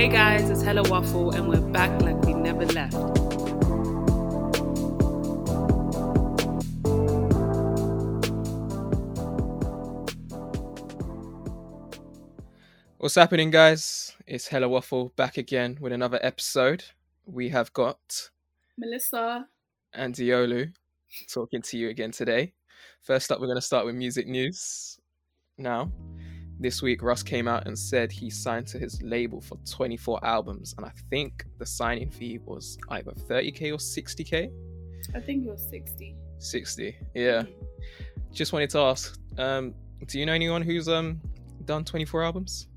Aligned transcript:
Hey 0.00 0.08
guys, 0.08 0.48
it's 0.48 0.62
Hella 0.62 0.82
Waffle, 0.88 1.32
and 1.32 1.46
we're 1.46 1.60
back 1.60 2.00
like 2.00 2.18
we 2.22 2.32
never 2.32 2.64
left. 2.64 2.94
What's 12.96 13.14
happening, 13.14 13.50
guys? 13.50 14.16
It's 14.26 14.48
Hella 14.48 14.70
Waffle 14.70 15.12
back 15.16 15.36
again 15.36 15.76
with 15.82 15.92
another 15.92 16.18
episode. 16.22 16.82
We 17.26 17.50
have 17.50 17.70
got 17.74 18.30
Melissa. 18.78 19.48
and 19.92 20.14
Diolu 20.14 20.72
talking 21.30 21.60
to 21.60 21.76
you 21.76 21.90
again 21.90 22.12
today. 22.12 22.54
First 23.02 23.30
up, 23.30 23.38
we're 23.38 23.48
going 23.48 23.58
to 23.58 23.60
start 23.60 23.84
with 23.84 23.96
music 23.96 24.26
news. 24.26 24.98
Now, 25.58 25.92
this 26.60 26.82
week, 26.82 27.02
Russ 27.02 27.22
came 27.22 27.48
out 27.48 27.66
and 27.66 27.76
said 27.76 28.12
he 28.12 28.28
signed 28.28 28.66
to 28.68 28.78
his 28.78 29.02
label 29.02 29.40
for 29.40 29.56
24 29.68 30.24
albums, 30.24 30.74
and 30.76 30.84
I 30.84 30.92
think 31.08 31.46
the 31.58 31.64
signing 31.64 32.10
fee 32.10 32.38
was 32.44 32.76
either 32.90 33.12
30k 33.12 33.72
or 33.72 33.78
60k. 33.78 34.50
I 35.14 35.20
think 35.20 35.46
it 35.46 35.50
was 35.50 35.66
60. 35.70 36.14
60, 36.38 36.96
yeah. 37.14 37.44
Just 38.32 38.52
wanted 38.52 38.70
to 38.70 38.78
ask, 38.80 39.18
um, 39.38 39.74
do 40.06 40.18
you 40.18 40.26
know 40.26 40.32
anyone 40.32 40.62
who's 40.62 40.88
um 40.88 41.20
done 41.64 41.84
24 41.84 42.24
albums? 42.24 42.68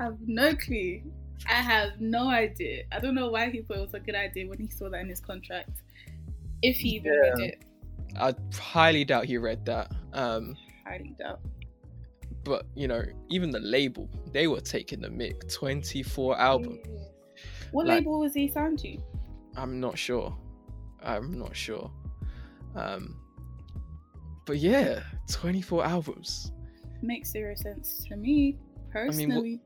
Have 0.00 0.16
no 0.26 0.54
clue. 0.54 1.02
I 1.48 1.54
have 1.54 2.00
no 2.00 2.30
idea. 2.30 2.84
I 2.92 2.98
don't 2.98 3.14
know 3.14 3.30
why 3.30 3.50
he 3.50 3.60
thought 3.60 3.76
it 3.76 3.80
was 3.80 3.94
a 3.94 4.00
good 4.00 4.14
idea 4.14 4.48
when 4.48 4.58
he 4.58 4.68
saw 4.68 4.88
that 4.90 5.00
in 5.00 5.08
his 5.08 5.20
contract. 5.20 5.82
If 6.62 6.78
he 6.78 6.90
even 6.90 7.12
read 7.12 7.38
it, 7.40 7.64
I 8.18 8.34
highly 8.58 9.04
doubt 9.04 9.26
he 9.26 9.36
read 9.36 9.64
that. 9.66 9.92
Um, 10.14 10.56
highly 10.84 11.14
doubt. 11.18 11.40
But 12.46 12.64
you 12.74 12.88
know, 12.88 13.02
even 13.28 13.50
the 13.50 13.60
label, 13.60 14.08
they 14.32 14.46
were 14.46 14.60
taking 14.60 15.00
the 15.00 15.10
mic. 15.10 15.48
24 15.50 16.38
albums. 16.38 16.78
Yeah. 16.86 16.92
What 17.72 17.86
Like- 17.86 17.98
label 17.98 18.20
was 18.20 18.32
he 18.34 18.48
signed 18.48 18.78
to? 18.80 18.96
I'm 19.56 19.80
not 19.80 19.98
sure. 19.98 20.36
I'm 21.02 21.32
not 21.38 21.54
sure. 21.56 21.90
Um, 22.74 23.20
but 24.46 24.58
yeah, 24.58 25.02
24 25.30 25.84
albums. 25.84 26.52
Makes 27.02 27.30
zero 27.32 27.54
sense 27.54 28.04
to 28.08 28.16
me 28.16 28.28
mean, 28.30 28.58
what- 28.58 28.92
personally. 28.92 29.60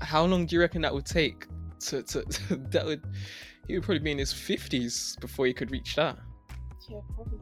How 0.00 0.24
long 0.24 0.46
do 0.46 0.56
you 0.56 0.60
reckon 0.60 0.82
that 0.82 0.92
would 0.94 1.06
take 1.06 1.46
to, 1.80 2.02
to 2.02 2.22
that 2.70 2.84
would 2.84 3.02
he 3.68 3.74
would 3.74 3.84
probably 3.84 4.00
be 4.00 4.10
in 4.10 4.18
his 4.18 4.32
50s 4.32 5.18
before 5.20 5.46
he 5.46 5.52
could 5.52 5.70
reach 5.70 5.94
that. 5.96 6.18
Yeah, 6.88 7.00
probably. 7.14 7.38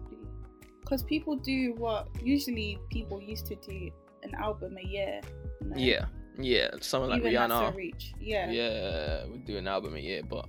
Because 0.81 1.03
people 1.05 1.37
do 1.37 1.75
what 1.79 2.09
usually 2.23 2.79
people 2.91 3.21
used 3.23 3.47
to 3.47 3.55
do 3.57 3.91
an 4.23 4.35
album 4.35 4.77
a 4.79 4.87
year. 4.87 5.21
you 5.63 5.69
know? 5.71 5.77
Yeah. 5.77 6.05
Yeah, 6.39 6.71
someone 6.81 7.11
like 7.11 7.21
Even 7.21 7.35
Rihanna. 7.35 7.75
reach. 7.75 8.15
Yeah. 8.19 8.51
yeah, 8.51 9.27
we 9.27 9.39
do 9.39 9.59
an 9.59 9.69
album 9.69 9.95
a 9.95 9.99
year, 9.99 10.23
but 10.23 10.49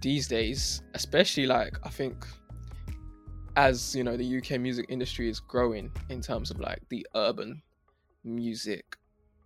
these 0.00 0.26
days, 0.26 0.82
especially 0.94 1.46
like 1.46 1.78
I 1.84 1.88
think 1.90 2.26
as 3.56 3.94
you 3.94 4.02
know 4.02 4.16
the 4.16 4.38
UK 4.38 4.58
music 4.58 4.86
industry 4.88 5.28
is 5.28 5.38
growing 5.38 5.90
in 6.08 6.20
terms 6.20 6.50
of 6.50 6.58
like 6.58 6.80
the 6.88 7.06
urban 7.14 7.62
music, 8.24 8.96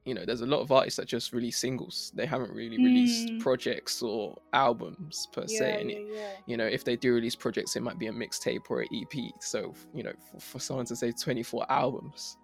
you 0.07 0.15
know, 0.15 0.25
there's 0.25 0.41
a 0.43 0.47
lot 0.47 0.61
of 0.61 0.71
artists 0.73 0.97
that 0.99 1.07
just 1.07 1.33
release 1.35 1.59
singles. 1.59 2.13
They 2.15 2.25
haven't 2.25 2.53
really 2.53 2.79
released 2.79 3.29
Mm. 3.29 3.41
projects 3.41 4.01
or 4.03 4.37
albums 4.53 5.27
per 5.33 5.45
Yeah, 5.49 5.59
se. 5.59 5.81
And 5.81 5.91
yeah, 5.91 5.97
it, 5.97 6.07
yeah. 6.15 6.31
you 6.47 6.57
know, 6.57 6.67
if 6.67 6.85
they 6.85 6.97
do 6.97 7.13
release 7.13 7.35
projects, 7.35 7.75
it 7.77 7.83
might 7.83 7.99
be 7.99 8.07
a 8.07 8.13
mixtape 8.13 8.71
or 8.71 8.81
an 8.83 8.89
EP. 8.95 9.33
So, 9.41 9.75
you 9.93 10.05
know, 10.05 10.13
for, 10.33 10.41
for 10.41 10.59
someone 10.61 10.87
to 10.87 10.97
say 10.97 11.11
24 11.13 11.67
albums, 11.71 12.37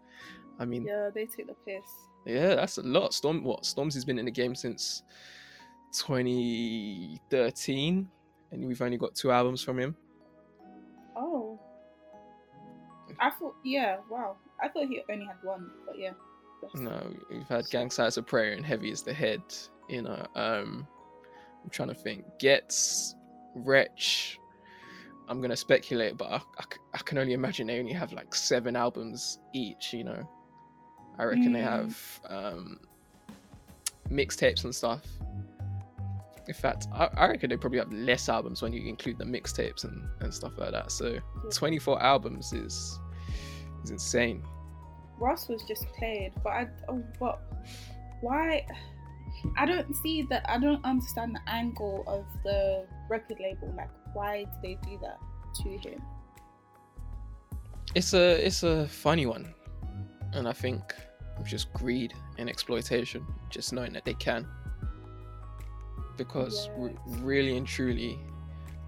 I 0.59 0.65
mean, 0.65 0.85
Yeah, 0.87 1.11
they 1.15 1.27
took 1.27 1.47
the 1.47 1.55
piss. 1.67 1.85
yeah, 2.27 2.55
that's 2.55 2.79
a 2.79 2.83
lot. 2.83 3.15
Storm, 3.15 3.43
what? 3.45 3.63
Stormzy's 3.63 4.05
been 4.05 4.19
in 4.19 4.25
the 4.27 4.31
game 4.31 4.55
since 4.55 5.03
2013, 5.93 8.09
and 8.53 8.67
we've 8.67 8.83
only 8.83 8.97
got 8.99 9.15
two 9.15 9.31
albums 9.31 9.63
from 9.63 9.79
him. 9.79 9.97
Oh. 11.17 11.59
I 13.21 13.31
thought, 13.31 13.55
yeah, 13.65 13.99
wow. 14.11 14.37
I 14.61 14.69
thought 14.69 14.87
he 14.89 15.03
only 15.11 15.27
had 15.27 15.37
one, 15.43 15.71
but 15.87 15.99
yeah. 15.99 16.13
No, 16.75 17.13
we've 17.31 17.49
had 17.49 17.69
Gang 17.71 17.91
Signs 17.91 18.19
& 18.23 18.27
Prayer 18.27 18.53
and 18.53 18.65
Heavy 18.65 18.91
Is 18.91 19.03
the 19.03 19.13
Head. 19.13 19.43
You 19.89 20.03
know, 20.03 20.25
um, 20.37 20.87
I'm 21.63 21.71
trying 21.71 21.89
to 21.89 21.95
think. 21.95 22.25
Ghetts, 22.39 23.17
Wretch. 23.57 24.39
I'm 25.29 25.41
gonna 25.41 25.57
speculate, 25.57 26.17
but 26.17 26.31
I, 26.31 26.41
I 26.95 26.99
can 26.99 27.19
only 27.19 27.33
imagine 27.33 27.67
they 27.67 27.81
only 27.81 27.93
have 27.93 28.13
like 28.13 28.33
seven 28.35 28.77
albums 28.77 29.39
each. 29.55 29.93
You 29.93 30.05
know, 30.05 30.29
I 31.19 31.25
reckon 31.25 31.53
they 31.53 31.61
Mm. 31.61 31.65
have 31.65 32.21
um, 32.29 32.81
mixtapes 34.11 34.65
and 34.65 34.75
stuff. 34.75 35.03
In 36.49 36.55
fact, 36.55 36.87
I, 36.93 37.09
I 37.17 37.29
reckon 37.29 37.51
they 37.51 37.57
probably 37.57 37.79
have 37.79 37.93
less 37.93 38.29
albums 38.29 38.63
when 38.63 38.73
you 38.73 38.87
include 38.89 39.19
the 39.19 39.25
mixtapes 39.25 39.85
and, 39.85 40.09
and 40.21 40.35
stuff 40.35 40.53
like 40.59 40.73
that. 40.73 40.91
So, 40.91 41.19
24 41.53 42.03
albums 42.03 42.53
is 42.53 42.99
is 43.85 43.91
insane. 43.91 44.43
Russ 45.19 45.49
was 45.49 45.63
just 45.65 45.87
played, 45.99 46.33
but 46.43 46.51
I, 46.51 46.69
oh, 46.89 47.03
but 47.21 47.41
why? 48.23 48.67
I 49.57 49.67
don't 49.67 49.95
see 49.97 50.23
that. 50.31 50.45
I 50.49 50.59
don't 50.59 50.85
understand 50.85 51.35
the 51.37 51.41
angle 51.53 52.03
of 52.09 52.25
the 52.43 52.87
record 53.09 53.39
label. 53.41 53.73
Like, 53.77 53.91
why 54.15 54.45
do 54.45 54.51
they 54.63 54.79
do 54.83 54.99
that 55.03 55.19
to 55.63 55.89
him? 55.89 56.03
It's 57.95 58.15
a 58.15 58.45
it's 58.45 58.63
a 58.63 58.87
funny 58.89 59.27
one, 59.27 59.55
and 60.33 60.49
I 60.49 60.53
think 60.53 60.95
it's 61.41 61.51
just 61.51 61.73
greed 61.73 62.13
and 62.39 62.49
exploitation, 62.49 63.25
just 63.51 63.73
knowing 63.73 63.93
that 63.95 64.05
they 64.05 64.15
can. 64.15 64.47
Because 66.17 66.69
Yes. 66.79 66.99
really 67.21 67.57
and 67.57 67.67
truly, 67.67 68.19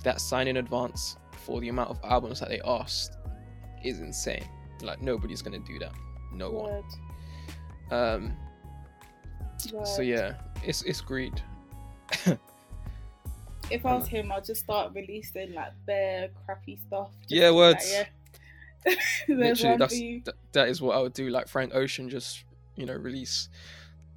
that 0.02 0.20
sign 0.20 0.48
in 0.48 0.58
advance 0.58 1.16
for 1.32 1.60
the 1.60 1.68
amount 1.68 1.90
of 1.90 1.98
albums 2.04 2.40
that 2.40 2.48
they 2.48 2.60
asked 2.64 3.16
is 3.82 4.00
insane. 4.00 4.44
Like 4.82 5.00
nobody's 5.00 5.42
gonna 5.42 5.58
do 5.60 5.78
that. 5.78 5.92
No 6.32 6.50
one. 6.50 6.70
Word, 6.70 6.84
Um. 7.90 8.36
So 9.84 10.02
yeah, 10.02 10.34
it's 10.62 10.82
it's 10.82 11.00
greed. 11.00 11.42
If 13.70 13.86
I 13.86 13.96
was 13.96 14.06
him, 14.06 14.30
I'd 14.30 14.44
just 14.44 14.60
start 14.62 14.92
releasing 14.94 15.54
like 15.54 15.72
bare 15.86 16.28
crappy 16.44 16.76
stuff. 16.86 17.10
Yeah, 17.28 17.50
words. 17.50 17.76
Like, 17.90 18.06
yeah. 18.06 18.06
Literally, 19.28 19.76
that's 19.76 19.96
for 19.96 20.02
you. 20.02 20.20
th- 20.20 20.36
that 20.52 20.68
is 20.68 20.80
what 20.82 20.96
I 20.96 21.00
would 21.00 21.12
do. 21.14 21.30
Like 21.30 21.48
Frank 21.48 21.74
Ocean, 21.74 22.08
just 22.08 22.44
you 22.76 22.86
know, 22.86 22.94
release 22.94 23.48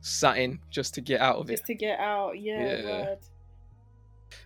satin 0.01 0.59
just 0.69 0.94
to 0.95 1.01
get 1.01 1.22
out 1.22 1.38
of 1.38 1.50
it. 1.50 1.53
just 1.53 1.66
to 1.66 1.75
get 1.75 2.00
out. 2.00 2.39
Yeah, 2.39 2.78
Yeah. 2.78 3.16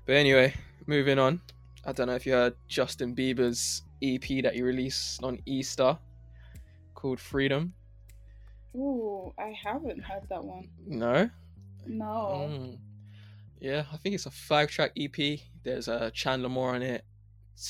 But 0.05 0.15
anyway, 0.15 0.53
moving 0.87 1.19
on. 1.19 1.41
I 1.85 1.91
don't 1.91 2.07
know 2.07 2.15
if 2.15 2.25
you 2.25 2.33
heard 2.33 2.55
Justin 2.67 3.15
Bieber's 3.15 3.83
EP 4.03 4.43
that 4.43 4.53
he 4.53 4.61
released 4.61 5.23
on 5.23 5.39
Easter 5.45 5.97
called 6.93 7.19
Freedom. 7.19 7.73
Ooh, 8.75 9.33
I 9.37 9.53
haven't 9.63 10.03
heard 10.03 10.23
that 10.29 10.43
one. 10.43 10.69
No? 10.85 11.29
No. 11.87 12.47
Mm. 12.49 12.77
Yeah, 13.59 13.83
I 13.91 13.97
think 13.97 14.15
it's 14.15 14.27
a 14.27 14.31
five 14.31 14.69
track 14.69 14.91
EP. 14.97 15.39
There's 15.63 15.87
uh, 15.87 16.09
Chandler 16.13 16.49
Moore 16.49 16.75
on 16.75 16.81
it, 16.81 17.03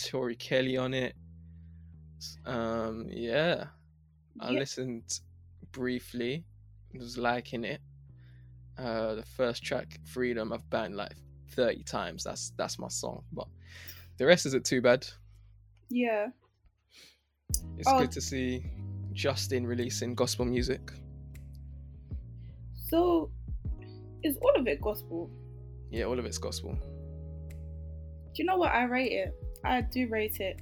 Tori 0.06 0.35
Kelly 0.35 0.78
on 0.78 0.94
it. 0.94 1.16
Um, 2.45 3.07
yeah, 3.09 3.65
I 4.39 4.51
Yeah. 4.51 4.59
listened 4.59 5.19
briefly, 5.71 6.45
was 6.93 7.17
liking 7.17 7.63
it. 7.63 7.81
Uh, 8.77 9.15
the 9.15 9.23
first 9.23 9.63
track, 9.63 9.99
Freedom, 10.05 10.51
I've 10.53 10.67
banged 10.69 10.95
like 10.95 11.15
30 11.49 11.83
times. 11.83 12.23
That's 12.23 12.51
that's 12.57 12.79
my 12.79 12.87
song, 12.87 13.23
but 13.31 13.47
the 14.17 14.25
rest 14.25 14.45
isn't 14.45 14.65
too 14.65 14.81
bad. 14.81 15.05
Yeah. 15.89 16.29
It's 17.77 17.87
Oh. 17.89 17.97
good 17.99 18.11
to 18.13 18.21
see 18.21 18.65
Justin 19.13 19.65
releasing 19.67 20.15
gospel 20.15 20.45
music. 20.45 20.81
So, 22.89 23.31
is 24.24 24.38
all 24.38 24.56
of 24.56 24.67
it 24.67 24.81
gospel? 24.81 25.29
Yeah, 25.91 26.06
all 26.06 26.17
of 26.19 26.25
it's 26.25 26.38
gospel. 26.38 26.74
Do 26.74 28.35
you 28.35 28.45
know 28.45 28.57
what 28.57 28.71
I 28.71 28.83
rate 28.83 29.12
it? 29.12 29.33
I 29.63 29.81
do 29.81 30.07
rate 30.07 30.39
it, 30.39 30.59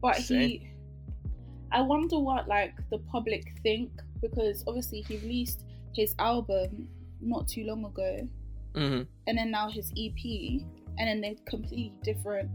but 0.00 0.16
Same. 0.16 0.40
he. 0.40 0.70
I 1.70 1.82
wonder 1.82 2.18
what 2.18 2.48
like 2.48 2.74
the 2.90 2.98
public 2.98 3.52
think 3.62 3.90
because 4.22 4.64
obviously 4.66 5.02
he 5.02 5.18
released 5.18 5.64
his 5.94 6.14
album 6.18 6.88
not 7.20 7.46
too 7.48 7.64
long 7.64 7.84
ago, 7.84 8.26
hmm 8.74 9.02
and 9.26 9.38
then 9.38 9.50
now 9.50 9.68
his 9.68 9.90
EP, 9.98 10.62
and 10.98 11.08
then 11.08 11.20
they're 11.20 11.34
completely 11.46 11.92
different. 12.02 12.50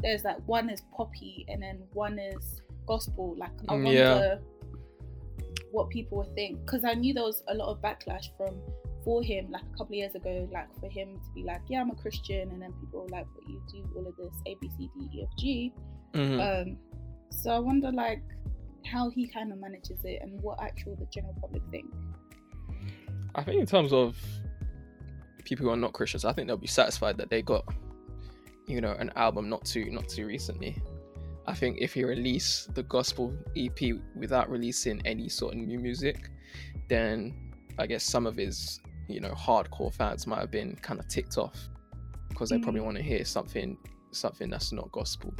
There's 0.00 0.24
like 0.24 0.38
one 0.46 0.68
is 0.68 0.82
poppy, 0.96 1.46
and 1.48 1.62
then 1.62 1.82
one 1.92 2.18
is 2.18 2.60
gospel. 2.86 3.34
Like 3.38 3.52
I 3.68 3.74
Mm, 3.74 3.84
wonder 3.84 3.92
yeah. 3.92 4.36
what 5.70 5.88
people 5.88 6.18
would 6.18 6.34
think 6.34 6.60
because 6.66 6.84
I 6.84 6.94
knew 6.94 7.14
there 7.14 7.22
was 7.24 7.42
a 7.48 7.54
lot 7.54 7.68
of 7.70 7.80
backlash 7.80 8.28
from 8.36 8.60
for 9.04 9.22
him 9.22 9.50
like 9.50 9.62
a 9.62 9.76
couple 9.76 9.86
of 9.86 9.94
years 9.94 10.14
ago, 10.14 10.48
like 10.52 10.68
for 10.80 10.88
him 10.88 11.20
to 11.22 11.30
be 11.34 11.42
like, 11.44 11.60
yeah, 11.68 11.80
I'm 11.80 11.90
a 11.90 11.94
Christian, 11.94 12.50
and 12.50 12.62
then 12.62 12.72
people 12.80 13.02
were 13.02 13.08
like, 13.08 13.26
but 13.34 13.48
you 13.48 13.62
do 13.70 13.88
all 13.96 14.06
of 14.06 14.16
this 14.16 14.34
A 14.46 14.56
B 14.60 14.70
C 14.76 14.90
D 14.94 15.18
E 15.18 15.22
F 15.22 15.28
G. 15.38 15.72
hmm 16.14 16.40
Um, 16.40 16.78
so 17.30 17.50
I 17.50 17.58
wonder 17.58 17.90
like 17.90 18.22
how 18.84 19.10
he 19.10 19.26
kind 19.26 19.52
of 19.52 19.58
manages 19.58 20.04
it 20.04 20.20
and 20.22 20.40
what 20.42 20.62
actual 20.62 20.96
the 20.96 21.06
general 21.06 21.34
public 21.40 21.62
think. 21.70 21.86
I 23.34 23.42
think 23.42 23.60
in 23.60 23.66
terms 23.66 23.92
of 23.92 24.18
people 25.44 25.66
who 25.66 25.72
are 25.72 25.76
not 25.76 25.92
Christians, 25.92 26.24
I 26.24 26.32
think 26.32 26.48
they'll 26.48 26.56
be 26.56 26.66
satisfied 26.66 27.16
that 27.18 27.30
they 27.30 27.42
got, 27.42 27.64
you 28.66 28.80
know, 28.80 28.92
an 28.92 29.10
album 29.16 29.48
not 29.48 29.64
too 29.64 29.86
not 29.90 30.08
too 30.08 30.26
recently. 30.26 30.80
I 31.46 31.54
think 31.54 31.78
if 31.80 31.94
he 31.94 32.04
released 32.04 32.74
the 32.74 32.84
gospel 32.84 33.36
EP 33.56 33.80
without 34.14 34.48
releasing 34.48 35.04
any 35.04 35.28
sort 35.28 35.54
of 35.54 35.60
new 35.60 35.78
music, 35.78 36.30
then 36.88 37.52
I 37.78 37.86
guess 37.86 38.04
some 38.04 38.26
of 38.26 38.36
his, 38.36 38.80
you 39.08 39.20
know, 39.20 39.32
hardcore 39.32 39.92
fans 39.92 40.26
might 40.26 40.40
have 40.40 40.50
been 40.50 40.76
kind 40.76 40.98
of 41.00 41.08
ticked 41.08 41.38
off 41.38 41.68
because 42.28 42.50
they 42.50 42.58
probably 42.58 42.80
Mm. 42.80 42.84
want 42.84 42.96
to 42.96 43.02
hear 43.02 43.24
something 43.24 43.76
something 44.12 44.50
that's 44.50 44.72
not 44.72 44.90
gospel. 44.92 45.34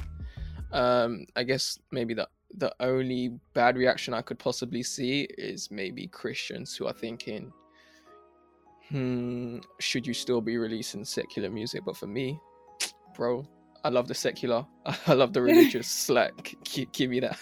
Um, 0.73 1.27
I 1.37 1.43
guess 1.43 1.79
maybe 1.91 2.15
the 2.15 2.29
the 2.55 2.75
only 2.81 3.39
bad 3.55 3.77
reaction 3.77 4.13
I 4.15 4.23
could 4.23 4.39
possibly 4.39 4.83
see 4.83 5.27
is 5.39 5.71
maybe 5.71 6.07
Christians 6.07 6.77
who 6.77 6.87
are 6.87 6.93
thinking, 6.93 7.53
hmm, 8.89 9.59
should 9.81 10.07
you 10.07 10.15
still 10.15 10.41
be 10.41 10.57
releasing 10.59 11.05
secular 11.05 11.51
music? 11.51 11.83
But 11.85 11.97
for 11.97 12.07
me, 12.07 12.39
bro, 13.17 13.47
I 13.85 13.89
love 13.89 14.09
the 14.09 14.15
secular. 14.15 14.67
I 15.07 15.15
love 15.15 15.33
the 15.33 15.43
religious. 15.43 16.09
like, 16.11 16.57
gi- 16.65 16.89
give 16.93 17.11
me 17.11 17.21
that. 17.21 17.39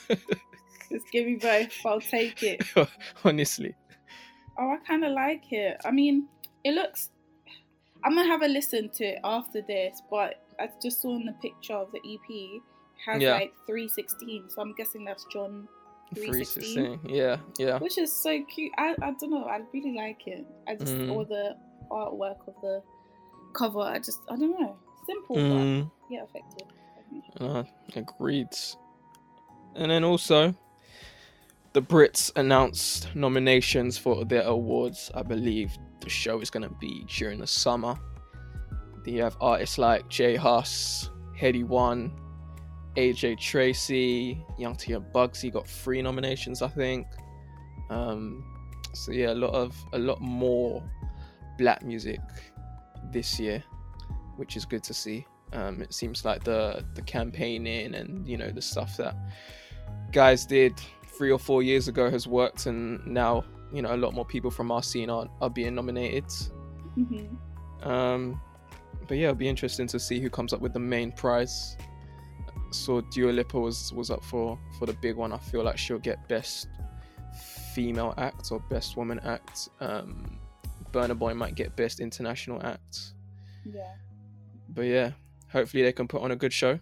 Just 0.90 1.10
give 1.12 1.26
me 1.26 1.36
both. 1.36 1.68
I'll 1.86 2.00
take 2.00 2.42
it. 2.42 2.62
Honestly, 3.24 3.74
Oh, 4.60 4.70
I 4.72 4.76
kind 4.86 5.04
of 5.04 5.12
like 5.12 5.50
it. 5.52 5.80
I 5.84 5.90
mean, 5.90 6.28
it 6.64 6.74
looks. 6.74 7.08
I'm 8.04 8.14
gonna 8.14 8.28
have 8.28 8.42
a 8.42 8.48
listen 8.48 8.90
to 8.90 9.04
it 9.04 9.18
after 9.24 9.62
this, 9.62 10.02
but 10.10 10.42
I 10.58 10.68
just 10.82 11.00
saw 11.00 11.16
in 11.16 11.24
the 11.26 11.32
picture 11.40 11.74
of 11.74 11.90
the 11.92 11.98
EP 12.04 12.60
has 13.06 13.22
Yeah. 13.22 13.32
like 13.32 13.52
316, 13.66 14.50
so 14.50 14.60
I'm 14.60 14.74
guessing 14.74 15.04
that's 15.06 15.24
John 15.32 15.66
316, 16.14 16.98
316. 17.00 17.14
Yeah, 17.14 17.36
yeah. 17.58 17.78
which 17.78 17.96
is 17.98 18.12
so 18.12 18.42
cute. 18.44 18.72
I, 18.76 18.94
I 19.00 19.12
don't 19.12 19.30
know. 19.30 19.44
I 19.44 19.60
really 19.72 19.94
like 19.94 20.26
it. 20.26 20.44
I 20.68 20.74
just 20.76 20.92
Mm. 20.92 21.12
or 21.12 21.24
the 21.24 21.56
artwork 21.90 22.46
of 22.46 22.54
the 22.60 22.82
cover. 23.54 23.80
I 23.80 23.98
just 23.98 24.20
I 24.30 24.36
don't 24.36 24.58
know. 24.60 24.76
Simple, 25.06 25.36
Mm, 25.36 25.84
but 25.84 26.14
yeah, 26.14 26.24
effective. 26.24 26.68
uh, 27.40 27.64
agreed. 27.96 28.48
And 29.76 29.90
then 29.90 30.04
also, 30.04 30.54
the 31.72 31.82
Brits 31.82 32.32
announced 32.36 33.14
nominations 33.14 33.96
for 33.96 34.24
their 34.24 34.42
awards. 34.42 35.10
I 35.14 35.22
believe 35.22 35.76
the 36.00 36.10
show 36.10 36.40
is 36.40 36.50
going 36.50 36.68
to 36.68 36.74
be 36.80 37.04
during 37.08 37.38
the 37.38 37.46
summer. 37.46 37.98
You 39.06 39.22
have 39.22 39.36
artists 39.40 39.78
like 39.78 40.08
J 40.08 40.36
Hus, 40.36 41.10
Headie 41.36 41.64
One, 41.64 42.12
AJ 42.96 43.40
Tracey, 43.40 44.44
Young 44.58 44.76
T 44.76 44.92
and 44.92 45.04
Bugsey 45.12 45.52
got 45.52 45.66
three 45.66 46.02
nominations, 46.02 46.62
I 46.62 46.68
think. 46.68 47.06
Um, 47.88 48.44
so 48.92 49.10
yeah, 49.12 49.32
a 49.32 49.34
lot 49.34 49.52
of 49.52 49.74
a 49.92 49.98
lot 49.98 50.20
more 50.20 50.82
black 51.58 51.82
music 51.82 52.20
this 53.10 53.40
year, 53.40 53.64
which 54.36 54.56
is 54.56 54.64
good 54.64 54.84
to 54.84 54.94
see. 54.94 55.26
Um, 55.52 55.82
it 55.82 55.92
seems 55.92 56.24
like 56.24 56.44
the 56.44 56.84
the 56.94 57.02
campaigning 57.02 57.94
and 57.94 58.28
you 58.28 58.36
know 58.36 58.50
the 58.50 58.62
stuff 58.62 58.96
that 58.98 59.16
guys 60.12 60.46
did 60.46 60.74
three 61.20 61.30
or 61.30 61.38
four 61.38 61.62
years 61.62 61.86
ago 61.86 62.10
has 62.10 62.26
worked, 62.26 62.64
and 62.64 63.06
now 63.06 63.44
you 63.70 63.82
know 63.82 63.94
a 63.94 64.00
lot 64.04 64.14
more 64.14 64.24
people 64.24 64.50
from 64.50 64.72
our 64.72 64.82
scene 64.82 65.10
are, 65.10 65.28
are 65.42 65.50
being 65.50 65.74
nominated. 65.74 66.24
hmm 66.94 67.26
Um, 67.82 68.40
but 69.06 69.18
yeah, 69.18 69.24
it'll 69.24 69.34
be 69.34 69.46
interesting 69.46 69.86
to 69.88 70.00
see 70.00 70.18
who 70.18 70.30
comes 70.30 70.54
up 70.54 70.62
with 70.62 70.72
the 70.72 70.80
main 70.80 71.12
prize. 71.12 71.76
So 72.70 73.02
Dua 73.02 73.32
Lipa 73.32 73.60
was 73.60 73.92
was 73.92 74.10
up 74.10 74.24
for 74.24 74.58
for 74.78 74.86
the 74.86 74.94
big 74.94 75.16
one. 75.16 75.30
I 75.30 75.36
feel 75.36 75.62
like 75.62 75.76
she'll 75.76 75.98
get 75.98 76.26
best 76.26 76.68
female 77.74 78.14
act 78.16 78.50
or 78.50 78.60
best 78.70 78.96
woman 78.96 79.20
act. 79.22 79.68
Um, 79.80 80.38
Burna 80.90 81.18
Boy 81.18 81.34
might 81.34 81.54
get 81.54 81.76
best 81.76 82.00
international 82.00 82.64
act. 82.64 83.12
Yeah. 83.66 83.92
But 84.70 84.86
yeah, 84.86 85.10
hopefully 85.52 85.82
they 85.82 85.92
can 85.92 86.08
put 86.08 86.22
on 86.22 86.30
a 86.30 86.36
good 86.36 86.54
show. 86.54 86.80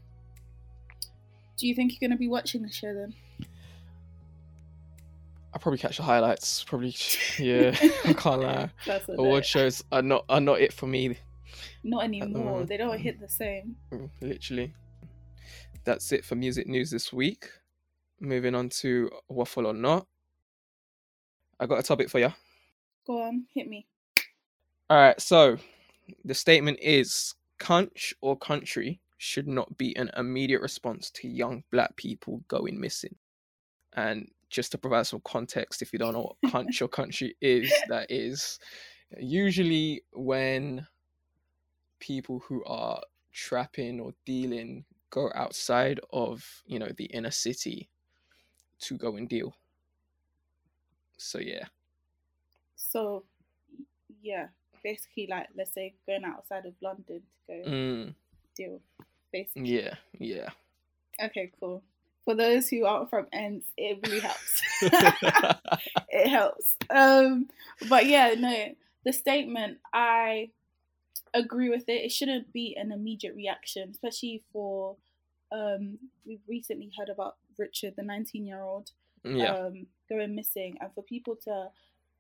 Do 1.57 1.67
you 1.67 1.75
think 1.75 1.91
you're 1.91 2.09
gonna 2.09 2.17
be 2.17 2.29
watching 2.29 2.63
the 2.63 2.71
show 2.71 2.95
then? 2.95 3.15
I'll 5.53 5.61
probably 5.61 5.79
catch 5.79 5.97
the 5.97 6.03
highlights. 6.03 6.63
Probably, 6.65 6.95
yeah. 7.39 7.75
I 8.05 8.13
can't 8.13 8.41
lie. 8.43 8.71
Award 9.09 9.47
shows 9.47 9.83
are 9.93 10.03
not 10.03 10.25
are 10.29 10.41
not 10.41 10.61
it 10.61 10.73
for 10.73 10.87
me. 10.87 11.17
Not 11.85 12.05
anymore. 12.05 12.45
moment. 12.45 12.69
They 12.69 12.77
don't 12.77 12.99
hit 12.99 13.21
the 13.21 13.29
same. 13.29 13.77
Mm, 13.93 14.11
Literally. 14.21 14.75
That's 15.85 16.13
it 16.13 16.25
for 16.25 16.35
music 16.35 16.67
news 16.67 16.91
this 16.91 17.13
week. 17.13 17.49
Moving 18.21 18.55
on 18.55 18.69
to 18.81 19.11
waffle 19.29 19.67
or 19.67 19.73
not. 19.73 20.07
I 21.61 21.67
got 21.67 21.79
a 21.79 21.83
topic 21.83 22.11
for 22.11 22.19
you. 22.19 22.33
Go 23.07 23.23
on, 23.23 23.47
hit 23.55 23.69
me. 23.69 23.87
All 24.91 24.99
right, 24.99 25.21
so 25.21 25.57
the 26.25 26.35
statement 26.35 26.79
is 26.83 27.35
cunch 27.59 28.13
or 28.21 28.37
country 28.37 29.01
should 29.19 29.49
not 29.49 29.77
be 29.79 29.97
an 29.97 30.11
immediate 30.17 30.61
response 30.61 31.11
to 31.11 31.29
young 31.29 31.65
black 31.73 31.97
people 31.97 32.43
going 32.49 32.79
missing. 32.79 33.15
And 33.95 34.29
just 34.51 34.73
to 34.73 34.79
provide 34.79 35.07
some 35.07 35.21
context, 35.25 35.83
if 35.83 35.93
you 35.93 35.99
don't 35.99 36.15
know 36.15 36.37
what 36.41 36.67
or 36.83 36.89
country 36.89 37.37
is, 37.41 37.73
that 37.89 38.11
is 38.11 38.59
usually 39.19 40.03
when 40.13 40.87
people 42.01 42.39
who 42.41 42.65
are 42.65 43.03
trapping 43.33 44.01
or 44.01 44.13
dealing 44.25 44.85
go 45.11 45.31
outside 45.35 46.01
of, 46.13 46.63
you 46.67 46.79
know, 46.79 46.91
the 46.97 47.07
inner 47.07 47.31
city 47.31 47.89
to 48.81 48.97
go 48.97 49.17
and 49.17 49.29
deal. 49.29 49.55
So 51.17 51.39
yeah. 51.39 51.67
So, 52.77 53.25
yeah, 54.23 54.49
basically, 54.83 55.27
like 55.29 55.49
let's 55.55 55.73
say 55.73 55.95
going 56.07 56.25
outside 56.25 56.67
of 56.67 56.75
London 56.81 57.23
to 57.47 57.47
go 57.47 57.65
Mm, 57.67 58.15
deal. 58.57 58.81
Basically. 59.33 59.75
yeah, 59.75 59.95
yeah. 60.19 60.51
Okay, 61.21 61.51
cool. 61.59 61.83
For 62.29 62.35
those 62.35 62.69
who 62.69 62.85
aren't 62.85 63.09
from 63.09 63.27
ends, 63.33 63.65
it 63.79 64.07
really 64.07 64.21
helps. 64.21 64.61
it 66.11 66.29
helps. 66.29 66.75
Um, 66.91 67.49
but 67.89 68.05
yeah, 68.05 68.35
no, 68.37 68.75
the 69.07 69.15
statement 69.15 69.79
I 69.95 70.51
agree 71.33 71.71
with 71.71 71.89
it. 71.89 72.05
It 72.05 72.13
shouldn't 72.13 72.53
be 72.53 72.77
an 72.79 72.93
immediate 72.93 73.35
reaction, 73.35 73.89
especially 73.91 74.43
for 74.53 74.97
um, 75.51 75.99
we've 76.27 76.43
recently 76.47 76.91
heard 76.99 77.09
about 77.09 77.37
Richard, 77.57 77.95
the 77.97 78.03
19 78.03 78.45
year 78.45 78.61
old, 78.61 78.91
yeah. 79.25 79.55
um, 79.55 79.87
going 80.11 80.35
missing, 80.35 80.77
and 80.83 80.93
for 80.95 81.03
people 81.03 81.35
to 81.45 81.69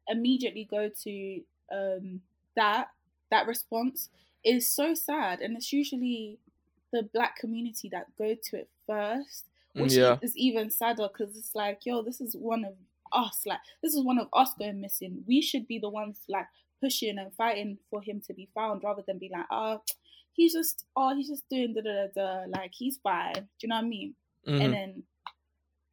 immediately 0.08 0.66
go 0.70 0.88
to 1.02 1.40
um, 1.70 2.22
that 2.56 2.88
that 3.30 3.46
response 3.46 4.08
is 4.42 4.66
so 4.66 4.94
sad, 4.94 5.40
and 5.40 5.54
it's 5.54 5.70
usually 5.70 6.38
the 6.94 7.02
black 7.12 7.36
community 7.36 7.90
that 7.90 8.06
go 8.16 8.34
to 8.42 8.56
it 8.56 8.70
first, 8.86 9.44
which 9.74 9.92
yeah. 9.92 10.18
is 10.22 10.36
even 10.36 10.70
sadder 10.70 11.08
because 11.08 11.36
it's 11.36 11.54
like, 11.54 11.80
yo, 11.84 12.02
this 12.02 12.20
is 12.20 12.34
one 12.34 12.64
of 12.64 12.74
us, 13.12 13.42
like 13.46 13.60
this 13.82 13.94
is 13.94 14.02
one 14.04 14.18
of 14.18 14.28
us 14.32 14.50
going 14.58 14.80
missing. 14.80 15.24
We 15.26 15.40
should 15.42 15.66
be 15.66 15.78
the 15.78 15.88
ones 15.90 16.20
like 16.28 16.46
pushing 16.82 17.18
and 17.18 17.32
fighting 17.34 17.78
for 17.90 18.00
him 18.02 18.20
to 18.26 18.34
be 18.34 18.48
found, 18.54 18.82
rather 18.84 19.02
than 19.06 19.18
be 19.18 19.30
like, 19.32 19.46
oh, 19.50 19.82
he's 20.32 20.52
just, 20.52 20.84
oh, 20.96 21.14
he's 21.16 21.28
just 21.28 21.48
doing 21.48 21.74
da 21.74 21.82
da 21.82 22.06
da 22.06 22.08
da, 22.14 22.44
like 22.58 22.72
he's 22.72 22.98
fine. 23.02 23.34
Do 23.34 23.40
you 23.60 23.68
know 23.68 23.76
what 23.76 23.84
I 23.84 23.88
mean? 23.88 24.14
Mhm. 24.46 24.64
and 24.64 24.72
then 24.72 25.02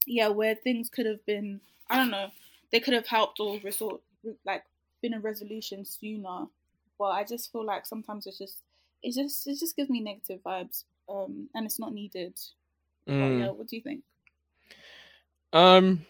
yeah 0.08 0.28
where 0.28 0.56
things 0.56 0.90
could 0.90 1.06
have 1.06 1.24
been 1.26 1.60
i 1.90 1.98
don't 1.98 2.12
know 2.12 2.30
they 2.72 2.80
could 2.80 2.94
have 2.94 3.08
helped 3.08 3.40
or 3.40 3.60
resort 3.64 4.02
like 4.46 4.64
been 5.02 5.14
a 5.14 5.20
resolution 5.20 5.84
sooner 5.84 6.46
but 6.98 7.06
i 7.06 7.24
just 7.24 7.52
feel 7.52 7.66
like 7.66 7.86
sometimes 7.86 8.28
it's 8.28 8.38
just 8.38 8.62
it 9.04 9.14
just 9.14 9.48
it 9.48 9.60
just 9.60 9.76
gives 9.76 9.90
me 9.90 10.00
negative 10.00 10.40
vibes 10.46 10.84
um 11.10 11.50
and 11.54 11.66
it's 11.66 11.80
not 11.80 11.94
needed 11.94 12.34
Mm. 13.08 13.40
yeah 13.40 13.52
what 13.52 13.68
do 13.68 13.76
you 13.76 13.82
think 13.82 14.04
Um, 15.54 16.06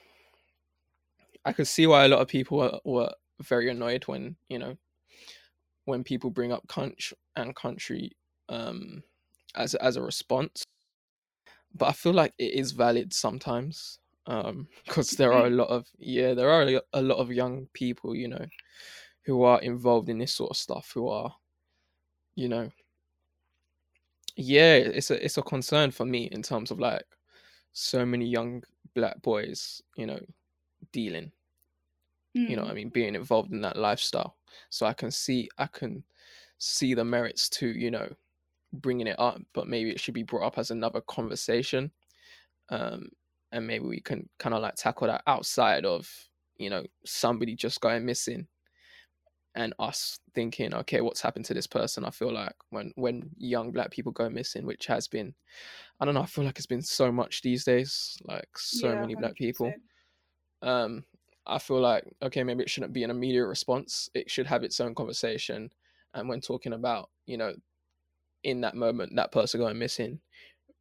I 1.46 1.54
could 1.54 1.68
see 1.68 1.86
why 1.86 2.06
a 2.06 2.08
lot 2.08 2.22
of 2.22 2.28
people 2.28 2.58
were, 2.58 2.80
were 2.84 3.14
very 3.42 3.70
annoyed 3.70 4.04
when 4.06 4.38
you 4.50 4.58
know 4.58 4.76
when 5.86 6.04
people 6.04 6.32
bring 6.32 6.52
up 6.52 6.68
cunch 6.68 7.14
and 7.36 7.56
country 7.56 8.12
um 8.50 9.04
as 9.56 9.76
as 9.76 9.98
a 9.98 10.02
response. 10.02 10.64
But 11.74 11.90
I 11.90 11.92
feel 11.92 12.14
like 12.14 12.34
it 12.40 12.54
is 12.54 12.72
valid 12.72 13.14
sometimes 13.14 14.00
um 14.28 14.68
because 14.86 15.12
there 15.12 15.32
are 15.34 15.46
a 15.46 15.52
lot 15.52 15.70
of 15.70 15.88
yeah 16.00 16.34
there 16.34 16.50
are 16.50 16.82
a 16.94 17.02
lot 17.02 17.18
of 17.18 17.32
young 17.32 17.68
people 17.74 18.16
you 18.16 18.28
know 18.28 18.46
who 19.26 19.44
are 19.44 19.62
involved 19.62 20.10
in 20.10 20.18
this 20.18 20.34
sort 20.34 20.52
of 20.52 20.58
stuff 20.58 20.92
who 20.94 21.08
are 21.08 21.36
you 22.36 22.50
know 22.50 22.72
yeah 24.36 24.76
it's 24.76 25.12
a 25.12 25.24
it's 25.24 25.38
a 25.38 25.42
concern 25.42 25.92
for 25.92 26.06
me 26.06 26.26
in 26.32 26.42
terms 26.42 26.72
of 26.72 26.80
like 26.80 27.04
so 27.74 28.06
many 28.06 28.26
young 28.26 28.64
black 28.96 29.22
boys 29.22 29.82
you 29.98 30.06
know 30.06 30.20
dealing 30.92 31.32
you 32.46 32.56
know 32.56 32.62
Mm. 32.62 32.64
what 32.64 32.72
i 32.72 32.74
mean 32.76 32.90
being 32.90 33.16
involved 33.16 33.52
in 33.52 33.62
that 33.62 33.78
lifestyle 33.78 34.38
so 34.70 34.86
i 34.86 34.94
can 34.94 35.12
see 35.12 35.50
i 35.58 35.68
can 35.68 36.04
see 36.58 36.94
the 36.94 37.04
merits 37.04 37.50
to 37.50 37.68
you 37.68 37.92
know 37.92 38.10
bringing 38.74 39.08
it 39.08 39.20
up 39.20 39.42
but 39.54 39.68
maybe 39.68 39.92
it 39.92 40.00
should 40.00 40.14
be 40.14 40.24
brought 40.24 40.46
up 40.48 40.58
as 40.58 40.72
another 40.72 41.02
conversation 41.02 41.92
um 42.70 43.10
and 43.52 43.68
maybe 43.68 43.86
we 43.86 44.02
can 44.02 44.30
kind 44.40 44.56
of 44.56 44.62
like 44.62 44.76
tackle 44.76 45.08
that 45.08 45.24
outside 45.28 45.86
of 45.86 46.10
you 46.58 46.70
know 46.70 46.86
somebody 47.06 47.56
just 47.56 47.82
going 47.82 48.06
missing 48.06 48.48
and 49.56 49.74
us 49.80 50.20
thinking, 50.34 50.74
okay, 50.74 51.02
what's 51.02 51.22
happened 51.22 51.46
to 51.46 51.54
this 51.54 51.68
person? 51.68 52.06
I 52.06 52.12
feel 52.12 52.34
like 52.34 52.56
when 52.70 52.92
when 52.96 53.32
young 53.38 53.72
black 53.72 53.92
people 53.92 54.12
go 54.12 54.30
missing, 54.30 54.66
which 54.66 54.86
has 54.88 55.08
been, 55.08 55.36
I 56.00 56.06
don't 56.06 56.16
know, 56.16 56.22
I 56.22 56.28
feel 56.28 56.46
like 56.46 56.58
it's 56.58 56.68
been 56.68 56.82
so 56.84 57.12
much 57.12 57.42
these 57.42 57.66
days, 57.66 58.18
like 58.26 58.58
so 58.58 58.96
Yeah, 58.96 58.98
many 58.98 59.16
black 59.16 59.36
people. 59.36 59.78
Um, 60.62 61.06
I 61.46 61.60
feel 61.60 61.80
like 61.82 62.06
okay, 62.24 62.44
maybe 62.44 62.64
it 62.64 62.70
shouldn't 62.70 62.94
be 62.94 63.04
an 63.04 63.12
immediate 63.12 63.48
response. 63.48 64.10
It 64.14 64.32
should 64.32 64.48
have 64.48 64.64
its 64.64 64.80
own 64.80 64.96
conversation, 64.96 65.72
and 66.14 66.30
when 66.30 66.42
talking 66.42 66.74
about, 66.74 67.12
you 67.28 67.38
know, 67.38 67.56
in 68.44 68.62
that 68.62 68.76
moment, 68.76 69.16
that 69.16 69.32
person 69.32 69.60
going 69.60 69.80
missing, 69.80 70.22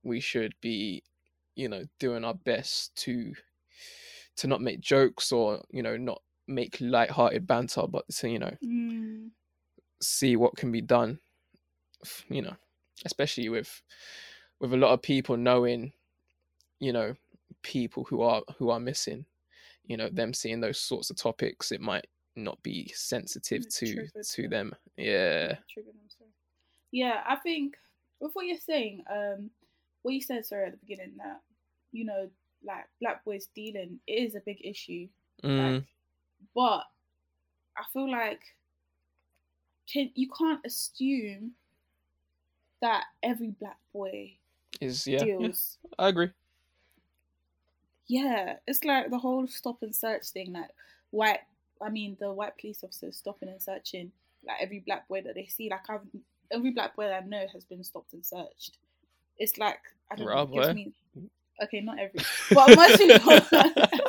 we 0.04 0.20
should 0.20 0.54
be, 0.60 1.04
you 1.56 1.68
know, 1.68 1.84
doing 2.00 2.24
our 2.24 2.34
best 2.34 2.96
to 2.96 3.34
to 4.36 4.46
not 4.46 4.60
make 4.60 4.80
jokes 4.80 5.32
or 5.32 5.64
you 5.70 5.82
know 5.82 5.96
not 5.96 6.22
make 6.46 6.78
light-hearted 6.80 7.46
banter, 7.46 7.86
but 7.88 8.08
to 8.08 8.28
you 8.28 8.38
know 8.38 8.56
Mm, 8.62 9.30
see 10.00 10.36
what 10.36 10.56
can 10.56 10.70
be 10.70 10.80
done 10.80 11.18
you 12.28 12.42
know 12.42 12.54
especially 13.04 13.48
with 13.48 13.82
with 14.60 14.72
a 14.72 14.76
lot 14.76 14.92
of 14.92 15.02
people 15.02 15.36
knowing 15.36 15.92
you 16.80 16.92
know 16.92 17.14
people 17.62 18.04
who 18.04 18.22
are 18.22 18.42
who 18.58 18.70
are 18.70 18.80
missing 18.80 19.26
you 19.86 19.96
know 19.96 20.08
them 20.10 20.34
seeing 20.34 20.60
those 20.60 20.80
sorts 20.80 21.10
of 21.10 21.16
topics 21.16 21.72
it 21.72 21.80
might 21.80 22.06
not 22.36 22.62
be 22.62 22.88
sensitive 22.94 23.68
to 23.68 24.08
to 24.22 24.42
them. 24.42 24.50
them 24.50 24.76
yeah 24.96 25.56
trigger 25.72 25.92
them, 25.92 26.08
sorry. 26.08 26.30
Yeah, 26.92 27.22
I 27.26 27.36
think 27.36 27.74
with 28.20 28.32
what 28.34 28.46
you're 28.46 28.58
saying, 28.58 29.04
um, 29.10 29.50
what 30.02 30.14
you 30.14 30.20
said, 30.22 30.46
sorry, 30.46 30.66
at 30.66 30.72
the 30.72 30.78
beginning, 30.86 31.16
that 31.18 31.40
you 31.92 32.04
know, 32.04 32.30
like 32.64 32.84
black 33.00 33.24
boys 33.24 33.48
dealing 33.54 34.00
is 34.06 34.34
a 34.34 34.42
big 34.44 34.58
issue. 34.64 35.08
mm, 35.42 35.84
Like, 35.84 35.84
but 36.54 36.84
I 37.76 37.84
feel 37.92 38.10
like 38.10 38.40
can 39.90 40.10
you 40.14 40.28
can't 40.36 40.60
assume 40.64 41.52
that 42.80 43.04
every 43.22 43.50
black 43.50 43.78
boy 43.92 44.32
is 44.80 45.06
yeah, 45.06 45.24
yeah 45.24 45.48
i 45.98 46.08
agree 46.08 46.30
Yeah, 48.06 48.56
it's 48.66 48.84
like 48.84 49.10
the 49.10 49.18
whole 49.18 49.46
stop 49.46 49.82
and 49.82 49.94
search 49.94 50.28
thing. 50.28 50.52
Like 50.52 50.70
white, 51.10 51.40
I 51.80 51.88
mean, 51.88 52.16
the 52.20 52.32
white 52.32 52.56
police 52.58 52.84
officers 52.84 53.16
stopping 53.16 53.48
and 53.48 53.62
searching 53.62 54.12
like 54.46 54.58
every 54.60 54.80
black 54.80 55.08
boy 55.08 55.22
that 55.22 55.34
they 55.34 55.46
see. 55.46 55.70
Like 55.70 55.88
I've 55.88 56.00
every 56.50 56.70
black 56.70 56.96
boy 56.96 57.04
that 57.04 57.22
I 57.22 57.26
know 57.26 57.46
has 57.52 57.64
been 57.64 57.82
stopped 57.82 58.12
and 58.12 58.24
searched. 58.24 58.76
It's 59.38 59.56
like 59.56 59.80
I 60.10 60.16
don't 60.16 60.26
know. 60.26 60.60
It 60.60 60.74
me 60.74 60.92
okay, 61.62 61.80
not 61.80 61.98
every, 61.98 62.20
but. 62.52 62.68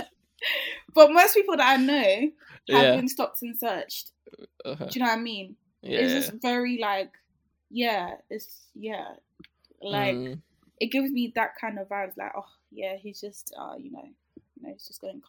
but 0.96 1.12
most 1.12 1.36
people 1.36 1.58
that 1.58 1.80
I 1.80 1.82
know 1.82 2.32
have 2.72 2.92
yeah 2.92 2.96
been 2.96 3.08
stopped 3.10 3.42
and 3.44 3.58
searched. 3.58 4.12
uh-huh. 4.66 4.86
Do 4.90 5.00
you 5.00 5.06
know 5.06 5.12
what 5.12 5.20
I 5.20 5.22
mean? 5.22 5.56
yeah 5.82 6.00
It's 6.00 6.14
just 6.14 6.42
very 6.42 6.80
like, 6.82 7.12
yeah, 7.70 8.16
it's 8.30 8.68
yeah, 8.74 9.14
like 9.82 10.16
Mm, 10.16 10.42
it 10.80 10.88
gives 10.88 11.12
me 11.12 11.32
that 11.36 11.52
kind 11.60 11.80
of 11.80 11.90
vibes. 11.90 12.18
Like, 12.18 12.34
oh 12.36 12.46
yeah, 12.72 12.96
he's 12.98 13.22
just, 13.22 13.54
uh, 13.60 13.76
you 13.78 13.92
know, 13.92 14.04
you 14.56 14.64
know, 14.68 14.74
he's 14.74 14.88
just 14.88 15.02
going 15.02 15.22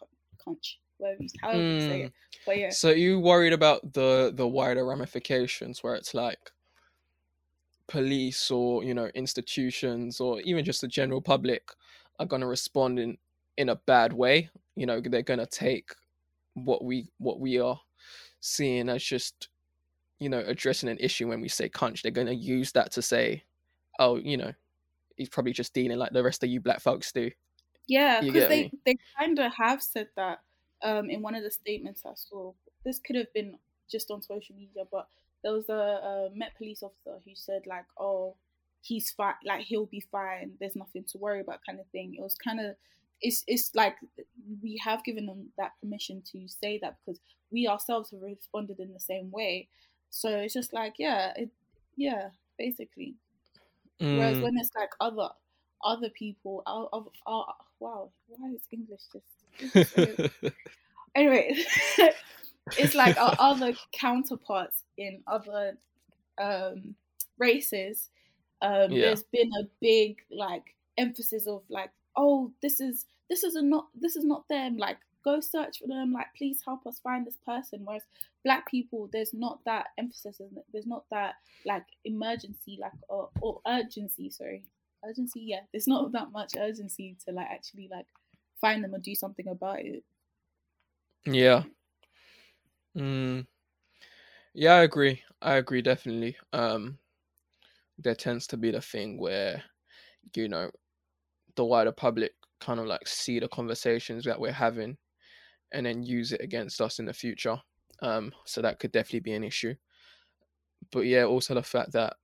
cunch, 0.45 0.75
whatever 0.97 1.21
you, 1.21 1.29
however 1.41 1.63
you 1.63 1.79
say 1.79 2.01
mm. 2.01 2.05
it. 2.05 2.13
But 2.45 2.57
yeah, 2.57 2.69
So 2.71 2.89
you 2.91 3.19
worried 3.19 3.53
about 3.53 3.93
the 3.93 4.31
the 4.33 4.47
wider 4.47 4.85
ramifications 4.85 5.83
where 5.83 5.95
it's 5.95 6.13
like 6.13 6.51
police 7.87 8.51
or 8.51 8.83
you 8.83 8.93
know 8.93 9.09
institutions 9.15 10.19
or 10.19 10.41
even 10.41 10.65
just 10.65 10.81
the 10.81 10.87
general 10.87 11.21
public 11.21 11.71
are 12.19 12.25
going 12.25 12.41
to 12.41 12.47
respond 12.47 12.99
in 12.99 13.17
in 13.57 13.69
a 13.69 13.75
bad 13.75 14.13
way 14.13 14.49
you 14.77 14.85
know 14.85 15.01
they're 15.01 15.21
going 15.21 15.39
to 15.39 15.45
take 15.45 15.91
what 16.53 16.83
we 16.83 17.09
what 17.17 17.39
we 17.39 17.59
are 17.59 17.79
seeing 18.39 18.89
as 18.89 19.03
just 19.03 19.49
you 20.19 20.29
know 20.29 20.43
addressing 20.47 20.89
an 20.89 20.97
issue 20.99 21.27
when 21.27 21.41
we 21.41 21.47
say 21.47 21.67
cunch 21.67 22.01
they're 22.01 22.11
going 22.11 22.27
to 22.27 22.35
use 22.35 22.71
that 22.71 22.91
to 22.91 23.01
say 23.01 23.43
oh 23.99 24.17
you 24.17 24.37
know 24.37 24.51
he's 25.15 25.29
probably 25.29 25.51
just 25.51 25.73
dealing 25.73 25.97
like 25.97 26.13
the 26.13 26.23
rest 26.23 26.43
of 26.43 26.49
you 26.49 26.59
black 26.59 26.79
folks 26.79 27.11
do 27.11 27.29
yeah, 27.87 28.19
because 28.19 28.47
they 28.47 28.63
me? 28.63 28.71
they 28.85 28.97
kind 29.17 29.39
of 29.39 29.51
have 29.53 29.81
said 29.81 30.09
that 30.15 30.41
um 30.83 31.09
in 31.09 31.21
one 31.21 31.35
of 31.35 31.43
the 31.43 31.51
statements 31.51 32.03
I 32.05 32.11
saw. 32.15 32.53
This 32.85 32.99
could 32.99 33.15
have 33.15 33.33
been 33.33 33.57
just 33.89 34.11
on 34.11 34.21
social 34.21 34.55
media, 34.55 34.83
but 34.91 35.07
there 35.43 35.53
was 35.53 35.69
a, 35.69 35.73
a 35.73 36.29
Met 36.33 36.55
police 36.57 36.83
officer 36.83 37.19
who 37.25 37.31
said 37.33 37.63
like, 37.65 37.85
oh, 37.99 38.35
he's 38.81 39.11
fine, 39.11 39.33
like 39.45 39.65
he'll 39.65 39.85
be 39.85 40.03
fine. 40.11 40.53
There's 40.59 40.75
nothing 40.75 41.03
to 41.11 41.17
worry 41.17 41.41
about, 41.41 41.59
kind 41.65 41.79
of 41.79 41.87
thing. 41.87 42.15
It 42.15 42.21
was 42.21 42.35
kind 42.35 42.59
of 42.59 42.75
it's 43.21 43.43
it's 43.47 43.73
like 43.75 43.95
we 44.61 44.77
have 44.83 45.03
given 45.03 45.25
them 45.25 45.51
that 45.57 45.71
permission 45.81 46.21
to 46.31 46.47
say 46.47 46.79
that 46.79 46.97
because 47.05 47.19
we 47.51 47.67
ourselves 47.67 48.11
have 48.11 48.21
responded 48.21 48.79
in 48.79 48.93
the 48.93 48.99
same 48.99 49.31
way. 49.31 49.69
So 50.09 50.29
it's 50.29 50.53
just 50.53 50.73
like 50.73 50.95
yeah, 50.99 51.33
it 51.35 51.49
yeah, 51.95 52.29
basically. 52.57 53.15
Whereas 54.13 54.37
Mm, 54.37 54.41
when 54.41 54.57
it's 54.57 54.71
like 54.75 54.91
other 54.99 55.29
other 55.83 56.09
people, 56.09 56.63
our, 56.65 56.89
our, 56.93 57.05
our, 57.25 57.55
wow, 57.79 58.11
why 58.27 58.49
is 58.51 58.63
English 58.71 59.01
just 59.13 59.93
so- 59.93 60.49
anyway? 61.15 61.55
it's 62.77 62.95
like 62.95 63.17
our 63.17 63.35
other 63.39 63.73
counterparts 63.91 64.83
in 64.97 65.23
other 65.27 65.77
um, 66.37 66.95
races. 67.37 68.09
Um, 68.61 68.91
Yeah. 68.91 69.01
There's 69.01 69.23
been 69.23 69.51
a 69.59 69.65
big 69.81 70.17
like 70.31 70.75
emphasis 70.97 71.47
of 71.47 71.63
like, 71.69 71.91
oh, 72.17 72.51
this 72.61 72.79
is 72.79 73.05
this 73.29 73.43
is 73.43 73.55
a 73.55 73.61
not 73.61 73.87
this 73.95 74.15
is 74.15 74.25
not 74.25 74.47
them. 74.49 74.77
Like, 74.77 74.97
go 75.23 75.39
search 75.39 75.79
for 75.79 75.87
them. 75.87 76.11
Like, 76.11 76.27
please 76.37 76.61
help 76.65 76.85
us 76.85 76.99
find 76.99 77.25
this 77.25 77.37
person. 77.45 77.81
Whereas 77.83 78.03
black 78.43 78.67
people, 78.69 79.09
there's 79.11 79.33
not 79.33 79.59
that 79.65 79.87
emphasis. 79.97 80.41
There's 80.73 80.87
not 80.87 81.05
that 81.11 81.35
like 81.65 81.85
emergency, 82.03 82.77
like 82.81 82.91
or, 83.07 83.29
or 83.41 83.61
urgency. 83.67 84.29
Sorry, 84.29 84.63
urgency. 85.07 85.41
Yeah, 85.41 85.61
there's 85.71 85.87
not 85.87 86.11
that 86.11 86.31
much 86.31 86.53
urgency 86.57 87.15
to 87.25 87.33
like 87.33 87.47
actually 87.49 87.87
like 87.91 88.07
find 88.59 88.83
them 88.83 88.95
or 88.95 88.99
do 88.99 89.15
something 89.15 89.47
about 89.47 89.79
it. 89.79 90.03
Yeah. 91.25 91.63
Mm. 92.97 93.45
Yeah, 94.53 94.73
I 94.73 94.83
agree. 94.83 95.21
I 95.41 95.55
agree 95.55 95.81
definitely. 95.81 96.35
Um, 96.53 96.97
there 97.99 98.15
tends 98.15 98.47
to 98.47 98.57
be 98.57 98.71
the 98.71 98.81
thing 98.81 99.19
where, 99.19 99.61
you 100.35 100.47
know, 100.47 100.71
the 101.57 101.65
wider 101.65 101.91
public 101.91 102.31
kind 102.61 102.79
of 102.79 102.85
like 102.85 103.05
see 103.07 103.39
the 103.39 103.49
conversations 103.49 104.23
that 104.23 104.39
we're 104.39 104.51
having 104.51 104.97
and 105.73 105.85
then 105.85 106.01
use 106.01 106.31
it 106.31 106.41
against 106.41 106.79
us 106.79 106.99
in 106.99 107.05
the 107.05 107.13
future. 107.13 107.57
Um, 108.01 108.31
so 108.45 108.61
that 108.61 108.79
could 108.79 108.93
definitely 108.93 109.19
be 109.19 109.33
an 109.33 109.43
issue. 109.43 109.75
But 110.91 111.01
yeah, 111.01 111.23
also 111.23 111.53
the 111.53 111.63
fact 111.63 111.91
that, 111.91 112.15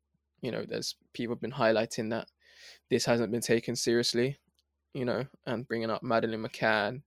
you 0.41 0.51
know, 0.51 0.65
there's 0.65 0.95
people 1.13 1.35
have 1.35 1.41
been 1.41 1.51
highlighting 1.51 2.09
that 2.11 2.27
this 2.89 3.05
hasn't 3.05 3.31
been 3.31 3.41
taken 3.41 3.75
seriously, 3.75 4.37
you 4.93 5.03
know, 5.03 5.25
and 5.45 5.67
bringing 5.67 5.89
up 5.89 6.03
Madeleine 6.03 6.43
McCann 6.43 7.01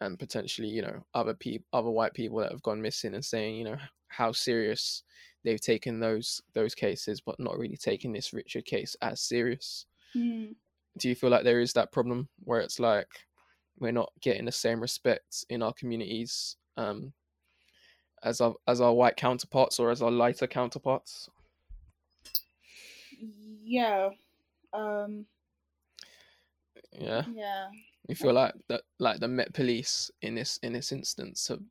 and 0.00 0.18
potentially 0.18 0.68
you 0.68 0.82
know 0.82 1.04
other 1.14 1.34
people 1.34 1.66
other 1.72 1.90
white 1.90 2.14
people 2.14 2.38
that 2.38 2.50
have 2.50 2.62
gone 2.62 2.80
missing 2.80 3.14
and 3.14 3.24
saying 3.24 3.56
you 3.56 3.64
know 3.64 3.76
how 4.08 4.32
serious 4.32 5.02
they've 5.44 5.60
taken 5.60 6.00
those 6.00 6.40
those 6.52 6.74
cases 6.74 7.20
but 7.20 7.38
not 7.38 7.58
really 7.58 7.76
taking 7.76 8.12
this 8.12 8.32
richard 8.32 8.64
case 8.64 8.96
as 9.02 9.20
serious 9.20 9.86
Hmm. 10.12 10.52
Do 10.98 11.08
you 11.08 11.14
feel 11.14 11.30
like 11.30 11.44
there 11.44 11.60
is 11.60 11.72
that 11.72 11.92
problem 11.92 12.28
where 12.44 12.60
it's 12.60 12.78
like 12.78 13.08
we're 13.78 13.92
not 13.92 14.12
getting 14.20 14.44
the 14.44 14.52
same 14.52 14.80
respect 14.80 15.44
in 15.48 15.62
our 15.62 15.72
communities 15.72 16.56
um 16.76 17.12
as 18.22 18.40
our 18.40 18.54
as 18.66 18.80
our 18.80 18.94
white 18.94 19.16
counterparts 19.16 19.78
or 19.78 19.90
as 19.90 20.00
our 20.02 20.10
lighter 20.10 20.46
counterparts 20.46 21.28
Yeah. 23.62 24.10
Um. 24.72 25.26
yeah 26.98 27.24
Yeah. 27.32 27.68
you 28.08 28.14
feel 28.14 28.32
like 28.32 28.54
that 28.68 28.82
like 28.98 29.20
the 29.20 29.28
met 29.28 29.52
police 29.52 30.10
in 30.22 30.34
this 30.34 30.58
in 30.62 30.72
this 30.72 30.92
instance 30.92 31.48
have 31.48 31.62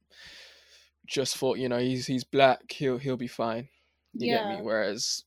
just 1.06 1.38
thought 1.38 1.58
you 1.58 1.70
know 1.70 1.80
he's 1.80 2.08
he's 2.08 2.24
black 2.24 2.72
he'll 2.72 2.98
he'll 2.98 3.18
be 3.18 3.28
fine 3.28 3.68
you 4.14 4.28
get 4.28 4.48
me 4.48 4.62
whereas 4.62 5.26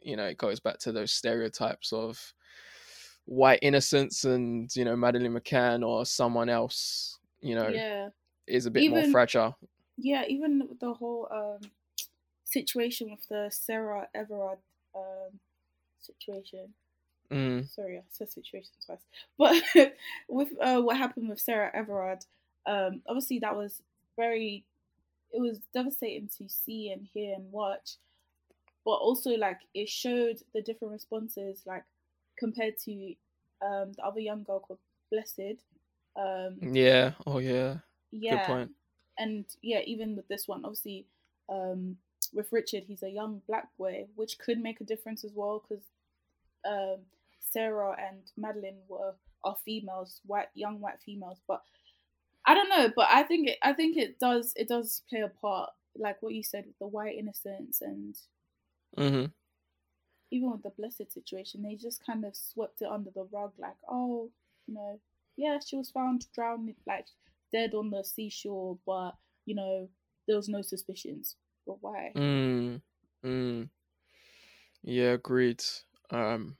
you 0.00 0.16
know 0.16 0.24
it 0.24 0.38
goes 0.38 0.58
back 0.60 0.78
to 0.78 0.92
those 0.92 1.12
stereotypes 1.12 1.92
of 1.92 2.32
white 3.26 3.58
innocence 3.62 4.24
and 4.24 4.74
you 4.76 4.84
know 4.84 4.96
madeleine 4.96 5.32
mccann 5.32 5.86
or 5.86 6.04
someone 6.04 6.48
else 6.48 7.18
you 7.40 7.54
know 7.54 7.70
Yeah. 7.70 8.10
is 8.46 8.66
a 8.66 8.70
bit 8.70 8.86
more 8.86 9.04
fragile 9.04 9.56
Yeah. 9.96 10.24
Even 10.28 10.76
the 10.80 10.94
whole 10.94 11.28
um 11.30 11.70
situation 12.44 13.10
with 13.10 13.28
the 13.28 13.50
Sarah 13.52 14.08
Everard 14.14 14.58
um 14.94 15.40
situation. 16.00 16.74
mm, 17.30 17.68
sorry, 17.74 17.98
I 17.98 18.02
said 18.10 18.30
situation 18.30 18.72
twice. 18.84 19.00
But 19.38 19.62
with 20.28 20.50
uh, 20.60 20.80
what 20.82 20.96
happened 20.96 21.28
with 21.28 21.40
Sarah 21.40 21.70
Everard, 21.74 22.24
um, 22.66 23.02
obviously 23.08 23.38
that 23.40 23.56
was 23.56 23.82
very, 24.16 24.64
it 25.32 25.40
was 25.40 25.60
devastating 25.74 26.28
to 26.38 26.48
see 26.48 26.90
and 26.92 27.08
hear 27.14 27.34
and 27.34 27.52
watch. 27.52 27.96
But 28.84 28.92
also, 28.92 29.30
like, 29.36 29.60
it 29.74 29.88
showed 29.88 30.38
the 30.54 30.62
different 30.62 30.92
responses, 30.92 31.62
like, 31.66 31.84
compared 32.42 32.76
to 32.86 32.92
um, 33.62 33.92
the 33.96 34.04
other 34.04 34.20
young 34.20 34.42
girl 34.42 34.60
called 34.60 34.80
Blessed. 35.10 35.58
Um, 36.14 36.58
yeah 36.60 37.12
oh 37.24 37.38
yeah 37.38 37.76
yeah. 38.10 38.36
good 38.36 38.46
point 38.46 38.70
And 39.18 39.44
yeah, 39.62 39.80
even 39.92 40.16
with 40.16 40.28
this 40.28 40.46
one, 40.46 40.64
obviously, 40.64 41.06
um, 41.48 41.96
with 42.34 42.52
Richard, 42.52 42.84
he's 42.86 43.02
a 43.02 43.10
young 43.20 43.42
black 43.46 43.68
boy, 43.78 44.06
which 44.14 44.38
could 44.38 44.58
make 44.58 44.80
a 44.80 44.90
difference 44.92 45.24
as 45.24 45.32
well 45.34 45.62
because 45.62 45.84
um, 46.66 47.00
Sarah 47.52 47.94
and 47.98 48.22
Madeleine 48.36 48.82
were 48.88 49.14
are 49.44 49.56
females, 49.64 50.20
white 50.26 50.48
young 50.54 50.80
white 50.80 51.00
females. 51.04 51.38
But 51.46 51.62
I 52.44 52.54
don't 52.54 52.68
know. 52.68 52.90
But 52.94 53.08
I 53.10 53.22
think 53.22 53.48
it, 53.48 53.58
I 53.62 53.72
think 53.72 53.96
it 53.96 54.18
does 54.18 54.52
it 54.56 54.68
does 54.68 55.02
play 55.08 55.20
a 55.20 55.28
part, 55.28 55.70
like 55.96 56.22
what 56.22 56.34
you 56.34 56.42
said 56.42 56.64
with 56.66 56.78
the 56.78 56.86
white 56.96 57.16
innocence 57.16 57.80
and 57.80 58.16
Mm-hmm. 58.96 59.26
Even 60.32 60.50
with 60.50 60.62
the 60.62 60.70
blessed 60.70 61.12
situation, 61.12 61.62
they 61.62 61.76
just 61.76 62.04
kind 62.04 62.24
of 62.24 62.34
swept 62.34 62.80
it 62.80 62.88
under 62.90 63.10
the 63.10 63.28
rug, 63.30 63.52
like, 63.58 63.76
oh, 63.88 64.30
you 64.66 64.74
know, 64.74 64.98
yeah, 65.36 65.58
she 65.64 65.76
was 65.76 65.90
found 65.90 66.26
drowned, 66.34 66.74
like 66.86 67.06
dead 67.52 67.74
on 67.74 67.90
the 67.90 68.02
seashore, 68.02 68.78
but 68.86 69.12
you 69.44 69.54
know, 69.54 69.88
there 70.26 70.36
was 70.36 70.48
no 70.48 70.62
suspicions. 70.62 71.36
But 71.66 71.76
why? 71.80 72.12
Mm. 72.16 72.80
Mm. 73.24 73.68
Yeah, 74.82 75.10
agreed. 75.12 75.62
Um, 76.10 76.56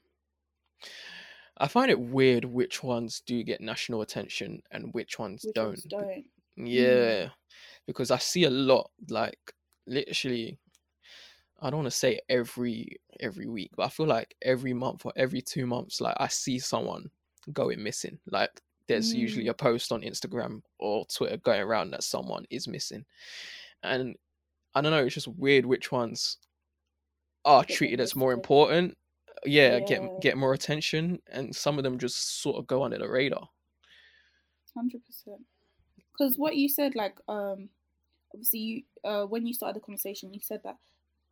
I 1.57 1.67
find 1.67 1.89
it 1.89 1.99
weird 1.99 2.45
which 2.45 2.83
ones 2.83 3.21
do 3.25 3.43
get 3.43 3.61
national 3.61 4.01
attention 4.01 4.61
and 4.71 4.93
which 4.93 5.17
ones 5.19 5.43
Which 5.43 5.55
don't. 5.55 5.67
ones 5.67 5.83
don't? 5.89 6.25
Yeah, 6.55 7.29
because 7.87 8.11
I 8.11 8.17
see 8.17 8.43
a 8.43 8.49
lot, 8.49 8.91
like 9.09 9.53
literally. 9.87 10.59
I 11.63 11.69
don't 11.69 11.79
want 11.83 11.91
to 11.91 11.97
say 11.97 12.19
every 12.29 12.97
every 13.19 13.47
week, 13.47 13.71
but 13.75 13.85
I 13.85 13.89
feel 13.89 14.05
like 14.05 14.35
every 14.41 14.73
month 14.73 15.05
or 15.05 15.13
every 15.15 15.41
two 15.41 15.65
months, 15.65 16.01
like 16.01 16.15
I 16.19 16.27
see 16.27 16.59
someone 16.59 17.09
going 17.53 17.81
missing. 17.81 18.19
Like 18.29 18.61
there's 18.87 19.13
usually 19.13 19.45
Mm. 19.45 19.51
a 19.51 19.53
post 19.53 19.91
on 19.91 20.01
Instagram 20.01 20.61
or 20.77 21.05
Twitter 21.05 21.37
going 21.37 21.61
around 21.61 21.91
that 21.91 22.03
someone 22.03 22.45
is 22.49 22.67
missing, 22.67 23.05
and 23.81 24.15
I 24.75 24.81
don't 24.81 24.91
know. 24.91 25.05
It's 25.05 25.15
just 25.15 25.27
weird 25.29 25.65
which 25.65 25.91
ones 25.91 26.37
are 27.45 27.63
treated 27.63 27.99
as 28.01 28.15
more 28.15 28.33
important. 28.33 28.97
Yeah, 29.45 29.79
get 29.79 30.01
get 30.21 30.37
more 30.37 30.53
attention, 30.53 31.21
and 31.31 31.55
some 31.55 31.77
of 31.77 31.83
them 31.83 31.97
just 31.97 32.41
sort 32.41 32.57
of 32.57 32.67
go 32.67 32.83
under 32.83 32.97
the 32.97 33.09
radar. 33.09 33.49
Hundred 34.73 35.05
percent. 35.05 35.41
Because 36.17 36.37
what 36.37 36.55
you 36.55 36.67
said, 36.69 36.95
like, 36.95 37.17
um, 37.27 37.69
obviously, 38.33 38.59
you 38.59 38.83
uh, 39.03 39.25
when 39.25 39.45
you 39.45 39.53
started 39.53 39.75
the 39.75 39.85
conversation, 39.85 40.33
you 40.33 40.39
said 40.41 40.61
that 40.63 40.77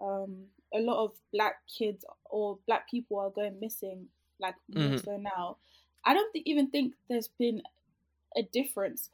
um, 0.01 0.45
a 0.73 0.79
lot 0.79 1.03
of 1.03 1.13
black 1.33 1.55
kids 1.67 2.05
or 2.25 2.57
black 2.67 2.89
people 2.89 3.19
are 3.19 3.29
going 3.29 3.59
missing, 3.59 4.07
like 4.39 4.55
more 4.69 4.91
Mhm. 4.95 5.03
so 5.03 5.17
now. 5.17 5.57
I 6.03 6.13
don't 6.15 6.31
think, 6.33 6.47
even 6.47 6.69
think 6.71 6.95
there's 7.09 7.27
been 7.27 7.61
a 8.35 8.43
difference. 8.43 9.09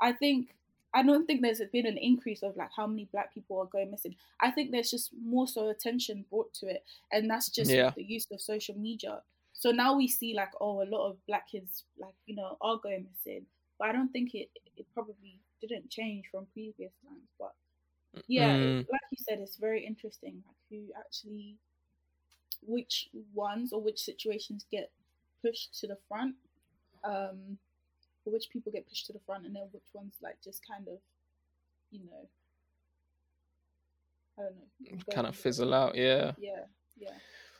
I 0.00 0.12
think 0.12 0.54
I 0.94 1.02
don't 1.02 1.26
think 1.26 1.40
there's 1.40 1.62
been 1.72 1.86
an 1.86 1.96
increase 1.96 2.42
of 2.42 2.54
like 2.56 2.70
how 2.76 2.86
many 2.86 3.06
black 3.06 3.32
people 3.32 3.58
are 3.58 3.66
going 3.66 3.90
missing. 3.90 4.14
I 4.40 4.50
think 4.50 4.70
there's 4.70 4.90
just 4.90 5.10
more 5.14 5.48
so 5.48 5.68
attention 5.70 6.26
brought 6.28 6.52
to 6.54 6.66
it, 6.66 6.84
and 7.10 7.30
that's 7.30 7.48
just 7.48 7.70
Yeah. 7.70 7.90
the 7.96 8.04
use 8.04 8.26
of 8.30 8.40
social 8.42 8.76
media. 8.76 9.22
So 9.54 9.70
now 9.70 9.96
we 9.96 10.06
see 10.08 10.34
like 10.34 10.50
oh 10.60 10.82
a 10.82 10.88
lot 10.88 11.08
of 11.08 11.24
black 11.26 11.48
kids 11.48 11.84
like 11.96 12.14
you 12.26 12.34
know 12.36 12.56
are 12.60 12.76
going 12.78 13.04
missing, 13.10 13.46
but 13.78 13.88
I 13.88 13.92
don't 13.92 14.10
think 14.12 14.34
it 14.34 14.50
it 14.76 14.86
probably 14.94 15.38
didn't 15.60 15.88
change 15.90 16.26
from 16.30 16.46
previous 16.46 16.92
times. 17.06 17.28
But 17.38 17.54
yeah, 18.26 18.56
Mm. 18.56 18.80
it, 18.80 18.86
like 18.90 19.00
you 19.10 19.18
said, 19.18 19.38
it's 19.40 19.56
very 19.56 19.84
interesting 19.84 20.42
like 20.46 20.56
who 20.70 20.92
actually 20.98 21.56
which 22.66 23.08
ones 23.34 23.72
or 23.72 23.80
which 23.80 23.98
situations 23.98 24.64
get 24.70 24.90
pushed 25.42 25.78
to 25.80 25.86
the 25.88 25.96
front 26.08 26.36
um 27.04 27.58
or 28.24 28.32
which 28.32 28.48
people 28.50 28.70
get 28.70 28.88
pushed 28.88 29.06
to 29.06 29.12
the 29.12 29.18
front 29.26 29.44
and 29.44 29.56
then 29.56 29.64
which 29.72 29.82
ones 29.92 30.14
like 30.22 30.36
just 30.44 30.64
kind 30.64 30.86
of 30.86 30.98
you 31.90 31.98
know 32.00 32.28
i 34.38 34.42
don't 34.42 34.54
know 34.56 34.98
kind 35.12 35.26
of 35.26 35.34
fizzle 35.34 35.74
out. 35.74 35.96
Yeah. 35.96 36.32
yeah 36.38 36.60
yeah 36.98 37.10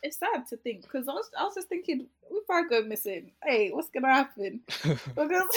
it's 0.01 0.17
sad 0.17 0.45
to 0.49 0.57
think 0.57 0.83
because 0.83 1.07
I 1.07 1.13
was, 1.13 1.29
I 1.37 1.43
was 1.43 1.55
just 1.55 1.67
thinking 1.69 2.07
if 2.31 2.49
i 2.49 2.63
go 2.67 2.81
missing 2.83 3.31
hey 3.43 3.71
what's 3.71 3.89
gonna 3.89 4.13
happen 4.13 4.61
because 4.83 5.47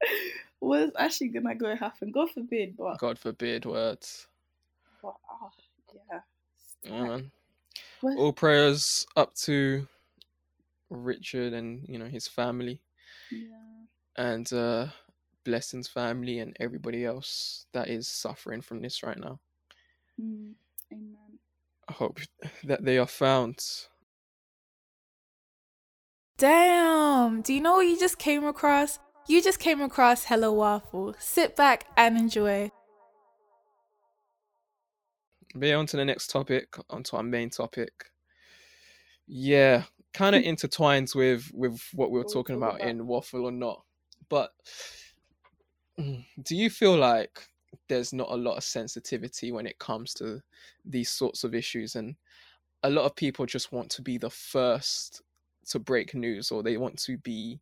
what's 0.66 0.92
actually 0.98 1.28
gonna 1.28 1.54
go 1.54 1.74
happen 1.76 2.10
god 2.10 2.30
forbid 2.30 2.76
but, 2.76 2.98
God 2.98 3.18
forbid 3.18 3.64
words. 3.64 4.26
but 5.02 5.14
oh, 5.30 5.50
yeah 6.10 6.20
Yeah, 6.84 7.04
man. 7.04 7.30
What- 8.00 8.16
All 8.18 8.32
prayers 8.32 9.06
up 9.16 9.34
to 9.46 9.86
Richard 10.90 11.52
and 11.52 11.84
you 11.88 11.98
know 11.98 12.06
his 12.06 12.28
family 12.28 12.80
yeah 13.30 13.48
and 14.16 14.52
uh 14.52 14.86
Blessing's 15.44 15.86
family 15.88 16.40
and 16.40 16.56
everybody 16.58 17.04
else 17.04 17.66
that 17.72 17.88
is 17.88 18.08
suffering 18.08 18.60
from 18.60 18.82
this 18.82 19.04
right 19.04 19.18
now. 19.18 19.38
Mm, 20.20 20.54
amen 20.92 21.38
I 21.88 21.92
hope 21.92 22.18
that 22.64 22.84
they 22.84 22.98
are 22.98 23.06
found. 23.06 23.64
Damn! 26.38 27.42
Do 27.42 27.54
you 27.54 27.60
know 27.60 27.74
what 27.76 27.86
you 27.86 27.98
just 27.98 28.18
came 28.18 28.44
across? 28.44 28.98
You 29.28 29.42
just 29.42 29.58
came 29.58 29.80
across 29.80 30.24
Hella 30.24 30.52
Waffle. 30.52 31.14
Sit 31.18 31.56
back 31.56 31.86
and 31.96 32.16
enjoy. 32.16 32.70
But 35.54 35.68
yeah, 35.68 35.74
on 35.76 35.86
to 35.86 35.96
the 35.96 36.04
next 36.04 36.30
topic, 36.30 36.76
onto 36.90 37.16
our 37.16 37.22
main 37.22 37.50
topic. 37.50 38.10
Yeah, 39.26 39.84
kind 40.14 40.36
of 40.36 40.42
intertwines 40.44 41.14
with 41.14 41.50
with 41.52 41.80
what 41.92 42.10
we 42.10 42.18
were 42.18 42.28
talking 42.32 42.56
about. 42.56 42.80
in 42.80 43.06
Waffle 43.06 43.46
or 43.46 43.52
Not. 43.52 43.82
But 44.28 44.52
mm, 45.98 46.24
do 46.42 46.54
you 46.54 46.70
feel 46.70 46.96
like 46.96 47.48
there's 47.88 48.12
not 48.12 48.30
a 48.30 48.36
lot 48.36 48.56
of 48.56 48.64
sensitivity 48.64 49.50
when 49.50 49.66
it 49.66 49.78
comes 49.78 50.14
to 50.14 50.40
these 50.84 51.10
sorts 51.10 51.44
of 51.44 51.54
issues 51.54 51.96
and 51.96 52.16
a 52.82 52.90
lot 52.90 53.04
of 53.04 53.16
people 53.16 53.44
just 53.44 53.72
want 53.72 53.90
to 53.90 54.02
be 54.02 54.18
the 54.18 54.30
first 54.30 55.22
to 55.66 55.78
break 55.78 56.14
news 56.14 56.50
or 56.50 56.62
they 56.62 56.76
want 56.76 56.96
to 56.96 57.18
be 57.18 57.60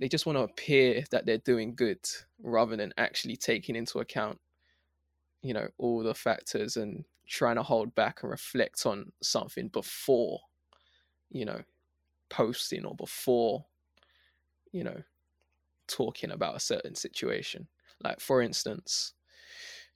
they 0.00 0.08
just 0.08 0.26
want 0.26 0.36
to 0.36 0.42
appear 0.42 1.04
that 1.10 1.26
they're 1.26 1.38
doing 1.38 1.74
good 1.74 2.00
rather 2.42 2.76
than 2.76 2.92
actually 2.98 3.36
taking 3.36 3.76
into 3.76 3.98
account 4.00 4.40
you 5.42 5.54
know 5.54 5.68
all 5.78 6.02
the 6.02 6.14
factors 6.14 6.76
and 6.76 7.04
trying 7.26 7.56
to 7.56 7.62
hold 7.62 7.94
back 7.94 8.22
and 8.22 8.30
reflect 8.30 8.86
on 8.86 9.12
something 9.22 9.68
before 9.68 10.40
you 11.30 11.44
know 11.44 11.62
posting 12.30 12.84
or 12.86 12.94
before 12.94 13.66
you 14.72 14.84
know 14.84 15.02
talking 15.88 16.30
about 16.30 16.56
a 16.56 16.60
certain 16.60 16.94
situation 16.94 17.68
like 18.02 18.20
for 18.20 18.42
instance 18.42 19.14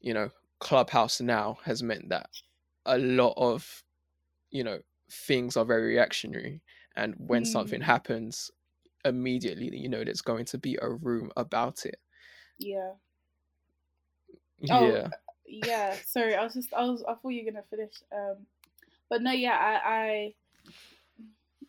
you 0.01 0.15
know 0.15 0.31
clubhouse 0.61 1.21
now 1.21 1.59
has 1.65 1.83
meant 1.83 2.09
that 2.11 2.31
a 2.87 2.99
lot 2.99 3.35
of 3.37 3.85
you 4.51 4.65
know 4.65 4.81
things 5.11 5.57
are 5.57 5.65
very 5.65 5.87
reactionary 5.89 6.63
and 6.97 7.15
when 7.19 7.45
something 7.45 7.81
Mm. 7.81 7.85
happens 7.85 8.51
immediately 9.05 9.77
you 9.77 9.89
know 9.89 10.05
there's 10.05 10.23
going 10.23 10.45
to 10.45 10.59
be 10.59 10.79
a 10.83 10.91
room 10.91 11.31
about 11.37 11.85
it. 11.87 11.99
Yeah. 12.59 12.93
Oh, 14.71 14.93
yeah. 14.93 15.09
yeah 15.47 15.97
sorry 16.07 16.35
i 16.35 16.45
was 16.45 16.55
just 16.55 16.73
i 16.75 16.83
was 16.85 17.03
i 17.09 17.15
thought 17.15 17.29
you 17.31 17.45
were 17.45 17.51
gonna 17.51 17.65
finish 17.71 17.95
um 18.15 18.37
but 19.09 19.23
no 19.23 19.33
yeah 19.33 19.57
i 19.59 19.91
i 19.91 20.35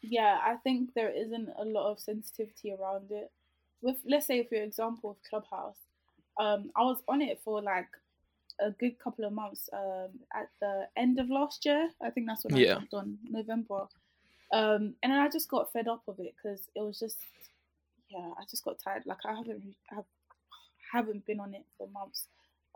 yeah 0.02 0.38
i 0.44 0.56
think 0.64 0.94
there 0.94 1.10
isn't 1.10 1.50
a 1.58 1.66
lot 1.66 1.92
of 1.92 2.00
sensitivity 2.00 2.74
around 2.74 3.12
it. 3.12 3.32
With 3.82 3.98
let's 4.06 4.28
say 4.28 4.44
for 4.44 4.56
example 4.56 5.12
of 5.12 5.18
clubhouse 5.28 5.78
um 6.40 6.72
i 6.76 6.82
was 6.84 7.02
on 7.08 7.22
it 7.22 7.40
for 7.44 7.62
like 7.62 7.88
a 8.60 8.72
good 8.72 9.00
couple 9.00 9.26
of 9.26 9.34
months 9.34 9.70
um 9.74 10.10
at 10.36 10.50
the 10.60 10.88
end 10.96 11.20
of 11.20 11.30
last 11.30 11.66
year 11.66 11.90
i 12.04 12.10
think 12.12 12.28
that's 12.28 12.44
when 12.44 12.54
Yeah. 12.54 12.72
i 12.72 12.74
jumped 12.76 12.94
on 12.94 13.18
november 13.24 13.88
um 14.54 14.96
and 15.02 15.12
then 15.12 15.20
i 15.20 15.30
just 15.30 15.50
got 15.50 15.72
fed 15.72 15.88
up 15.88 16.04
of 16.08 16.20
it 16.20 16.34
because 16.36 16.70
it 16.76 16.82
was 16.82 17.00
just 17.00 17.18
yeah 18.10 18.32
i 18.38 18.44
just 18.50 18.64
got 18.64 18.78
tired 18.84 19.04
like 19.06 19.18
i 19.26 19.34
haven't 19.34 19.76
have, 19.88 20.06
haven't 20.94 21.26
been 21.26 21.40
on 21.40 21.54
it 21.54 21.66
for 21.78 21.88
months 21.90 22.28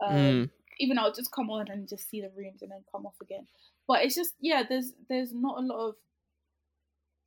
um 0.04 0.10
Mm, 0.10 0.50
even 0.78 0.98
I'll 0.98 1.12
just 1.12 1.32
come 1.32 1.50
on 1.50 1.68
and 1.68 1.88
just 1.88 2.08
see 2.10 2.20
the 2.20 2.30
rooms 2.36 2.62
and 2.62 2.70
then 2.70 2.84
come 2.90 3.06
off 3.06 3.14
again. 3.20 3.46
But 3.88 4.04
it's 4.04 4.14
just 4.14 4.34
yeah, 4.40 4.62
there's 4.68 4.92
there's 5.08 5.32
not 5.32 5.58
a 5.58 5.66
lot 5.66 5.88
of 5.88 5.94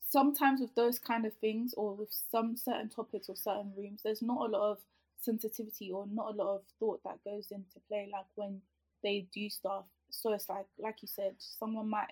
sometimes 0.07 0.59
with 0.61 0.73
those 0.75 0.99
kind 0.99 1.25
of 1.25 1.33
things 1.35 1.73
or 1.77 1.93
with 1.93 2.09
some 2.31 2.57
certain 2.57 2.89
topics 2.89 3.29
or 3.29 3.35
certain 3.35 3.71
rooms, 3.77 4.01
there's 4.03 4.21
not 4.21 4.49
a 4.49 4.51
lot 4.51 4.71
of 4.71 4.77
sensitivity 5.19 5.91
or 5.91 6.05
not 6.11 6.33
a 6.33 6.37
lot 6.37 6.55
of 6.55 6.61
thought 6.79 7.01
that 7.03 7.23
goes 7.23 7.47
into 7.51 7.79
play 7.87 8.09
like 8.11 8.25
when 8.35 8.61
they 9.03 9.27
do 9.33 9.49
stuff. 9.49 9.85
So 10.09 10.33
it's 10.33 10.49
like 10.49 10.65
like 10.77 11.01
you 11.01 11.07
said, 11.07 11.35
someone 11.37 11.89
might 11.89 12.11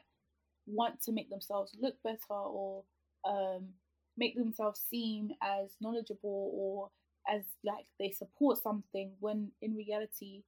want 0.68 1.02
to 1.02 1.12
make 1.12 1.30
themselves 1.30 1.76
look 1.80 1.96
better 2.04 2.20
or 2.34 2.84
um 3.26 3.70
make 4.18 4.36
themselves 4.36 4.82
seem 4.90 5.32
as 5.42 5.76
knowledgeable 5.82 6.52
or 6.54 6.92
as 7.30 7.44
like 7.64 7.88
they 8.00 8.12
support 8.12 8.58
something 8.62 9.14
when 9.20 9.52
in 9.62 9.76
reality 9.76 10.44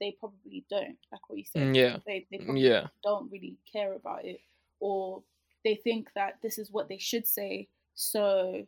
they 0.00 0.16
probably 0.18 0.64
don't 0.70 0.98
like 1.12 1.28
what 1.28 1.38
you 1.38 1.44
said 1.44 1.68
Mm, 1.68 1.74
yeah. 1.74 1.98
they, 2.06 2.26
they 2.30 2.38
probably 2.38 2.62
yeah 2.62 2.88
don't 3.04 3.30
really 3.30 3.58
care 3.70 3.94
about 3.94 4.24
it 4.24 4.40
or 4.80 5.22
they 5.64 5.76
think 5.76 6.08
that 6.14 6.38
this 6.42 6.58
is 6.58 6.70
what 6.70 6.88
they 6.88 6.98
should 6.98 7.26
say 7.26 7.68
so 7.94 8.66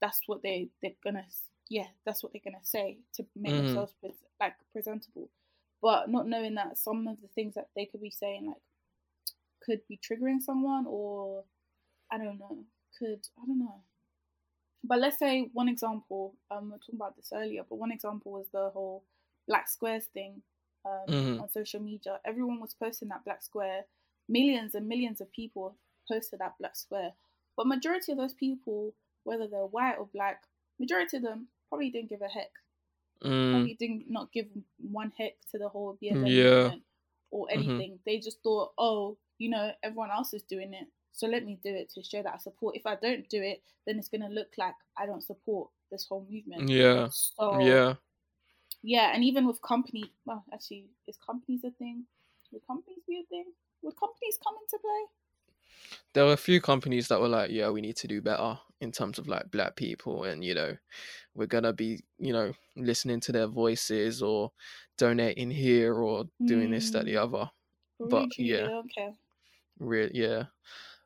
that's 0.00 0.22
what 0.26 0.42
they 0.42 0.70
they're 0.82 0.92
gonna 1.04 1.24
yeah 1.70 1.86
that's 2.06 2.22
what 2.22 2.32
they're 2.32 2.42
gonna 2.44 2.64
say 2.64 2.98
to 3.14 3.26
make 3.36 3.56
Mhm. 3.56 3.56
themselves 3.56 3.94
like 4.40 4.54
presentable 4.72 5.30
but 5.82 6.10
not 6.10 6.28
knowing 6.28 6.54
that 6.54 6.78
some 6.78 7.06
of 7.08 7.20
the 7.22 7.28
things 7.28 7.54
that 7.54 7.68
they 7.76 7.86
could 7.86 8.02
be 8.02 8.10
saying 8.10 8.46
like 8.46 8.62
could 9.68 9.80
be 9.88 9.98
triggering 9.98 10.40
someone 10.40 10.86
or 10.88 11.44
I 12.10 12.16
don't 12.16 12.38
know, 12.38 12.64
could 12.98 13.20
I 13.42 13.46
don't 13.46 13.58
know. 13.58 13.82
But 14.84 15.00
let's 15.00 15.18
say 15.18 15.50
one 15.52 15.68
example, 15.68 16.34
um, 16.50 16.64
we 16.66 16.70
were 16.70 16.78
talking 16.78 16.94
about 16.94 17.16
this 17.16 17.32
earlier, 17.34 17.64
but 17.68 17.76
one 17.76 17.92
example 17.92 18.32
was 18.32 18.46
the 18.52 18.70
whole 18.70 19.04
black 19.46 19.68
squares 19.68 20.06
thing 20.14 20.42
um, 20.84 21.04
Mhm. 21.08 21.42
on 21.42 21.48
social 21.50 21.80
media. 21.80 22.20
Everyone 22.24 22.60
was 22.60 22.72
posting 22.74 23.08
that 23.08 23.24
black 23.24 23.42
square. 23.42 23.84
Millions 24.28 24.74
and 24.74 24.86
millions 24.88 25.20
of 25.20 25.30
people 25.32 25.76
posted 26.10 26.38
that 26.38 26.56
black 26.58 26.76
square. 26.76 27.12
But 27.56 27.66
majority 27.66 28.12
of 28.12 28.18
those 28.18 28.34
people, 28.34 28.94
whether 29.24 29.46
they're 29.48 29.66
white 29.66 29.96
or 29.98 30.06
black, 30.06 30.44
majority 30.78 31.16
of 31.18 31.24
them 31.24 31.48
probably 31.68 31.90
didn't 31.90 32.08
give 32.08 32.22
a 32.22 32.28
heck. 32.28 32.52
Mm, 33.22 33.50
Probably 33.52 33.74
didn't 33.74 34.08
not 34.08 34.32
give 34.32 34.46
one 34.78 35.10
heck 35.18 35.34
to 35.50 35.58
the 35.58 35.68
whole 35.68 35.98
BLM 36.00 36.26
Yeah. 36.28 36.76
or 37.32 37.48
anything. 37.50 37.98
They 38.06 38.20
just 38.20 38.40
thought, 38.42 38.72
oh, 38.78 39.18
you 39.38 39.50
know, 39.50 39.72
everyone 39.82 40.10
else 40.10 40.34
is 40.34 40.42
doing 40.42 40.74
it, 40.74 40.88
so 41.12 41.26
let 41.26 41.44
me 41.44 41.58
do 41.62 41.74
it 41.74 41.90
to 41.90 42.02
show 42.02 42.22
that 42.22 42.34
I 42.34 42.38
support. 42.38 42.76
If 42.76 42.86
I 42.86 42.96
don't 42.96 43.28
do 43.28 43.42
it, 43.42 43.62
then 43.86 43.98
it's 43.98 44.08
gonna 44.08 44.28
look 44.28 44.52
like 44.58 44.74
I 44.96 45.06
don't 45.06 45.22
support 45.22 45.70
this 45.90 46.06
whole 46.06 46.26
movement. 46.30 46.68
yeah. 46.68 47.08
So 47.10 47.58
Yeah. 47.60 47.96
yeah, 48.82 49.12
and 49.14 49.24
even 49.24 49.46
with 49.46 49.60
company, 49.62 50.12
well, 50.24 50.44
actually, 50.52 50.90
is 51.06 51.16
companies 51.18 51.64
a 51.64 51.70
thing? 51.72 52.06
Would 52.52 52.66
companies 52.66 53.00
be 53.06 53.20
a 53.20 53.24
thing? 53.26 53.52
Would 53.82 53.96
companies 53.96 54.38
come 54.42 54.54
into 54.62 54.78
play? 54.78 55.04
There 56.12 56.24
were 56.24 56.32
a 56.32 56.36
few 56.36 56.60
companies 56.60 57.08
that 57.08 57.20
were 57.20 57.28
like, 57.28 57.50
yeah, 57.50 57.70
we 57.70 57.80
need 57.80 57.96
to 57.96 58.08
do 58.08 58.20
better 58.20 58.58
in 58.80 58.92
terms 58.92 59.18
of 59.18 59.26
like 59.26 59.50
black 59.50 59.74
people 59.76 60.24
and 60.24 60.44
you 60.44 60.54
know, 60.54 60.76
we're 61.34 61.46
gonna 61.46 61.72
be, 61.72 62.04
you 62.18 62.32
know, 62.32 62.52
listening 62.76 63.20
to 63.20 63.32
their 63.32 63.46
voices 63.46 64.22
or 64.22 64.52
donating 64.98 65.50
here 65.50 65.94
or 65.94 66.24
doing 66.46 66.70
this, 66.70 66.90
that, 66.92 67.04
the 67.06 67.14
Mm. 67.14 67.22
other. 67.24 67.50
But, 68.00 68.38
yeah. 68.38 68.68
they 68.68 68.74
don't 69.78 69.88
care. 69.88 69.88
Real, 69.88 70.10
yeah. 70.12 70.44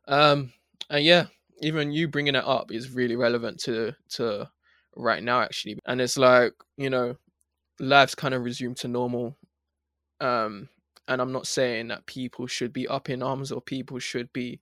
Um, 0.07 0.51
and 0.89 1.03
yeah, 1.03 1.25
even 1.61 1.91
you 1.91 2.07
bringing 2.07 2.35
it 2.35 2.45
up 2.45 2.71
is 2.71 2.91
really 2.91 3.15
relevant 3.15 3.59
to 3.61 3.93
to 4.11 4.49
right 4.95 5.23
now 5.23 5.41
actually. 5.41 5.79
And 5.85 6.01
it's 6.01 6.17
like 6.17 6.53
you 6.77 6.89
know, 6.89 7.15
lives 7.79 8.15
kind 8.15 8.33
of 8.33 8.43
resume 8.43 8.75
to 8.75 8.87
normal. 8.87 9.37
Um, 10.21 10.69
and 11.07 11.21
I'm 11.21 11.31
not 11.31 11.47
saying 11.47 11.89
that 11.89 12.05
people 12.05 12.47
should 12.47 12.71
be 12.73 12.87
up 12.87 13.09
in 13.09 13.23
arms 13.23 13.51
or 13.51 13.61
people 13.61 13.99
should 13.99 14.31
be 14.33 14.61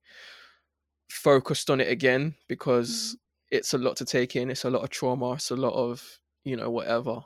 focused 1.09 1.69
on 1.69 1.81
it 1.81 1.89
again 1.89 2.35
because 2.47 3.17
it's 3.51 3.73
a 3.73 3.77
lot 3.77 3.97
to 3.97 4.05
take 4.05 4.35
in. 4.35 4.49
It's 4.49 4.65
a 4.65 4.69
lot 4.69 4.83
of 4.83 4.89
trauma. 4.89 5.33
It's 5.33 5.51
a 5.51 5.55
lot 5.55 5.73
of 5.73 6.19
you 6.43 6.55
know 6.55 6.69
whatever. 6.69 7.21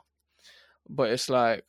But 0.88 1.10
it's 1.10 1.28
like, 1.28 1.64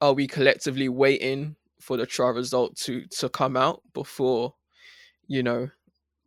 are 0.00 0.12
we 0.14 0.26
collectively 0.26 0.88
waiting 0.88 1.56
for 1.80 1.96
the 1.96 2.06
trial 2.06 2.32
result 2.32 2.76
to 2.76 3.06
to 3.06 3.28
come 3.28 3.56
out 3.56 3.82
before 3.94 4.54
you 5.26 5.42
know 5.42 5.68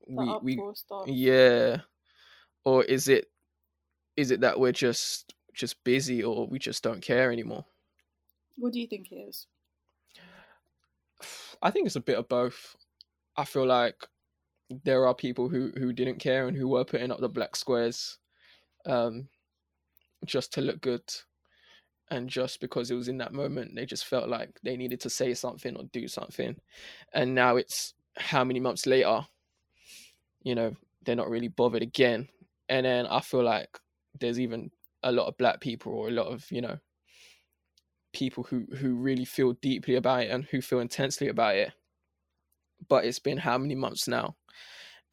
The 0.08 0.40
we 0.42 0.56
we 0.56 0.74
yeah. 1.08 1.82
Or 2.64 2.84
is 2.84 3.08
it 3.08 3.26
is 4.16 4.32
it 4.32 4.42
that 4.42 4.60
we're 4.60 4.72
just 4.72 5.34
just 5.54 5.84
busy 5.84 6.24
or 6.24 6.48
we 6.48 6.60
just 6.60 6.84
don't 6.84 7.02
care 7.02 7.32
anymore? 7.32 7.66
What 8.58 8.74
do 8.74 8.80
you 8.80 8.88
think 8.88 9.12
it 9.12 9.16
is? 9.16 9.48
i 11.62 11.70
think 11.70 11.86
it's 11.86 11.96
a 11.96 12.02
bit 12.02 12.18
of 12.18 12.28
both. 12.30 12.76
I 13.38 13.46
feel 13.46 13.66
like 13.66 13.96
there 14.84 15.06
are 15.06 15.14
people 15.14 15.50
who 15.50 15.72
who 15.78 15.94
didn't 15.94 16.20
care 16.20 16.48
and 16.48 16.58
who 16.58 16.68
were 16.68 16.86
putting 16.86 17.12
up 17.12 17.20
the 17.20 17.30
black 17.30 17.56
squares 17.56 18.18
um 18.86 19.28
just 20.26 20.54
to 20.54 20.62
look 20.62 20.80
good 20.82 21.04
and 22.12 22.30
just 22.30 22.60
because 22.60 22.92
it 22.92 22.96
was 22.96 23.08
in 23.08 23.18
that 23.18 23.34
moment 23.34 23.74
they 23.74 23.86
just 23.86 24.06
felt 24.06 24.28
like 24.30 24.60
they 24.64 24.78
needed 24.78 25.00
to 25.00 25.10
say 25.10 25.34
something 25.34 25.76
or 25.76 25.84
do 25.86 26.08
something. 26.08 26.56
And 27.14 27.34
now 27.34 27.56
it's 27.56 27.94
how 28.18 28.44
many 28.44 28.60
months 28.60 28.86
later 28.86 29.26
you 30.44 30.54
know 30.54 30.76
they're 31.04 31.16
not 31.16 31.30
really 31.30 31.48
bothered 31.48 31.82
again. 31.82 32.28
And 32.70 32.86
then 32.86 33.08
i 33.08 33.20
feel 33.20 33.44
like 33.44 33.80
there's 34.20 34.40
even 34.40 34.70
a 35.04 35.12
lot 35.12 35.28
of 35.28 35.38
black 35.38 35.62
people 35.62 35.94
or 35.94 36.10
a 36.10 36.12
lot 36.12 36.28
of 36.28 36.46
you 36.52 36.62
know 36.62 36.78
people 38.14 38.44
who 38.44 38.66
who 38.78 38.96
really 38.96 39.26
feel 39.26 39.54
deeply 39.54 39.96
about 39.96 40.24
it 40.24 40.32
and 40.32 40.46
who 40.46 40.62
feel 40.62 40.80
intensely 40.80 41.30
about 41.30 41.56
it. 41.56 41.72
But 42.90 43.06
it's 43.06 43.20
been 43.20 43.38
how 43.38 43.58
many 43.58 43.76
months 43.76 44.08
now? 44.08 44.36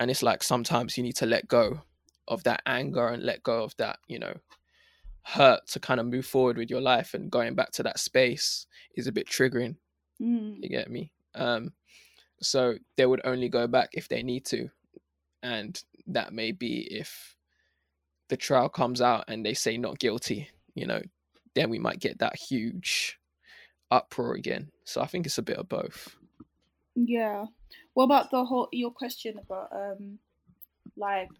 And 0.00 0.10
it's 0.10 0.22
like 0.22 0.42
sometimes 0.42 0.96
you 0.96 1.02
need 1.02 1.16
to 1.16 1.26
let 1.26 1.48
go 1.48 1.82
of 2.26 2.42
that 2.44 2.62
anger 2.66 3.08
and 3.08 3.22
let 3.22 3.42
go 3.42 3.62
of 3.62 3.74
that 3.78 3.98
you 4.08 4.18
know 4.18 4.34
hurt 5.28 5.66
to 5.66 5.78
kind 5.78 6.00
of 6.00 6.06
move 6.06 6.24
forward 6.24 6.56
with 6.56 6.70
your 6.70 6.80
life 6.80 7.12
and 7.12 7.30
going 7.30 7.54
back 7.54 7.70
to 7.70 7.82
that 7.82 7.98
space 8.00 8.66
is 8.94 9.06
a 9.06 9.12
bit 9.12 9.26
triggering 9.28 9.76
Mm. 10.20 10.60
you 10.60 10.68
get 10.68 10.90
me 10.90 11.12
um 11.36 11.72
so 12.42 12.74
they 12.96 13.06
would 13.06 13.20
only 13.24 13.48
go 13.48 13.68
back 13.68 13.90
if 13.92 14.08
they 14.08 14.22
need 14.22 14.44
to 14.46 14.68
and 15.44 15.80
that 16.08 16.32
may 16.32 16.50
be 16.50 16.88
if 16.90 17.36
the 18.30 18.36
trial 18.36 18.68
comes 18.68 19.00
out 19.00 19.24
and 19.28 19.44
they 19.46 19.54
say 19.54 19.76
not 19.76 20.00
guilty 20.00 20.48
you 20.74 20.86
know 20.86 21.00
then 21.54 21.70
we 21.70 21.78
might 21.78 22.00
get 22.00 22.18
that 22.18 22.34
huge 22.36 23.20
uproar 23.92 24.32
again 24.34 24.72
so 24.84 25.00
i 25.00 25.06
think 25.06 25.24
it's 25.24 25.38
a 25.38 25.42
bit 25.42 25.58
of 25.58 25.68
both 25.68 26.16
Yeah. 26.96 27.46
What 27.94 28.04
about 28.04 28.30
the 28.30 28.44
whole 28.44 28.68
your 28.72 28.90
question 28.90 29.38
about 29.38 29.68
um 29.72 30.18
like, 30.96 31.30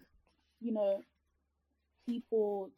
you 0.61 0.72
know, 0.72 1.03
people 2.07 2.70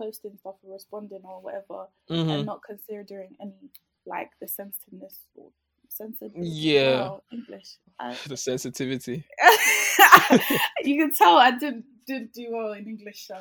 posting 0.00 0.36
stuff 0.38 0.56
or 0.62 0.72
responding 0.74 1.20
or 1.24 1.40
whatever 1.40 1.86
Mhm. 2.10 2.30
and 2.30 2.46
not 2.46 2.60
considering 2.62 3.36
any 3.40 3.70
like 4.06 4.30
the 4.40 4.48
sensitiveness 4.48 5.16
or 5.36 5.50
sensitivity. 5.88 6.50
Yeah. 6.50 7.10
English. 7.32 7.76
I, 7.98 8.14
the 8.26 8.36
sensitivity 8.36 9.24
you 10.84 10.96
can 11.02 11.12
tell 11.12 11.36
I 11.36 11.50
didn't 11.50 11.84
didn't 12.06 12.32
do 12.32 12.46
well 12.50 12.72
in 12.72 12.86
English 12.86 13.26
so 13.26 13.36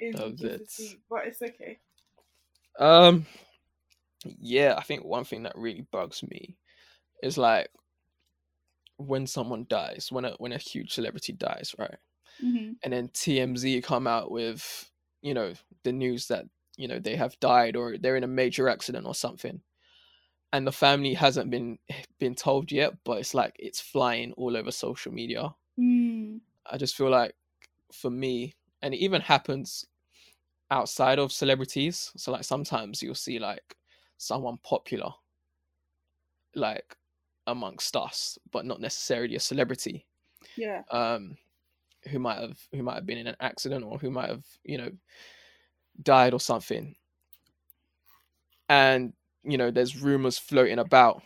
in 0.00 0.14
Oh, 0.18 0.30
but 1.10 1.26
it's 1.26 1.42
okay. 1.42 1.78
Um, 2.78 3.26
yeah, 4.24 4.74
I 4.76 4.82
think 4.82 5.04
one 5.04 5.24
thing 5.24 5.44
that 5.44 5.56
really 5.56 5.86
bugs 5.92 6.22
me 6.22 6.56
is 7.22 7.38
like 7.38 7.68
when 8.96 9.26
someone 9.26 9.66
dies, 9.68 10.08
when 10.10 10.24
a 10.24 10.32
when 10.38 10.52
a 10.52 10.58
huge 10.58 10.92
celebrity 10.92 11.32
dies, 11.32 11.74
right? 11.78 11.96
hmm 12.40 12.72
And 12.82 12.92
then 12.92 13.08
TMZ 13.08 13.82
come 13.82 14.06
out 14.06 14.30
with, 14.30 14.90
you 15.24 15.34
know, 15.34 15.54
the 15.84 15.92
news 15.92 16.28
that 16.28 16.46
you 16.78 16.88
know 16.88 17.00
they 17.00 17.16
have 17.16 17.40
died 17.40 17.76
or 17.76 17.98
they're 17.98 18.16
in 18.18 18.24
a 18.24 18.28
major 18.28 18.68
accident 18.70 19.06
or 19.08 19.16
something, 19.16 19.62
and 20.52 20.66
the 20.66 20.72
family 20.72 21.14
hasn't 21.14 21.50
been 21.50 21.78
been 22.20 22.36
told 22.36 22.72
yet, 22.72 22.94
but 23.04 23.18
it's 23.20 23.34
like 23.34 23.56
it's 23.60 23.80
flying 23.80 24.32
all 24.34 24.56
over 24.56 24.72
social 24.72 25.12
media. 25.12 25.54
Mm. 25.78 26.40
I 26.66 26.76
just 26.78 26.96
feel 26.96 27.10
like 27.10 27.34
for 27.92 28.10
me, 28.10 28.54
and 28.82 28.94
it 28.94 28.98
even 28.98 29.20
happens 29.22 29.86
outside 30.70 31.18
of 31.20 31.32
celebrities. 31.32 32.12
So 32.16 32.32
like 32.32 32.44
sometimes 32.44 33.02
you'll 33.02 33.14
see 33.16 33.38
like 33.40 33.76
someone 34.18 34.58
popular, 34.58 35.12
like 36.54 36.96
amongst 37.46 37.96
us, 37.96 38.38
but 38.50 38.64
not 38.64 38.80
necessarily 38.80 39.36
a 39.36 39.40
celebrity, 39.40 40.06
Yeah. 40.56 40.84
um, 40.90 41.38
who 42.10 42.18
might 42.18 42.38
have 42.38 42.58
who 42.72 42.82
might 42.82 42.94
have 42.94 43.06
been 43.06 43.18
in 43.18 43.26
an 43.26 43.36
accident 43.40 43.84
or 43.84 43.98
who 43.98 44.10
might 44.10 44.28
have 44.28 44.44
you 44.64 44.78
know 44.78 44.90
died 46.02 46.32
or 46.32 46.40
something. 46.40 46.94
And 48.68 49.12
you 49.44 49.58
know, 49.58 49.70
there's 49.70 50.00
rumors 50.00 50.38
floating 50.38 50.78
about, 50.78 51.22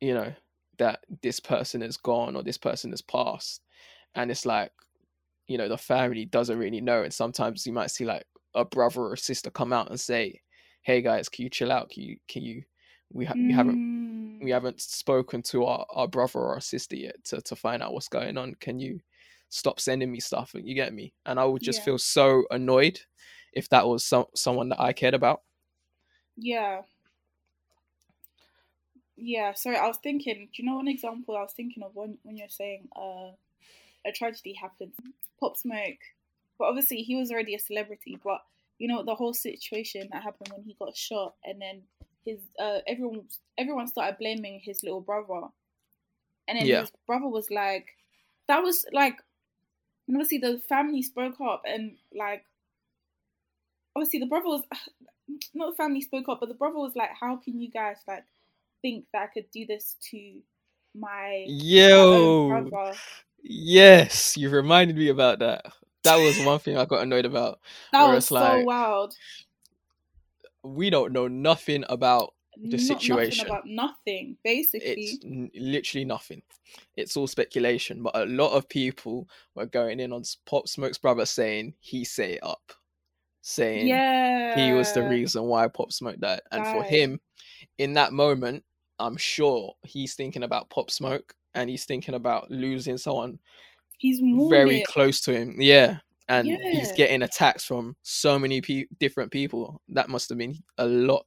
you 0.00 0.14
know, 0.14 0.32
that 0.78 1.00
this 1.22 1.38
person 1.38 1.82
is 1.82 1.98
gone 1.98 2.34
or 2.34 2.42
this 2.42 2.58
person 2.58 2.90
has 2.90 3.02
passed, 3.02 3.60
and 4.14 4.30
it's 4.30 4.46
like 4.46 4.72
you 5.48 5.58
know 5.58 5.68
the 5.68 5.76
family 5.76 6.24
doesn't 6.24 6.58
really 6.58 6.80
know 6.80 7.02
and 7.02 7.12
sometimes 7.12 7.66
you 7.66 7.72
might 7.72 7.90
see 7.90 8.04
like 8.04 8.24
a 8.54 8.64
brother 8.64 9.00
or 9.02 9.12
a 9.14 9.18
sister 9.18 9.50
come 9.50 9.72
out 9.72 9.90
and 9.90 9.98
say 9.98 10.40
hey 10.82 11.02
guys 11.02 11.28
can 11.28 11.42
you 11.42 11.50
chill 11.50 11.72
out 11.72 11.90
can 11.90 12.02
you 12.02 12.16
can 12.28 12.42
you 12.42 12.62
we, 13.12 13.24
ha- 13.24 13.34
we 13.36 13.52
haven't 13.52 13.76
Mm. 13.76 14.42
we 14.42 14.50
haven't 14.50 14.80
spoken 14.80 15.42
to 15.42 15.64
our, 15.64 15.84
our 15.90 16.08
brother 16.08 16.38
or 16.38 16.54
our 16.54 16.60
sister 16.60 16.96
yet 16.96 17.22
to, 17.24 17.40
to 17.42 17.56
find 17.56 17.82
out 17.82 17.92
what's 17.92 18.08
going 18.08 18.38
on 18.38 18.54
can 18.60 18.78
you 18.78 19.00
stop 19.52 19.78
sending 19.78 20.10
me 20.10 20.18
stuff 20.18 20.54
and 20.54 20.66
you 20.66 20.74
get 20.74 20.94
me 20.94 21.12
and 21.26 21.38
i 21.38 21.44
would 21.44 21.62
just 21.62 21.80
Yeah. 21.80 21.84
feel 21.84 21.98
so 21.98 22.44
annoyed 22.50 23.00
if 23.52 23.68
that 23.68 23.86
was 23.86 24.04
some 24.04 24.24
someone 24.34 24.68
that 24.70 24.80
i 24.80 24.92
cared 24.92 25.14
about 25.14 25.42
Yeah. 26.36 26.82
Yeah, 29.16 29.52
sorry, 29.52 29.76
I 29.76 29.86
was 29.86 29.98
thinking, 30.02 30.48
do 30.52 30.62
you 30.62 30.68
know 30.68 30.80
an 30.80 30.88
example 30.88 31.36
I 31.36 31.42
was 31.42 31.52
thinking 31.52 31.82
of 31.82 31.94
when, 31.94 32.18
when 32.22 32.36
you're 32.36 32.48
saying 32.48 32.88
uh, 32.96 33.30
a 34.06 34.12
tragedy 34.12 34.54
happened? 34.54 34.92
Pop 35.38 35.56
Smoke. 35.56 36.00
But 36.58 36.64
obviously 36.68 37.02
he 37.02 37.14
was 37.14 37.30
already 37.30 37.54
a 37.54 37.58
celebrity, 37.58 38.18
but 38.24 38.42
you 38.78 38.88
know, 38.88 39.02
the 39.04 39.14
whole 39.14 39.34
situation 39.34 40.08
that 40.10 40.22
happened 40.22 40.48
when 40.52 40.64
he 40.64 40.74
got 40.78 40.96
shot 40.96 41.34
and 41.44 41.60
then 41.60 41.82
his 42.24 42.40
uh 42.58 42.78
everyone 42.86 43.24
everyone 43.58 43.86
started 43.86 44.18
blaming 44.18 44.60
his 44.60 44.82
little 44.82 45.00
brother. 45.00 45.48
And 46.48 46.58
then 46.58 46.66
Yeah. 46.66 46.80
his 46.80 46.90
brother 47.06 47.28
was 47.28 47.50
like 47.50 47.86
that 48.48 48.62
was 48.62 48.84
like 48.92 49.18
and 50.08 50.16
obviously 50.16 50.38
the 50.38 50.60
family 50.68 51.02
spoke 51.02 51.40
up 51.40 51.62
and 51.66 51.96
like 52.16 52.44
obviously 53.96 54.18
the 54.20 54.26
brother 54.26 54.46
was 54.46 54.62
not 55.54 55.70
the 55.70 55.76
family 55.76 56.00
spoke 56.00 56.28
up, 56.28 56.40
but 56.40 56.48
the 56.48 56.54
brother 56.54 56.78
was 56.78 56.94
like, 56.96 57.10
"How 57.18 57.36
can 57.36 57.60
you 57.60 57.70
guys 57.70 57.96
like 58.06 58.24
think 58.82 59.04
that 59.12 59.22
I 59.22 59.26
could 59.26 59.50
do 59.52 59.66
this 59.66 59.96
to 60.10 60.40
my, 60.94 61.44
Yo, 61.48 62.50
own 62.52 62.68
brother?" 62.68 62.96
yes, 63.42 64.36
you 64.36 64.50
reminded 64.50 64.96
me 64.96 65.08
about 65.08 65.38
that. 65.40 65.66
That 66.04 66.16
was 66.16 66.44
one 66.44 66.58
thing 66.58 66.76
I 66.76 66.84
got 66.84 67.02
annoyed 67.02 67.24
about. 67.24 67.60
That 67.92 68.12
was 68.12 68.26
so 68.26 68.34
like- 68.34 68.66
wild. 68.66 69.14
We 70.64 70.90
don't 70.90 71.12
know 71.12 71.26
nothing 71.28 71.84
about 71.88 72.34
Not 72.56 72.80
situation. 72.80 73.46
Nothing 73.48 73.50
about 73.50 73.66
nothing, 73.66 74.36
basically. 74.44 74.88
it's 74.88 75.24
n- 75.24 75.50
literally 75.54 76.04
nothing. 76.04 76.42
It's 76.96 77.16
all 77.16 77.26
speculation. 77.26 78.02
But 78.02 78.16
a 78.16 78.26
lot 78.26 78.52
of 78.52 78.68
people 78.68 79.28
were 79.54 79.66
going 79.66 80.00
in 80.00 80.12
on 80.12 80.22
Pop 80.46 80.68
Smoke's 80.68 80.98
brother 80.98 81.26
saying 81.26 81.74
he 81.80 82.04
set 82.04 82.30
it 82.30 82.42
up, 82.42 82.72
saying 83.40 83.88
yeah. 83.88 84.54
he 84.54 84.72
was 84.72 84.92
the 84.92 85.08
reason 85.08 85.44
why 85.44 85.68
Pop 85.68 85.92
Smoke 85.92 86.18
died. 86.20 86.40
And 86.50 86.66
for 86.66 86.82
him, 86.82 87.20
in 87.78 87.94
that 87.94 88.12
moment, 88.12 88.64
I'm 88.98 89.16
sure 89.16 89.74
he's 89.82 90.14
thinking 90.14 90.42
about 90.42 90.70
Pop 90.70 90.90
Smoke 90.90 91.34
and 91.54 91.68
he's 91.68 91.84
thinking 91.84 92.14
about 92.14 92.50
losing 92.50 92.98
someone 92.98 93.38
He's 94.02 94.20
very 94.50 94.82
close 94.88 95.20
to 95.22 95.32
him. 95.32 95.54
Yeah. 95.60 95.98
And 96.28 96.48
he's 96.48 96.90
getting 96.92 97.22
attacks 97.22 97.64
from 97.64 97.94
so 98.02 98.36
many 98.36 98.60
pe- 98.60 98.86
different 98.98 99.30
people. 99.30 99.80
That 99.90 100.08
must 100.08 100.28
have 100.28 100.38
been 100.38 100.56
a 100.78 100.86
lot. 100.86 101.26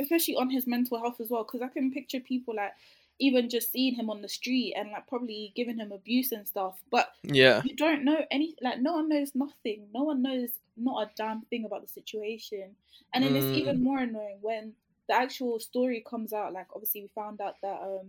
Especially 0.00 0.36
on 0.36 0.50
his 0.50 0.66
mental 0.66 0.98
health 0.98 1.20
as 1.20 1.28
well. 1.30 1.44
Because 1.44 1.62
I 1.62 1.68
can 1.68 1.92
picture 1.92 2.20
people 2.20 2.54
like 2.56 2.72
even 3.18 3.50
just 3.50 3.70
seeing 3.70 3.94
him 3.94 4.08
on 4.08 4.22
the 4.22 4.28
street 4.28 4.72
and 4.76 4.90
like 4.90 5.06
probably 5.06 5.52
giving 5.54 5.76
him 5.76 5.92
abuse 5.92 6.32
and 6.32 6.48
stuff. 6.48 6.80
But 6.90 7.12
Yeah. 7.22 7.60
you 7.64 7.76
don't 7.76 8.02
know 8.04 8.24
any 8.30 8.54
like 8.62 8.80
no 8.80 8.94
one 8.94 9.08
knows 9.08 9.34
nothing. 9.34 9.88
No 9.94 10.04
one 10.04 10.22
knows 10.22 10.48
not 10.76 11.02
a 11.02 11.10
damn 11.16 11.42
thing 11.42 11.64
about 11.66 11.82
the 11.82 11.88
situation. 11.88 12.74
And 13.12 13.22
then 13.24 13.36
it's 13.36 13.44
Mm. 13.46 13.56
even 13.56 13.82
more 13.82 13.98
annoying 13.98 14.38
when 14.40 14.74
the 15.08 15.14
actual 15.14 15.60
story 15.60 16.02
comes 16.08 16.32
out. 16.32 16.52
Like 16.54 16.68
obviously 16.74 17.02
we 17.02 17.08
found 17.08 17.40
out 17.42 17.56
that 17.62 17.80
um 17.82 18.08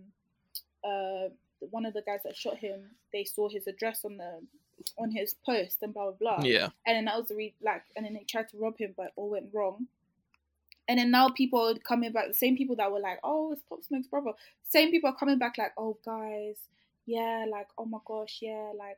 uh 0.84 1.30
one 1.70 1.86
of 1.86 1.94
the 1.94 2.02
guys 2.02 2.22
that 2.24 2.36
shot 2.36 2.58
him, 2.58 2.92
they 3.14 3.24
saw 3.24 3.48
his 3.50 3.68
address 3.68 4.04
on 4.06 4.18
the 4.18 4.42
on 4.98 5.12
his 5.12 5.36
post 5.46 5.78
and 5.84 5.94
blah 5.94 6.12
blah 6.12 6.38
blah. 6.38 6.44
Yeah. 6.46 6.70
And 6.88 6.96
then 6.96 7.06
that 7.06 7.18
was 7.18 7.28
the 7.28 7.36
re- 7.36 7.54
like, 7.62 7.84
and 7.96 8.06
then 8.06 8.14
they 8.14 8.24
tried 8.24 8.50
to 8.50 8.58
rob 8.58 8.78
him, 8.78 8.94
but 8.98 9.12
all 9.16 9.30
went 9.30 9.54
wrong. 9.54 9.88
And 10.88 11.00
then 11.00 11.12
now 11.12 11.30
people 11.30 11.60
are 11.70 11.76
coming 11.76 12.12
back. 12.12 12.28
The 12.28 12.34
same 12.34 12.58
people 12.58 12.76
that 12.78 12.92
were 12.92 13.00
like, 13.00 13.20
"Oh, 13.24 13.52
it's 13.54 13.62
Pop 13.64 13.84
Smoke's 13.84 14.08
brother." 14.08 14.32
Same 14.70 14.92
people 14.92 15.10
are 15.10 15.16
coming 15.16 15.38
back 15.38 15.58
like, 15.58 15.74
"Oh, 15.78 15.98
guys, 16.06 16.58
yeah, 17.06 17.46
like, 17.50 17.68
oh 17.78 17.86
my 17.86 18.00
gosh, 18.06 18.40
yeah, 18.42 18.72
like, 18.78 18.98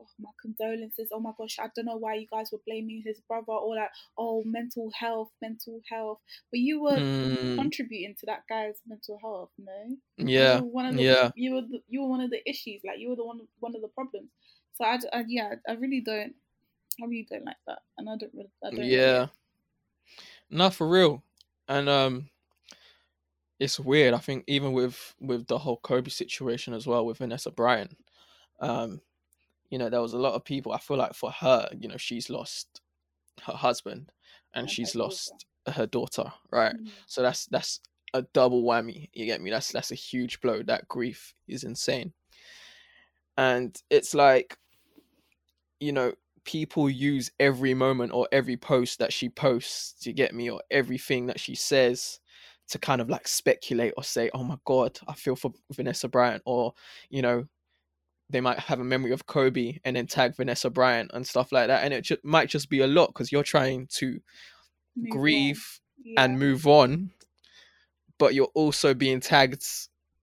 oh, 0.00 0.06
my 0.18 0.30
condolences. 0.40 1.08
Oh 1.12 1.20
my 1.20 1.32
gosh, 1.36 1.58
I 1.58 1.68
don't 1.74 1.86
know 1.86 1.96
why 1.96 2.14
you 2.14 2.26
guys 2.26 2.50
were 2.52 2.60
blaming 2.66 3.02
his 3.04 3.20
brother 3.20 3.52
or 3.52 3.76
like, 3.76 3.90
oh, 4.18 4.42
mental 4.44 4.90
health, 4.98 5.30
mental 5.42 5.80
health. 5.90 6.18
But 6.50 6.60
you 6.60 6.82
were 6.82 7.00
Mm, 7.00 7.54
contributing 7.56 8.14
to 8.20 8.26
that 8.26 8.44
guy's 8.48 8.80
mental 8.86 9.18
health, 9.20 9.50
no? 9.58 9.96
yeah. 10.16 10.56
you 10.56 10.64
were 10.64 10.70
one 10.70 10.86
of 10.86 10.96
the, 10.96 11.02
yeah. 11.02 11.30
you 11.34 11.54
were 11.54 11.62
the, 11.62 11.80
you 11.88 12.02
were 12.02 12.08
one 12.08 12.20
of 12.20 12.30
the 12.30 12.48
issues. 12.48 12.82
Like, 12.84 12.98
you 12.98 13.10
were 13.10 13.16
the 13.16 13.24
one 13.24 13.40
one 13.60 13.74
of 13.74 13.82
the 13.82 13.88
problems. 13.88 14.28
So 14.76 14.84
I 14.84 14.98
yeah, 15.28 15.54
I 15.68 15.72
really 15.74 16.00
don't, 16.00 16.34
I 17.02 17.06
really 17.06 17.26
don't 17.30 17.44
like 17.44 17.56
that, 17.66 17.80
and 17.98 18.08
I 18.08 18.16
don't, 18.16 18.32
really, 18.34 18.50
I 18.64 18.70
don't. 18.70 18.78
like 18.92 19.10
it. 19.10 19.22
No, 20.50 20.70
for 20.70 20.88
real. 20.88 21.22
And 21.68 21.88
um 21.88 22.30
it's 23.58 23.78
weird. 23.78 24.14
I 24.14 24.18
think 24.18 24.44
even 24.46 24.72
with 24.72 25.14
with 25.20 25.46
the 25.46 25.58
whole 25.58 25.76
Kobe 25.78 26.10
situation 26.10 26.72
as 26.72 26.86
well 26.86 27.04
with 27.04 27.18
Vanessa 27.18 27.50
Bryant, 27.50 27.96
um, 28.60 29.00
you 29.70 29.78
know, 29.78 29.90
there 29.90 30.00
was 30.00 30.14
a 30.14 30.18
lot 30.18 30.34
of 30.34 30.44
people. 30.44 30.72
I 30.72 30.78
feel 30.78 30.96
like 30.96 31.14
for 31.14 31.30
her, 31.30 31.68
you 31.78 31.88
know, 31.88 31.98
she's 31.98 32.30
lost 32.30 32.80
her 33.44 33.52
husband 33.52 34.12
and 34.54 34.66
her 34.66 34.68
she's 34.68 34.94
lost 34.94 35.46
her 35.66 35.86
daughter, 35.86 36.32
right? 36.50 36.74
Mm. 36.74 36.88
So 37.06 37.22
that's 37.22 37.46
that's 37.46 37.80
a 38.14 38.22
double 38.22 38.62
whammy. 38.64 39.10
You 39.12 39.26
get 39.26 39.42
me? 39.42 39.50
That's 39.50 39.72
that's 39.72 39.92
a 39.92 39.96
huge 39.96 40.40
blow. 40.40 40.62
That 40.62 40.88
grief 40.88 41.34
is 41.46 41.64
insane. 41.64 42.12
And 43.36 43.76
it's 43.90 44.14
like, 44.14 44.56
you 45.80 45.92
know, 45.92 46.12
people 46.44 46.88
use 46.90 47.30
every 47.38 47.74
moment 47.74 48.12
or 48.12 48.28
every 48.32 48.56
post 48.56 48.98
that 48.98 49.12
she 49.12 49.28
posts, 49.28 49.92
to 50.02 50.12
get 50.12 50.34
me, 50.34 50.50
or 50.50 50.62
everything 50.70 51.26
that 51.26 51.38
she 51.40 51.54
says 51.54 52.20
to 52.68 52.78
kind 52.78 53.00
of 53.00 53.10
like 53.10 53.26
speculate 53.26 53.92
or 53.96 54.04
say, 54.04 54.30
oh 54.32 54.44
my 54.44 54.56
God, 54.64 54.98
I 55.08 55.14
feel 55.14 55.36
for 55.36 55.52
Vanessa 55.72 56.08
Bryant, 56.08 56.42
or, 56.46 56.72
you 57.08 57.20
know, 57.22 57.46
they 58.28 58.40
might 58.40 58.60
have 58.60 58.78
a 58.78 58.84
memory 58.84 59.10
of 59.10 59.26
Kobe 59.26 59.78
and 59.84 59.96
then 59.96 60.06
tag 60.06 60.36
Vanessa 60.36 60.70
Bryant 60.70 61.10
and 61.14 61.26
stuff 61.26 61.50
like 61.50 61.66
that. 61.66 61.82
And 61.84 61.92
it 61.92 62.02
ju- 62.04 62.16
might 62.22 62.48
just 62.48 62.70
be 62.70 62.80
a 62.80 62.86
lot 62.86 63.08
because 63.08 63.32
you're 63.32 63.42
trying 63.42 63.88
to 63.94 64.20
Move 64.96 65.10
grieve 65.10 65.80
Yeah. 66.02 66.24
and 66.24 66.38
move 66.38 66.66
on 66.66 67.10
but 68.18 68.34
you're 68.34 68.50
also 68.54 68.92
being 68.92 69.20
tagged 69.20 69.64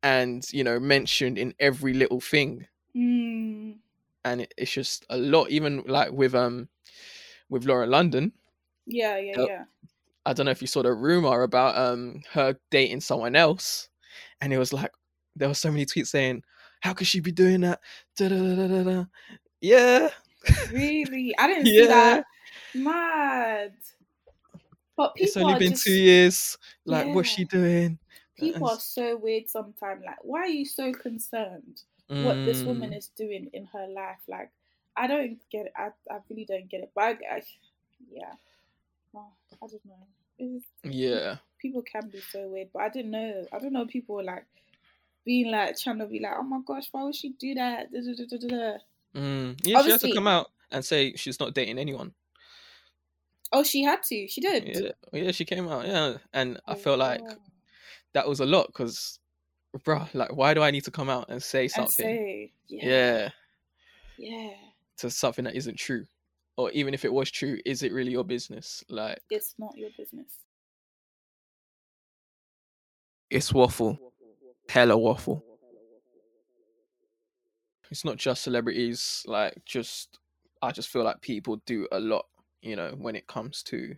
and 0.04 0.46
you 0.52 0.64
know 0.64 0.80
mentioned 0.80 1.38
in 1.38 1.54
every 1.60 1.94
little 1.94 2.20
thing 2.22 2.68
Mm. 2.96 3.78
And 4.26 4.42
it, 4.42 4.54
it's 4.58 4.72
just 4.72 5.06
a 5.10 5.18
lot 5.18 5.50
even 5.50 5.84
like 5.88 6.12
with 6.12 6.36
um 6.36 6.68
with 7.50 7.66
Lauren 7.66 7.90
London 7.90 8.34
Yeah, 8.86 9.18
yeah, 9.18 9.34
Yep. 9.38 9.48
yeah. 9.48 9.64
I 10.26 10.34
don't 10.34 10.46
know 10.46 10.52
if 10.52 10.62
you 10.62 10.68
saw 10.68 10.84
the 10.84 10.94
rumor 10.94 11.44
about 11.44 11.78
um 11.78 12.22
her 12.32 12.58
dating 12.72 13.02
someone 13.02 13.36
else 13.36 13.90
and 14.42 14.52
it 14.52 14.58
was 14.58 14.74
like 14.74 14.92
there 15.36 15.48
were 15.48 15.54
so 15.54 15.72
many 15.72 15.86
tweets 15.86 16.08
saying 16.08 16.44
how 16.82 16.94
could 16.94 17.08
she 17.08 17.20
be 17.20 17.32
doing 17.32 17.62
that 17.62 17.80
da, 18.18 18.28
da, 18.30 18.36
da, 18.36 18.56
da, 18.56 18.68
da, 18.68 18.84
da. 18.84 19.06
yeah 19.62 20.10
Really, 20.72 21.36
I 21.38 21.48
didn't 21.48 21.66
see 21.68 21.88
that. 21.88 22.26
Mad. 22.76 23.74
But 24.96 25.16
people 25.16 25.28
it's 25.28 25.38
only 25.38 25.60
been 25.60 25.72
just, 25.72 25.86
two 25.86 25.94
years 25.94 26.58
like 26.86 27.08
what's 27.14 27.30
she 27.30 27.46
doing 27.46 28.00
people 28.38 28.70
are 28.70 28.80
so 28.80 29.18
weird 29.18 29.50
sometimes. 29.50 30.04
Like, 30.06 30.18
why 30.22 30.42
are 30.42 30.48
you 30.48 30.66
so 30.66 30.92
concerned 30.94 31.82
what 32.20 32.44
this 32.44 32.66
woman 32.66 32.92
Mm, 32.92 32.94
is 32.94 33.10
doing 33.10 33.50
in 33.54 33.66
her 33.68 33.88
life? 33.88 34.20
Like, 34.28 34.52
I 34.96 35.08
don't 35.08 35.40
get 35.52 35.68
it. 35.68 35.74
I, 35.76 35.92
I 36.12 36.20
really 36.30 36.46
don't 36.46 36.70
get 36.70 36.82
it. 36.82 36.92
But 36.96 37.04
I, 37.04 37.38
I 37.38 37.44
yeah, 38.12 38.34
oh, 39.16 39.32
I 39.62 39.68
don't 39.68 39.86
know. 39.86 40.62
Yeah 40.84 41.38
people 41.60 41.82
can 41.82 42.10
be 42.10 42.22
so 42.22 42.48
weird, 42.48 42.70
but 42.74 42.84
I 42.84 42.90
didn't 42.90 43.12
know. 43.12 43.46
I 43.52 43.60
don't 43.60 43.74
know. 43.74 43.86
People 43.86 44.16
were 44.16 44.24
like 44.24 44.46
being 45.26 45.52
like 45.52 45.78
trying 45.78 46.00
to 46.00 46.06
be 46.08 46.20
like, 46.20 46.34
oh 46.38 46.44
my 46.44 46.62
gosh, 46.66 46.88
why 46.92 47.04
would 47.04 47.16
she 47.16 47.30
do 47.30 47.56
that? 47.56 47.92
Da, 47.92 48.00
da, 48.02 48.48
da. 48.48 48.78
Mm, 49.16 49.60
yeah, 49.64 49.78
she 49.78 49.90
had 49.90 50.02
to 50.02 50.10
come 50.10 50.28
out 50.28 50.52
and 50.72 50.84
say 50.86 51.14
she's 51.16 51.40
not 51.40 51.54
dating 51.54 51.80
anyone. 51.80 52.14
Oh, 53.52 53.64
she 53.64 53.84
had 53.84 54.04
to. 54.04 54.28
She 54.28 54.42
did. 54.42 54.66
Yeah, 54.66 54.92
yeah, 55.14 55.32
she 55.32 55.46
came 55.46 55.68
out. 55.68 55.86
Yeah, 55.86 56.18
and 56.34 56.60
I 56.68 56.74
Oh, 56.74 56.76
felt 56.76 57.00
like 57.00 57.24
wow. 57.28 57.38
that 58.14 58.28
was 58.28 58.40
a 58.40 58.46
lot 58.46 58.68
because, 58.68 59.20
bruh, 59.80 60.08
like, 60.14 60.36
why 60.36 60.54
do 60.54 60.62
I 60.62 60.72
need 60.72 60.84
to 60.86 60.92
come 60.92 61.10
out 61.10 61.26
and 61.30 61.42
say 61.42 61.64
and 61.64 61.72
something? 61.72 61.92
say, 61.92 62.52
yeah. 62.68 62.86
yeah, 62.86 63.30
yeah, 64.18 64.54
to 64.98 65.10
something 65.10 65.46
that 65.46 65.56
isn't 65.56 65.78
true, 65.78 66.06
or 66.58 66.72
even 66.72 66.94
if 66.94 67.06
it 67.06 67.14
was 67.14 67.32
true, 67.32 67.58
is 67.66 67.84
it 67.84 67.94
really 67.94 68.12
your 68.12 68.24
business? 68.24 68.84
Like, 68.90 69.20
it's 69.30 69.56
not 69.58 69.78
your 69.78 69.90
business. 69.98 70.32
it's 73.30 73.54
waffle, 73.54 74.00
hella 74.70 74.98
waffle. 74.98 75.44
It's 77.90 78.04
not 78.04 78.18
just 78.18 78.44
celebrities. 78.44 79.24
Like, 79.26 79.62
just 79.66 80.20
I 80.62 80.72
just 80.72 80.90
feel 80.90 81.04
like 81.04 81.22
people 81.22 81.62
do 81.66 81.88
a 81.92 82.00
lot. 82.00 82.26
You 82.62 82.76
know, 82.76 82.96
when 82.98 83.16
it 83.16 83.28
comes 83.28 83.64
to 83.64 83.96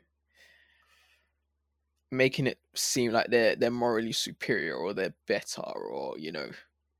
making 2.11 2.47
it 2.47 2.59
seem 2.75 3.11
like 3.11 3.27
they're 3.27 3.55
they're 3.55 3.71
morally 3.71 4.11
superior 4.11 4.75
or 4.75 4.93
they're 4.93 5.13
better 5.27 5.61
or 5.61 6.17
you 6.17 6.31
know 6.31 6.49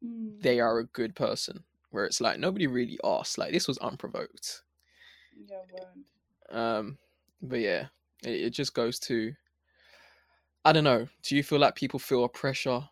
Mm, 0.03 0.39
they 0.41 0.59
are 0.59 0.79
a 0.79 0.85
good 0.85 1.15
person. 1.15 1.63
Where 1.91 2.05
it's 2.05 2.21
like 2.21 2.39
nobody 2.39 2.67
really 2.67 2.99
asked. 3.03 3.37
Like 3.37 3.51
this 3.53 3.67
was 3.67 3.77
unprovoked. 3.79 4.63
Yeah, 5.35 5.85
um 6.49 6.97
but 7.41 7.59
yeah 7.59 7.87
it, 8.23 8.41
it 8.41 8.49
just 8.51 8.73
goes 8.73 8.99
to 8.99 9.33
i 10.65 10.71
don't 10.71 10.83
know. 10.83 11.07
Do 11.23 11.35
you 11.35 11.43
feel 11.43 11.59
like 11.59 11.75
people 11.75 11.99
feel 11.99 12.23
a 12.23 12.29
pressure 12.29 12.89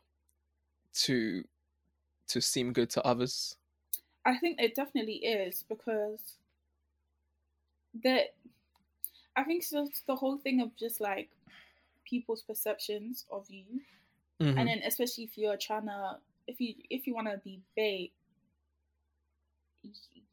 to 0.94 1.44
to 2.30 2.42
seem 2.42 2.74
good 2.74 2.90
to 2.92 3.04
others? 3.06 3.58
I 4.26 4.38
think 4.38 4.62
it 4.62 4.76
definitely 4.76 5.26
is 5.26 5.64
because 5.68 6.38
that 8.04 8.34
I 9.38 9.44
think 9.44 9.64
so 9.64 9.88
the 10.06 10.16
whole 10.16 10.38
thing 10.38 10.62
of 10.62 10.76
just 10.76 11.00
like 11.00 11.30
people's 12.10 12.44
perceptions 12.44 13.26
of 13.32 13.50
you, 13.50 13.82
Mhm. 14.40 14.58
and 14.58 14.70
then 14.70 14.82
especially 14.86 15.26
if 15.26 15.38
you're 15.38 15.58
trying 15.58 15.88
to 15.88 16.20
if 16.48 16.62
you 16.62 16.76
if 16.90 17.08
you 17.08 17.16
want 17.16 17.28
to 17.28 17.38
be 17.40 17.62
big, 17.76 18.12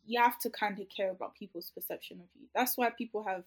you 0.06 0.20
have 0.20 0.38
to 0.40 0.50
kind 0.50 0.78
of 0.78 0.88
care 0.88 1.10
about 1.10 1.34
people's 1.34 1.70
perception 1.70 2.20
of 2.20 2.26
you. 2.38 2.48
That's 2.54 2.76
why 2.76 2.90
people 2.90 3.24
have 3.24 3.44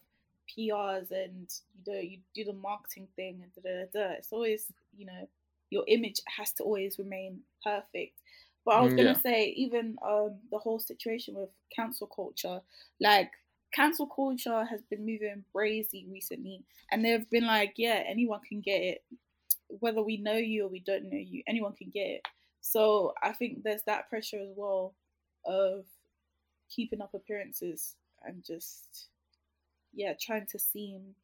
PRs 0.48 1.12
and 1.12 1.54
you 1.86 1.94
know 1.94 2.00
you 2.00 2.20
do 2.34 2.44
the 2.46 2.54
marketing 2.54 3.08
thing 3.16 3.44
and 3.44 3.54
da 3.54 3.62
da 3.62 3.86
da. 3.86 4.08
da. 4.10 4.14
It's 4.16 4.32
always 4.32 4.72
you 4.96 5.06
know 5.06 5.28
your 5.70 5.84
image 5.88 6.22
has 6.38 6.54
to 6.54 6.64
always 6.64 6.98
remain 6.98 7.44
perfect. 7.64 8.18
But 8.66 8.76
I 8.76 8.82
was 8.82 8.94
Mm, 8.94 8.98
gonna 8.98 9.16
yeah. 9.16 9.20
say 9.20 9.46
even 9.50 9.98
um 10.02 10.40
the 10.52 10.58
whole 10.60 10.80
situation 10.80 11.36
with 11.36 11.50
cancel 11.76 12.08
culture, 12.08 12.62
like 13.00 13.32
cancel 13.74 14.08
culture 14.08 14.66
has 14.66 14.82
been 14.84 15.06
moving 15.06 15.46
crazy 15.54 16.08
recently, 16.10 16.66
and 16.92 17.04
they've 17.04 17.30
been 17.30 17.46
like, 17.46 17.74
yeah, 17.78 18.04
anyone 18.08 18.42
can 18.48 18.62
get 18.62 18.82
it, 18.82 19.06
whether 19.70 20.02
we 20.04 20.18
know 20.18 20.38
you 20.38 20.66
or 20.66 20.70
we 20.70 20.80
don't 20.82 21.06
know 21.10 21.18
you, 21.18 21.44
anyone 21.48 21.74
can 21.76 21.90
get 21.90 22.08
it. 22.08 22.22
So 22.62 23.14
I 23.22 23.34
think 23.34 23.64
there's 23.64 23.84
that 23.84 24.10
pressure 24.10 24.40
as 24.42 24.50
well 24.56 24.96
of 25.46 25.86
keeping 26.70 27.02
up 27.02 27.14
appearances 27.14 27.96
and 28.24 28.44
just 28.44 29.10
yeah 29.94 30.14
trying 30.20 30.48
to 30.48 30.60
seem 30.60 31.16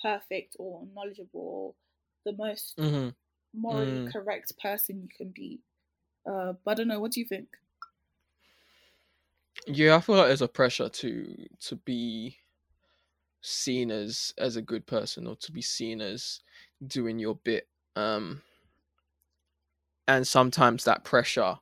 perfect 0.00 0.56
or 0.58 0.86
knowledgeable 0.86 1.76
the 2.24 2.32
most 2.32 2.76
hmm 2.78 3.08
morally 3.54 4.00
Mm. 4.00 4.12
correct 4.12 4.52
person 4.58 5.02
you 5.02 5.08
can 5.08 5.30
be 5.30 5.60
uh 6.26 6.54
but 6.64 6.72
i 6.72 6.74
don't 6.74 6.88
know 6.88 7.00
what 7.00 7.12
do 7.12 7.20
you 7.20 7.26
think 7.26 7.56
Yeah, 9.66 9.96
I 9.96 10.00
feel 10.00 10.16
like 10.16 10.28
there's 10.28 10.42
a 10.42 10.48
pressure 10.48 10.88
to 10.88 11.46
to 11.60 11.76
be 11.76 12.38
seen 13.40 13.90
as 13.90 14.34
as 14.38 14.56
a 14.56 14.62
good 14.62 14.86
person 14.86 15.26
or 15.26 15.36
to 15.36 15.52
be 15.52 15.62
seen 15.62 16.00
as 16.00 16.40
doing 16.86 17.18
your 17.18 17.36
bit. 17.36 17.68
Um 17.96 18.42
and 20.06 20.26
sometimes 20.26 20.84
that 20.84 21.04
pressure 21.04 21.56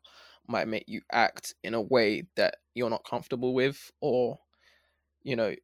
might 0.48 0.68
make 0.68 0.84
you 0.86 1.02
act 1.12 1.54
in 1.64 1.74
a 1.74 1.80
way 1.80 2.28
that 2.36 2.58
you're 2.74 2.90
not 2.90 3.04
comfortable 3.04 3.54
with 3.54 3.90
or 4.00 4.38
you 5.22 5.36
know, 5.36 5.54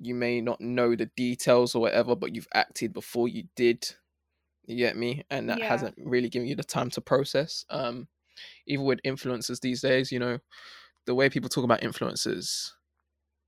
you 0.00 0.14
may 0.14 0.40
not 0.40 0.60
know 0.60 0.96
the 0.96 1.06
details 1.16 1.74
or 1.74 1.82
whatever, 1.82 2.16
but 2.16 2.34
you've 2.34 2.48
acted 2.54 2.92
before 2.92 3.28
you 3.28 3.44
did. 3.56 3.88
You 4.66 4.76
get 4.76 4.96
me? 4.96 5.24
And 5.30 5.48
that 5.50 5.62
Yeah. 5.62 5.62
hasn't 5.62 5.96
really 5.98 6.28
given 6.30 6.48
you 6.48 6.56
the 6.56 6.64
time 6.64 6.90
to 6.90 7.00
process. 7.02 7.64
Um 7.70 8.08
even 8.66 8.86
with 8.86 9.02
influencers 9.04 9.60
these 9.60 9.82
days, 9.82 10.12
you 10.12 10.18
know, 10.20 10.38
the 11.06 11.14
way 11.14 11.28
people 11.28 11.48
talk 11.48 11.64
about 11.64 11.80
influencers 11.82 12.70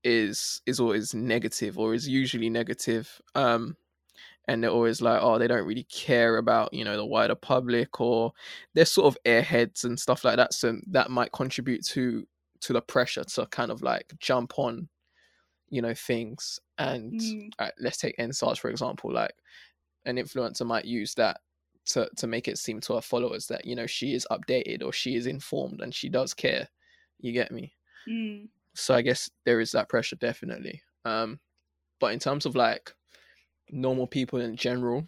is 0.03 0.61
is 0.65 0.79
always 0.79 1.13
negative 1.13 1.79
or 1.79 1.93
is 1.93 2.07
usually 2.07 2.49
negative 2.49 3.21
um 3.35 3.75
and 4.47 4.63
they're 4.63 4.71
always 4.71 5.01
like 5.01 5.21
oh 5.21 5.39
they 5.39 5.47
don't 5.47 5.65
really 5.67 5.85
care 5.85 6.37
about 6.37 6.73
you 6.73 6.83
know 6.83 6.97
the 6.97 7.05
wider 7.05 7.35
public 7.35 7.99
or 8.01 8.31
they're 8.73 8.85
sort 8.85 9.07
of 9.07 9.17
airheads 9.25 9.83
and 9.83 9.99
stuff 9.99 10.23
like 10.25 10.37
that 10.37 10.53
so 10.53 10.77
that 10.87 11.09
might 11.11 11.31
contribute 11.33 11.85
to 11.85 12.27
to 12.61 12.73
the 12.73 12.81
pressure 12.81 13.23
to 13.23 13.45
kind 13.47 13.71
of 13.71 13.81
like 13.83 14.13
jump 14.19 14.57
on 14.59 14.89
you 15.69 15.81
know 15.81 15.93
things 15.93 16.59
and 16.77 17.19
Mm. 17.19 17.49
uh, 17.59 17.71
let's 17.79 17.97
take 17.97 18.17
EndSARS 18.17 18.59
for 18.59 18.69
example 18.69 19.11
like 19.11 19.33
an 20.05 20.17
influencer 20.17 20.65
might 20.65 20.85
use 20.85 21.15
that 21.15 21.41
to 21.85 22.09
to 22.17 22.27
make 22.27 22.47
it 22.47 22.57
seem 22.57 22.81
to 22.81 22.95
her 22.95 23.01
followers 23.01 23.47
that 23.47 23.65
you 23.65 23.75
know 23.75 23.87
she 23.87 24.13
is 24.13 24.27
updated 24.31 24.83
or 24.83 24.91
she 24.93 25.15
is 25.15 25.27
informed 25.27 25.81
and 25.81 25.93
she 25.95 26.09
does 26.09 26.33
care 26.33 26.69
you 27.19 27.31
get 27.31 27.51
me? 27.51 27.73
Mm. 28.07 28.49
so 28.75 28.93
i 28.93 29.01
guess 29.01 29.29
there 29.45 29.59
is 29.59 29.71
that 29.71 29.89
pressure 29.89 30.15
definitely. 30.15 30.81
Um 31.05 31.39
but 31.99 32.13
in 32.13 32.19
terms 32.19 32.45
of 32.45 32.55
like 32.55 32.93
normal 33.71 34.07
people 34.07 34.39
in 34.41 34.55
general 34.57 35.07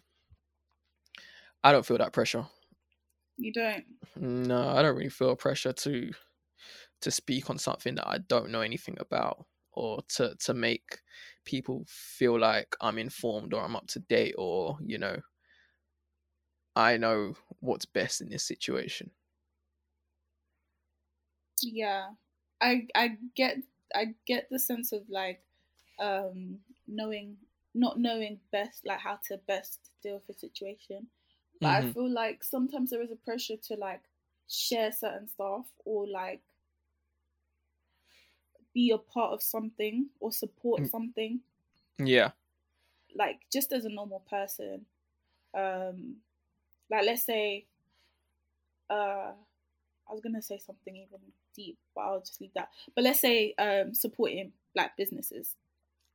i 1.64 1.72
don't 1.72 1.86
feel 1.86 1.98
that 1.98 2.14
pressure. 2.14 2.46
You 3.38 3.52
don't? 3.54 3.86
No 4.16 4.70
i 4.70 4.82
don't 4.82 4.96
really 4.96 5.10
feel 5.10 5.36
pressure 5.36 5.74
to 5.74 6.12
to 7.02 7.12
speak 7.12 7.50
on 7.50 7.58
something 7.58 7.96
that 7.96 8.08
i 8.08 8.18
don't 8.18 8.50
know 8.50 8.62
anything 8.62 8.98
about 9.00 9.46
or 9.74 10.02
to 10.10 10.36
to 10.40 10.54
make 10.54 11.00
people 11.46 11.86
feel 11.88 12.40
like 12.40 12.76
i'm 12.82 12.98
informed 12.98 13.54
or 13.54 13.64
i'm 13.64 13.76
up 13.76 13.88
to 13.88 14.00
date 14.00 14.36
or 14.38 14.78
you 14.84 14.98
know 14.98 15.18
i 16.76 16.98
know 16.98 17.36
what's 17.60 17.86
best 17.86 18.22
in 18.22 18.30
this 18.30 18.44
situation 18.44 19.12
yeah 21.62 22.12
i 22.62 22.88
i 22.96 23.18
get 23.36 23.58
i 23.96 24.14
get 24.26 24.50
the 24.50 24.60
sense 24.60 24.92
of 24.92 25.04
like 25.10 25.42
um 26.00 26.60
knowing 26.88 27.38
not 27.74 28.00
knowing 28.00 28.40
best 28.52 28.86
like 28.86 29.00
how 29.00 29.18
to 29.28 29.38
best 29.48 29.92
deal 30.02 30.16
with 30.28 30.36
a 30.36 30.40
situation 30.40 31.08
but 31.62 31.70
i 31.70 31.82
Mhm. 31.82 31.94
feel 31.94 32.10
like 32.10 32.44
sometimes 32.44 32.90
there 32.90 33.02
is 33.02 33.12
a 33.12 33.16
pressure 33.16 33.58
to 33.58 33.76
like 33.76 34.04
share 34.50 34.92
certain 34.92 35.28
stuff 35.28 35.66
or 35.86 36.08
like 36.08 36.42
be 38.74 38.92
a 38.92 38.98
part 38.98 39.34
of 39.34 39.42
something 39.42 40.10
or 40.22 40.32
support 40.32 40.86
Mm. 40.86 40.88
something 40.88 41.42
yeah 42.00 42.32
like 43.16 43.42
just 43.52 43.72
as 43.72 43.86
a 43.86 43.90
normal 43.90 44.20
person 44.30 44.86
um 45.56 46.18
like 46.90 47.06
let's 47.06 47.24
say 47.24 47.68
uh 48.90 49.32
i 50.10 50.14
was 50.14 50.22
gonna 50.22 50.42
say 50.42 50.58
something 50.58 50.96
even 50.96 51.20
deep 51.56 51.78
but 51.96 52.02
i'll 52.02 52.20
just 52.20 52.40
leave 52.42 52.54
that 52.56 52.70
but 52.96 53.04
let's 53.04 53.20
say 53.20 53.54
um 53.60 53.94
supporting 53.94 54.52
black 54.76 54.96
businesses 54.98 55.56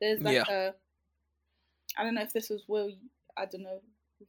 there's 0.00 0.20
like 0.20 0.34
Yeah. 0.34 0.44
a 0.50 0.74
i 1.98 2.04
don't 2.04 2.14
know 2.14 2.22
if 2.22 2.32
this 2.32 2.48
was 2.50 2.62
Will. 2.68 2.90
i 3.36 3.44
don't 3.46 3.62
know 3.62 3.80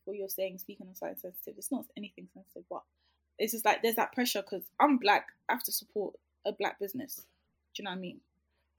what 0.05 0.17
you're 0.17 0.29
saying 0.29 0.57
speaking 0.57 0.87
of 0.89 0.97
something 0.97 1.17
sensitive 1.17 1.53
it's 1.57 1.71
not 1.71 1.85
anything 1.95 2.27
sensitive 2.33 2.63
but 2.69 2.81
it's 3.37 3.53
just 3.53 3.65
like 3.65 3.81
there's 3.81 3.95
that 3.95 4.13
pressure 4.13 4.41
because 4.41 4.63
i'm 4.79 4.97
black 4.97 5.27
i 5.49 5.53
have 5.53 5.63
to 5.63 5.71
support 5.71 6.13
a 6.45 6.51
black 6.51 6.79
business 6.79 7.21
do 7.75 7.81
you 7.81 7.83
know 7.85 7.91
what 7.91 7.97
i 7.97 7.99
mean 7.99 8.19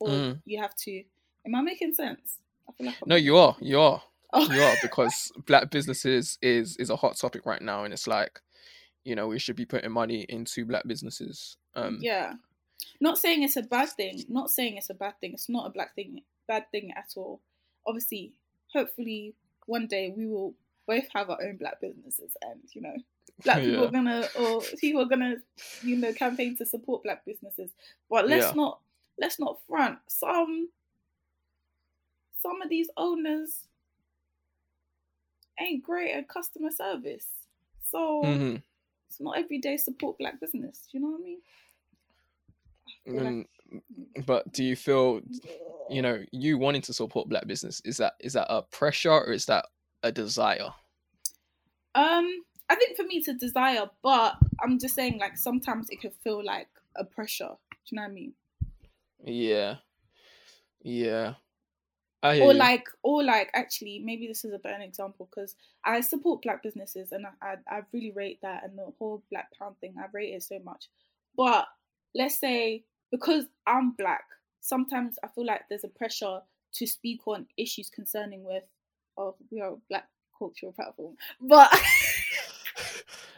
or 0.01 0.09
Mm. 0.09 0.43
you 0.45 0.61
have 0.61 0.75
to 0.77 1.03
am 1.47 1.55
i 1.55 1.61
making 1.61 1.95
sense 1.95 2.39
i 2.69 2.73
feel 2.73 2.87
like 2.89 3.07
no 3.07 3.17
you 3.17 3.37
are 3.37 3.57
you 3.61 3.81
are 3.81 4.03
Oh. 4.37 4.51
you 4.53 4.61
are 4.61 4.75
because 4.83 5.31
black 5.47 5.71
businesses 5.71 6.39
is 6.43 6.77
is 6.79 6.91
a 6.91 6.97
hot 6.97 7.17
topic 7.17 7.47
right 7.47 7.63
now 7.63 7.85
and 7.85 7.95
it's 7.95 8.09
like 8.09 8.41
you 9.05 9.15
know 9.15 9.27
we 9.27 9.39
should 9.39 9.57
be 9.57 9.65
putting 9.67 9.91
money 9.93 10.25
into 10.29 10.65
black 10.65 10.87
businesses 10.87 11.57
um 11.75 11.99
yeah 12.01 12.35
not 13.01 13.19
saying 13.19 13.43
it's 13.43 13.57
a 13.57 13.63
bad 13.63 13.89
thing 13.91 14.25
not 14.29 14.51
saying 14.51 14.77
it's 14.77 14.91
a 14.91 14.95
bad 14.95 15.15
thing 15.21 15.33
it's 15.35 15.49
not 15.49 15.67
a 15.67 15.71
black 15.71 15.95
thing 15.95 16.21
bad 16.49 16.65
thing 16.71 16.91
at 16.97 17.11
all 17.17 17.41
obviously 17.87 18.33
hopefully 18.73 19.35
one 19.67 19.87
day 19.87 20.13
we 20.17 20.27
will 20.27 20.55
both 20.87 21.05
have 21.15 21.31
our 21.31 21.39
own 21.43 21.57
black 21.57 21.81
businesses 21.81 22.33
and 22.43 22.61
you 22.73 22.81
know 22.83 22.95
black 23.45 23.59
people 23.63 23.73
Yeah. 23.83 23.89
are 23.89 23.91
gonna 23.91 24.29
or 24.39 24.61
people 24.79 25.03
are 25.03 25.07
gonna 25.09 25.37
you 25.83 25.97
know 25.97 26.13
campaign 26.13 26.57
to 26.59 26.67
support 26.67 27.03
black 27.03 27.25
businesses 27.25 27.71
but 28.11 28.29
let's 28.29 28.47
Yeah. 28.49 28.53
not 28.55 28.81
let's 29.19 29.39
not 29.39 29.59
front 29.69 29.99
some 30.09 30.69
some 32.43 32.61
of 32.63 32.69
these 32.69 32.91
owners 32.97 33.61
ain't 35.61 35.83
great 35.83 36.13
at 36.13 36.29
customer 36.29 36.71
service 36.71 37.27
so 37.91 38.23
mhm. 38.25 38.63
It's 39.15 39.21
not 39.21 39.39
every 39.39 39.59
day 39.59 39.77
support 39.77 40.19
black 40.19 40.41
business 40.41 40.87
do 40.91 40.99
you 40.99 41.05
know 41.05 41.11
what 41.13 41.21
i 41.21 41.25
mean 41.25 41.39
feel 43.07 43.23
like- 43.25 43.49
Mm, 43.73 44.27
but 44.27 44.53
do 44.53 44.63
you 44.63 44.77
feel 44.77 45.21
you 45.91 46.03
know 46.03 46.23
you 46.33 46.59
wanting 46.59 46.83
to 46.83 46.93
support 46.93 47.29
black 47.29 47.47
business 47.47 47.81
is 47.85 47.97
that 47.97 48.13
is 48.21 48.35
that 48.35 48.47
a 48.51 48.63
pressure 48.63 49.11
or 49.11 49.33
is 49.33 49.47
that 49.47 49.67
a 50.03 50.13
desire 50.13 50.69
Um, 51.95 52.43
I 52.69 52.75
think 52.77 52.97
for 52.97 53.05
me 53.05 53.15
it's 53.17 53.29
a 53.29 53.35
desire, 53.35 53.89
but 54.03 54.37
I'm 54.63 54.79
just 54.79 54.95
saying 54.95 55.19
like 55.19 55.37
sometimes 55.37 55.89
it 55.91 56.01
can 56.01 56.11
feel 56.23 56.45
like 56.45 56.69
a 56.97 57.05
pressure. 57.05 57.51
Do 57.71 57.77
you 57.91 57.97
know 57.97 58.03
what 58.03 58.11
I 58.11 58.15
mean? 58.15 58.33
yeah 59.25 59.77
yeah 60.83 61.35
I 62.25 62.41
Or 62.41 62.55
like, 62.55 62.87
or 63.03 63.23
like, 63.23 63.51
actually, 63.55 63.99
maybe 64.03 64.27
this 64.27 64.45
is 64.45 64.53
a 64.55 64.59
better 64.59 64.83
example 64.83 65.29
because 65.31 65.55
I 65.85 66.01
support 66.01 66.43
black 66.43 66.63
businesses 66.63 67.13
and 67.13 67.27
I, 67.27 67.31
I, 67.71 67.77
I 67.77 67.81
really 67.93 68.13
rate 68.13 68.39
that 68.43 68.65
and 68.65 68.79
the 68.79 68.87
whole 68.99 69.23
black 69.31 69.49
pound 69.59 69.77
thing. 69.81 69.95
I 69.99 70.07
rate 70.13 70.33
it 70.33 70.43
so 70.43 70.59
much. 70.65 70.89
But 71.37 71.67
let's 72.15 72.39
say 72.39 72.85
because 73.11 73.45
I'm 73.67 73.91
black, 73.93 74.25
sometimes 74.61 75.19
I 75.23 75.29
feel 75.29 75.45
like 75.47 75.63
there's 75.69 75.85
a 75.85 75.89
pressure 75.89 76.41
to 76.77 76.87
speak 76.87 77.21
on 77.27 77.47
issues 77.59 77.91
concerning 77.91 78.43
with. 78.43 78.65
Oh, 79.19 79.37
we 79.51 79.61
are 79.61 79.75
black 79.91 80.09
cultural 80.39 80.73
platform, 80.73 81.15
but 81.41 81.71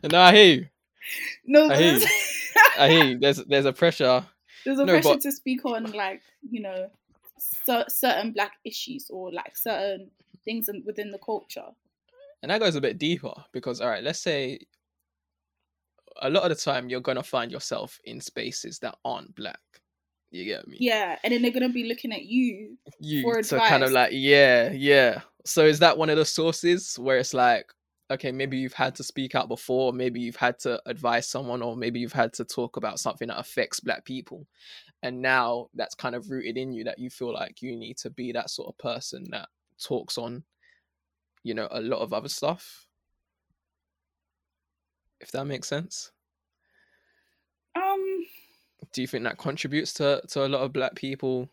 And 0.02 0.12
no 0.12 0.20
i 0.20 0.32
hear 0.34 0.54
you 0.54 0.66
no, 1.46 1.68
I 1.70 1.76
hear 1.76 1.98
there's, 1.98 2.10
i 2.78 2.88
hear 2.88 3.04
you 3.04 3.18
there's 3.18 3.36
there's 3.44 3.64
a 3.66 3.72
pressure 3.72 4.24
there's 4.64 4.78
a 4.78 4.84
No, 4.86 4.92
pressure 4.94 5.08
but- 5.10 5.20
to 5.22 5.32
speak 5.32 5.64
on 5.64 5.92
like 5.92 6.22
you 6.50 6.62
know 6.62 6.88
cer- 7.38 7.84
certain 7.88 8.32
black 8.32 8.52
issues 8.64 9.10
or 9.10 9.32
like 9.32 9.56
certain 9.56 10.10
things 10.44 10.68
in, 10.68 10.82
within 10.86 11.10
the 11.10 11.18
culture. 11.18 11.66
and 12.42 12.50
that 12.50 12.60
goes 12.60 12.76
a 12.76 12.80
bit 12.80 12.98
deeper 12.98 13.32
because 13.52 13.80
all 13.80 13.88
right 13.88 14.02
let's 14.04 14.20
say 14.20 14.58
a 16.22 16.30
lot 16.30 16.44
of 16.44 16.48
the 16.56 16.62
time 16.62 16.88
you're 16.88 17.00
gonna 17.00 17.22
find 17.22 17.50
yourself 17.52 18.00
in 18.04 18.20
spaces 18.20 18.78
that 18.78 18.96
aren't 19.04 19.34
black 19.34 19.60
you 20.30 20.44
get 20.44 20.66
me 20.66 20.76
Yeah, 20.80 21.16
and 21.22 21.32
then 21.32 21.42
they're 21.42 21.52
gonna 21.52 21.68
be 21.68 21.84
looking 21.84 22.12
at 22.12 22.24
you. 22.24 22.76
you 23.00 23.22
for 23.22 23.42
to 23.42 23.58
kind 23.58 23.84
of 23.84 23.92
like 23.92 24.10
yeah 24.12 24.70
yeah 24.72 25.20
so 25.44 25.64
is 25.64 25.78
that 25.78 25.96
one 25.96 26.10
of 26.10 26.16
the 26.16 26.24
sources 26.24 26.98
where 26.98 27.18
it's 27.18 27.32
like 27.34 27.72
okay 28.10 28.32
maybe 28.32 28.56
you've 28.58 28.72
had 28.72 28.94
to 28.96 29.02
speak 29.04 29.34
out 29.34 29.48
before 29.48 29.92
maybe 29.92 30.20
you've 30.20 30.36
had 30.36 30.58
to 30.60 30.80
advise 30.86 31.28
someone 31.28 31.62
or 31.62 31.76
maybe 31.76 32.00
you've 32.00 32.12
had 32.12 32.32
to 32.32 32.44
talk 32.44 32.76
about 32.76 32.98
something 32.98 33.28
that 33.28 33.38
affects 33.38 33.80
black 33.80 34.04
people 34.04 34.46
and 35.06 35.22
now 35.22 35.70
that's 35.74 35.94
kind 35.94 36.14
of 36.16 36.30
rooted 36.30 36.56
in 36.58 36.72
you 36.72 36.84
that 36.84 36.98
you 36.98 37.10
feel 37.10 37.32
like 37.32 37.62
you 37.62 37.76
need 37.76 37.96
to 37.98 38.10
be 38.10 38.32
that 38.32 38.50
sort 38.50 38.68
of 38.68 38.78
person 38.78 39.24
that 39.30 39.48
talks 39.78 40.18
on 40.18 40.44
you 41.42 41.54
know 41.54 41.68
a 41.70 41.80
lot 41.80 42.00
of 42.00 42.12
other 42.12 42.28
stuff? 42.28 42.88
If 45.20 45.30
that 45.32 45.44
makes 45.44 45.68
sense? 45.68 46.12
Um, 47.76 48.26
do 48.92 49.00
you 49.00 49.06
think 49.06 49.24
that 49.24 49.38
contributes 49.38 49.92
to 49.94 50.22
to 50.28 50.44
a 50.44 50.48
lot 50.48 50.62
of 50.62 50.72
black 50.72 50.94
people? 50.96 51.48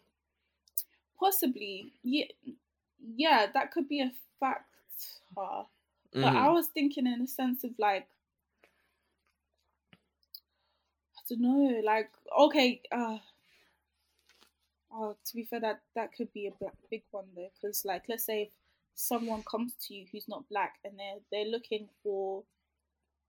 Possibly, 1.20 1.94
yeah, 2.04 2.26
yeah, 3.00 3.48
that 3.54 3.72
could 3.72 3.88
be 3.88 4.02
a 4.02 4.12
factor. 4.40 4.68
But 5.36 5.68
Mhm. 6.16 6.48
I 6.48 6.52
was 6.52 6.68
thinking 6.70 7.08
in 7.08 7.22
a 7.22 7.28
sense 7.28 7.64
of 7.64 7.78
like, 7.80 8.10
I 11.18 11.22
don't 11.28 11.42
know, 11.42 11.80
like 11.84 12.12
okay, 12.38 12.82
uh, 12.92 13.18
oh, 14.94 15.16
to 15.26 15.36
be 15.36 15.44
fair, 15.44 15.60
that 15.62 15.82
that 15.96 16.14
could 16.16 16.32
be 16.34 16.48
a 16.48 16.52
black, 16.60 16.76
big 16.90 17.04
one 17.12 17.26
though, 17.36 17.50
because 17.62 17.84
like 17.86 18.04
let's 18.08 18.26
say 18.26 18.44
if 18.44 18.50
someone 18.96 19.44
comes 19.50 19.74
to 19.82 19.94
you 19.94 20.06
who's 20.12 20.28
not 20.28 20.48
black 20.50 20.76
and 20.84 20.94
they're 20.98 21.20
they're 21.32 21.52
looking 21.52 21.88
for 22.04 22.44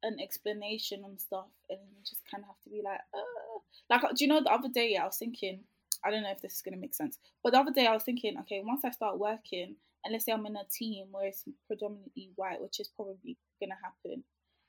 an 0.03 0.19
explanation 0.23 1.03
and 1.05 1.21
stuff, 1.21 1.47
and 1.71 1.79
you 1.91 2.03
just 2.03 2.23
kind 2.31 2.43
of 2.43 2.49
have 2.49 2.63
to 2.65 2.71
be 2.71 2.83
like, 2.85 3.01
uh, 3.15 3.59
like 3.91 4.03
do 4.15 4.25
you 4.25 4.29
know 4.29 4.43
the 4.43 4.53
other 4.53 4.69
day 4.69 4.97
I 4.97 5.07
was 5.07 5.17
thinking, 5.17 5.61
I 6.05 6.11
don't 6.11 6.23
know 6.23 6.31
if 6.31 6.43
this 6.43 6.55
is 6.55 6.63
gonna 6.63 6.77
make 6.77 6.95
sense, 6.95 7.19
but 7.43 7.53
the 7.53 7.61
other 7.61 7.73
day 7.73 7.87
I 7.87 7.95
was 7.95 8.03
thinking, 8.05 8.39
okay, 8.41 8.63
once 8.65 8.85
I 8.85 8.91
start 8.91 9.19
working, 9.19 9.77
and 10.05 10.13
let's 10.13 10.27
say 10.27 10.33
I'm 10.33 10.47
in 10.47 10.57
a 10.57 10.65
team 10.71 11.07
where 11.11 11.27
it's 11.27 11.45
predominantly 11.67 12.31
white, 12.37 12.61
which 12.61 12.81
is 12.81 12.89
probably 12.89 13.39
gonna 13.61 13.79
happen, 13.83 14.23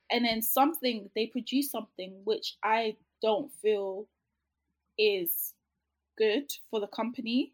and 0.10 0.24
then 0.24 0.42
something 0.42 1.10
they 1.16 1.28
produce 1.28 1.72
something 1.72 2.14
which 2.24 2.56
I 2.64 2.96
don't 3.22 3.52
feel 3.62 4.08
is 4.98 5.55
good 6.18 6.52
for 6.70 6.80
the 6.80 6.88
company. 6.88 7.54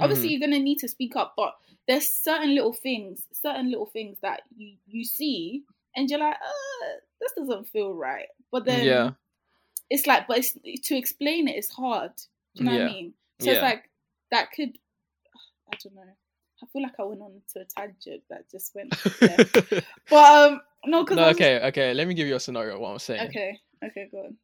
Obviously, 0.00 0.30
you're 0.30 0.40
gonna 0.40 0.58
need 0.58 0.78
to 0.78 0.88
speak 0.88 1.16
up, 1.16 1.34
but 1.36 1.54
there's 1.86 2.08
certain 2.08 2.54
little 2.54 2.72
things, 2.72 3.24
certain 3.32 3.70
little 3.70 3.86
things 3.86 4.18
that 4.22 4.42
you 4.56 4.76
you 4.86 5.04
see, 5.04 5.64
and 5.94 6.08
you're 6.08 6.18
like, 6.18 6.34
uh, 6.34 6.86
this 7.20 7.32
doesn't 7.36 7.68
feel 7.68 7.92
right. 7.94 8.28
But 8.50 8.64
then 8.64 8.86
yeah. 8.86 9.10
it's 9.90 10.06
like, 10.06 10.26
but 10.26 10.38
it's, 10.38 10.56
to 10.84 10.96
explain 10.96 11.48
it 11.48 11.56
is 11.56 11.70
hard. 11.70 12.12
Do 12.54 12.64
you 12.64 12.70
know 12.70 12.76
what 12.76 12.82
I 12.82 12.92
mean? 12.92 13.14
So 13.40 13.50
it's 13.50 13.62
like 13.62 13.90
that 14.30 14.52
could, 14.52 14.78
I 15.72 15.76
don't 15.82 15.94
know. 15.94 16.02
I 16.62 16.66
feel 16.72 16.82
like 16.82 16.94
I 16.98 17.02
went 17.02 17.20
on 17.20 17.42
to 17.54 17.60
a 17.60 17.64
tangent 17.64 18.22
that 18.30 18.50
just 18.50 18.74
went. 18.74 18.94
there. 19.20 19.82
but 20.08 20.52
um, 20.52 20.60
no, 20.86 21.02
because 21.02 21.16
no, 21.16 21.28
okay, 21.30 21.60
okay. 21.66 21.92
Let 21.92 22.06
me 22.06 22.14
give 22.14 22.28
you 22.28 22.36
a 22.36 22.40
scenario. 22.40 22.78
What 22.78 22.90
I'm 22.90 22.98
saying. 22.98 23.28
okay, 23.28 23.58
okay, 23.84 24.08
go 24.10 24.26
on. 24.28 24.36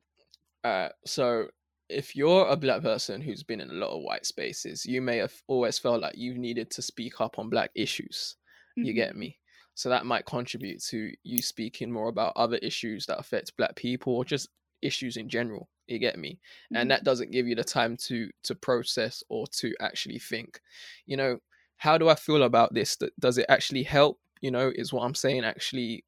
Uh, 0.69 0.89
so 1.05 1.49
if 1.89 2.15
you're 2.17 2.47
a 2.49 2.57
black 2.57 2.83
person 2.83 3.21
who's 3.21 3.43
been 3.43 3.61
in 3.61 3.71
a 3.71 3.75
lot 3.75 3.91
of 3.97 4.03
white 4.03 4.27
spaces, 4.27 4.85
you 4.87 5.01
may 5.03 5.19
have 5.19 5.43
always 5.47 5.79
felt 5.79 6.01
like 6.03 6.17
you've 6.17 6.37
needed 6.39 6.71
to 6.73 6.83
speak 6.83 7.21
up 7.21 7.39
on 7.39 7.49
black 7.51 7.71
issues. 7.75 8.37
You 8.81 8.93
Mhm. 8.93 8.95
get 8.95 9.17
me? 9.17 9.39
So 9.75 9.89
that 9.89 10.07
might 10.07 10.27
contribute 10.27 10.83
to 10.85 11.13
you 11.23 11.41
speaking 11.43 11.91
more 11.91 12.09
about 12.09 12.33
other 12.37 12.57
issues 12.59 13.07
that 13.07 13.19
affect 13.19 13.57
black 13.57 13.77
people 13.77 14.15
or 14.15 14.25
just 14.25 14.49
issues 14.83 15.17
in 15.17 15.29
general. 15.29 15.71
You 15.87 15.99
get 15.99 16.19
me? 16.19 16.41
Mhm. 16.71 16.75
And 16.75 16.91
that 16.91 17.05
doesn't 17.05 17.31
give 17.31 17.47
you 17.47 17.55
the 17.55 17.65
time 17.65 17.97
to 18.09 18.31
to 18.45 18.55
process 18.55 19.23
or 19.29 19.47
to 19.49 19.75
actually 19.81 20.19
think. 20.19 20.61
You 21.07 21.17
know, 21.17 21.39
how 21.77 21.97
do 21.99 22.09
I 22.09 22.15
feel 22.15 22.43
about 22.43 22.75
this? 22.75 22.97
Th- 22.97 23.13
Does 23.19 23.39
it 23.39 23.47
actually 23.49 23.85
help? 23.85 24.21
You 24.41 24.51
know, 24.51 24.73
is 24.75 24.93
what 24.93 25.03
I'm 25.05 25.15
saying 25.15 25.45
actually 25.45 26.05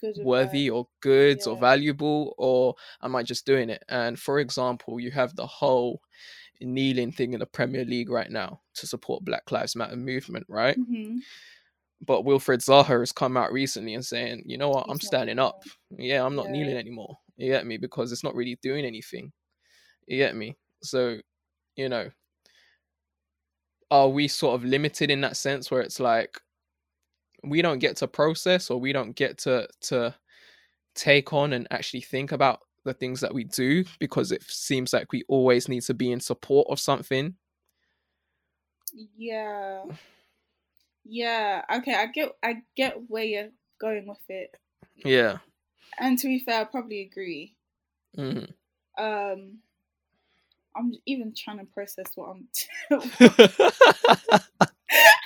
Good 0.00 0.18
worthy 0.24 0.70
or 0.70 0.88
good 1.00 1.46
or 1.46 1.56
valuable 1.56 2.34
or 2.38 2.74
am 3.02 3.16
I 3.16 3.22
just 3.22 3.46
doing 3.46 3.70
it? 3.70 3.82
And 3.88 4.18
for 4.18 4.40
example, 4.40 5.00
you 5.00 5.10
have 5.10 5.34
the 5.36 5.46
whole 5.46 6.00
kneeling 6.60 7.12
thing 7.12 7.32
in 7.34 7.40
the 7.40 7.46
Premier 7.46 7.84
League 7.84 8.10
right 8.10 8.30
now 8.30 8.60
to 8.74 8.86
support 8.86 9.24
Black 9.24 9.50
Lives 9.50 9.76
Matter 9.76 9.96
movement, 9.96 10.46
right? 10.48 10.76
Mhm. 10.78 11.20
But 12.06 12.24
Wilfried 12.24 12.60
Zaha 12.64 13.00
has 13.00 13.12
come 13.12 13.36
out 13.36 13.52
recently 13.52 13.94
and 13.94 14.04
saying, 14.04 14.42
you 14.46 14.56
know 14.56 14.70
what, 14.70 14.86
I'm 14.88 15.00
standing 15.00 15.36
doing 15.36 15.46
up. 15.46 15.62
Yeah, 15.90 16.24
I'm 16.24 16.34
not 16.34 16.46
Yeah. 16.46 16.52
kneeling 16.52 16.76
anymore. 16.76 17.18
You 17.36 17.50
get 17.50 17.66
me? 17.66 17.76
Because 17.76 18.12
it's 18.12 18.24
not 18.24 18.34
really 18.34 18.56
doing 18.62 18.84
anything. 18.84 19.32
You 20.06 20.16
get 20.18 20.34
me? 20.36 20.56
So, 20.82 21.20
you 21.76 21.88
know, 21.88 22.10
are 23.90 24.08
we 24.08 24.28
sort 24.28 24.54
of 24.54 24.64
limited 24.64 25.10
in 25.10 25.20
that 25.22 25.36
sense 25.36 25.70
where 25.70 25.80
it's 25.80 26.00
like 26.00 26.40
we 27.42 27.62
don't 27.62 27.78
get 27.78 27.96
to 27.96 28.08
process 28.08 28.70
or 28.70 28.80
we 28.80 28.92
don't 28.92 29.14
get 29.16 29.38
to 29.38 29.68
to 29.82 30.14
take 30.94 31.32
on 31.32 31.52
and 31.52 31.66
actually 31.70 32.00
think 32.00 32.32
about 32.32 32.60
the 32.84 32.94
things 32.94 33.20
that 33.20 33.32
we 33.34 33.44
do 33.44 33.84
because 33.98 34.32
it 34.32 34.42
seems 34.42 34.92
like 34.92 35.12
we 35.12 35.22
always 35.28 35.68
need 35.68 35.82
to 35.82 35.94
be 35.94 36.12
in 36.12 36.20
support 36.20 36.66
of 36.70 36.80
something. 36.80 37.34
Yeah. 39.16 39.84
Yeah. 41.04 41.62
Okay, 41.78 41.94
I 41.94 42.06
get 42.06 42.32
I 42.42 42.62
get 42.76 42.96
where 43.08 43.24
you're 43.24 43.50
going 43.80 44.06
with 44.06 44.18
it. 44.28 44.54
Yeah. 44.96 45.38
And 45.98 46.18
to 46.18 46.26
be 46.26 46.38
fair, 46.40 46.62
I 46.62 46.64
probably 46.64 47.02
agree. 47.02 47.54
hmm 48.16 48.44
Um 48.98 49.58
I'm 50.76 50.92
even 51.04 51.34
trying 51.36 51.58
to 51.58 51.64
process 51.64 52.12
what 52.14 52.36
I'm 52.36 52.48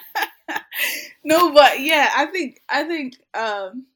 No, 1.25 1.53
but 1.53 1.81
yeah, 1.81 2.11
I 2.17 2.27
think 2.27 2.61
I 2.69 2.85
think 2.85 3.15
um 3.35 3.87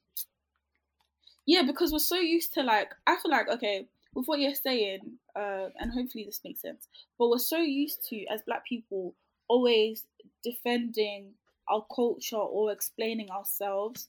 yeah, 1.47 1.63
because 1.63 1.93
we're 1.93 1.99
so 1.99 2.17
used 2.17 2.55
to 2.55 2.63
like 2.63 2.93
I 3.07 3.17
feel 3.17 3.31
like 3.31 3.49
okay, 3.49 3.87
with 4.15 4.27
what 4.27 4.39
you're 4.41 4.55
saying, 4.55 5.01
uh, 5.37 5.69
and 5.79 5.93
hopefully 5.93 6.25
this 6.25 6.41
makes 6.45 6.61
sense, 6.61 6.89
but 7.19 7.29
we're 7.29 7.39
so 7.39 7.59
used 7.59 8.07
to 8.09 8.25
as 8.27 8.43
black 8.43 8.65
people 8.67 9.15
always 9.49 10.05
defending 10.43 11.33
our 11.69 11.85
culture 11.95 12.37
or 12.37 12.73
explaining 12.73 13.31
ourselves 13.31 14.09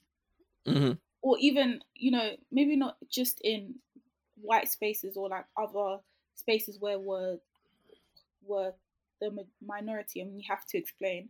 hmm 0.65 0.91
or 1.21 1.38
even 1.39 1.82
you 1.95 2.11
know 2.11 2.32
maybe 2.51 2.75
not 2.75 2.95
just 3.09 3.41
in 3.41 3.75
white 4.41 4.69
spaces 4.69 5.17
or 5.17 5.30
like 5.30 5.45
other 5.57 5.97
spaces 6.36 6.77
where 6.80 6.99
we're 6.99 7.38
we're 8.45 8.71
the 9.21 9.45
minority 9.65 10.21
and 10.21 10.34
we 10.34 10.45
have 10.47 10.65
to 10.65 10.77
explain 10.77 11.30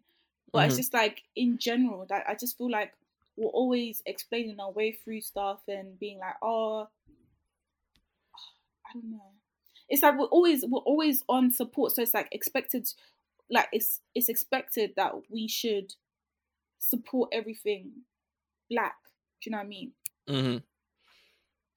but 0.52 0.66
it's 0.66 0.76
Mhm. 0.76 0.78
just 0.78 0.94
like 0.94 1.22
in 1.36 1.58
general 1.58 2.06
that 2.10 2.24
i 2.28 2.36
just 2.36 2.58
feel 2.58 2.70
like 2.72 2.94
we're 3.38 3.50
always 3.50 4.02
explaining 4.06 4.60
our 4.60 4.72
way 4.72 4.92
through 4.92 5.22
stuff 5.22 5.60
and 5.68 5.98
being 6.00 6.20
like 6.20 6.36
oh 6.42 6.88
i 8.86 8.94
don't 8.94 9.10
know 9.12 9.32
it's 9.88 10.02
like 10.04 10.18
we're 10.18 10.26
always 10.26 10.66
we're 10.68 10.80
always 10.80 11.24
on 11.30 11.52
support 11.52 11.92
so 11.94 12.02
it's 12.02 12.14
like 12.14 12.28
expected 12.32 12.88
like 13.50 13.68
it's 13.72 14.02
it's 14.16 14.30
expected 14.30 14.94
that 14.96 15.14
we 15.30 15.48
should 15.48 15.94
support 16.80 17.30
everything 17.34 17.92
black 18.70 18.96
do 19.42 19.50
you 19.50 19.52
know 19.52 19.58
what 19.58 19.66
i 19.66 19.68
mean 19.68 19.92
Mm-hmm. 20.28 20.58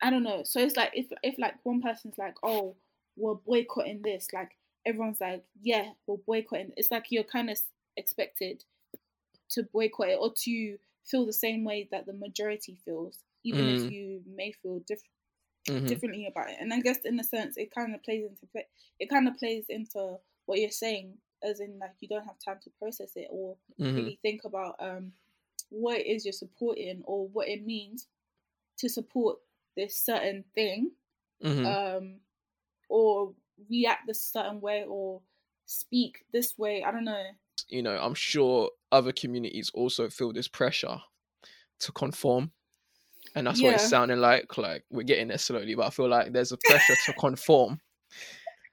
I 0.03 0.11
don't 0.11 0.25
know. 0.25 0.43
So 0.45 0.61
it's 0.61 0.77
like 0.77 0.91
if 0.93 1.07
if 1.23 1.39
like 1.39 1.55
one 1.63 1.81
person's 1.81 2.19
like, 2.19 2.35
oh, 2.43 2.75
we're 3.17 3.35
boycotting 3.37 4.03
this, 4.03 4.29
like 4.31 4.51
everyone's 4.85 5.23
like, 5.23 5.43
yeah, 5.63 5.93
we're 6.07 6.19
boycotting. 6.19 6.73
It's 6.77 6.91
like 6.91 7.07
you're 7.09 7.25
kind 7.25 7.49
of 7.49 7.59
expected 7.97 8.65
to 9.51 9.65
boycott 9.65 10.09
it 10.11 10.19
or 10.21 10.33
to 10.35 10.79
feel 11.05 11.27
the 11.27 11.33
same 11.33 11.65
way 11.65 11.89
that 11.91 12.07
the 12.07 12.13
majority 12.13 12.79
feels, 12.85 13.21
even 13.45 13.69
Mm. 13.69 13.69
if 13.69 13.91
you 13.91 14.23
may 14.27 14.53
feel 14.53 14.79
different 14.81 15.11
hmm 15.69 15.87
differently 15.87 16.27
about 16.27 16.51
it. 16.51 16.57
And 16.61 16.73
I 16.73 16.81
guess 16.81 16.99
in 17.05 17.19
a 17.21 17.25
sense, 17.25 17.57
it 17.57 17.73
kind 17.75 17.95
of 17.95 18.03
plays 18.03 18.25
into. 18.25 18.47
It 18.99 19.11
kind 19.11 19.29
of 19.29 19.37
plays 19.37 19.67
into 19.69 20.19
what 20.47 20.61
you're 20.61 20.71
saying, 20.71 21.19
as 21.43 21.61
in 21.61 21.79
like 21.79 21.95
you 22.01 22.09
don't 22.09 22.27
have 22.27 22.39
time 22.39 22.61
to 22.65 22.71
process 22.71 23.13
it 23.17 23.29
or 23.31 23.57
hmm 23.79 23.95
really 23.95 24.19
think 24.23 24.45
about 24.45 24.77
um 24.81 25.13
what 25.71 25.99
it 25.99 26.07
is 26.07 26.25
you're 26.25 26.33
supporting 26.33 27.03
or 27.05 27.29
what 27.29 27.49
it 27.49 27.65
means 27.67 28.09
to 28.79 28.89
support 28.89 29.39
this 29.77 29.97
certain 29.97 30.45
thing 30.55 30.93
hmm 31.43 31.65
um 31.65 32.21
or 32.89 33.35
react 33.71 34.07
this 34.07 34.21
certain 34.23 34.61
way 34.61 34.85
or 34.89 35.23
speak 35.67 36.25
this 36.33 36.59
way 36.59 36.85
i 36.85 36.91
don't 36.91 37.05
know 37.05 37.31
you 37.69 37.83
know, 37.83 37.97
I'm 37.99 38.15
sure 38.15 38.71
other 38.93 39.13
communities 39.13 39.71
also 39.75 40.09
feel 40.11 40.33
this 40.33 40.49
pressure 40.49 40.99
to 41.81 41.93
conform. 41.93 42.53
And 43.35 43.47
that's 43.47 43.63
what 43.63 43.75
Yeah. 43.75 43.77
it's 43.77 43.85
sounding 43.85 44.19
like. 44.21 44.59
Like 44.59 44.85
we're 44.91 45.05
getting 45.05 45.29
there 45.29 45.39
slowly, 45.39 45.75
but 45.77 45.87
I 45.87 45.91
feel 45.91 46.09
like 46.09 46.33
there's 46.33 46.53
a 46.53 46.59
pressure 46.59 46.97
to 46.97 47.15
conform. 47.15 47.81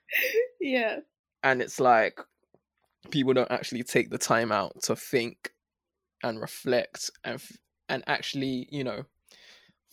yeah 0.59 0.99
And 1.43 1.61
it's 1.61 1.79
like 1.79 2.19
people 3.11 3.33
don't 3.33 3.51
actually 3.51 3.83
take 3.83 4.09
the 4.09 4.17
time 4.19 4.51
out 4.51 4.81
to 4.83 4.95
think 4.95 5.51
and 6.23 6.41
reflect 6.41 7.11
and 7.23 7.41
and 7.89 8.03
actually, 8.07 8.67
you 8.71 8.83
know, 8.83 9.03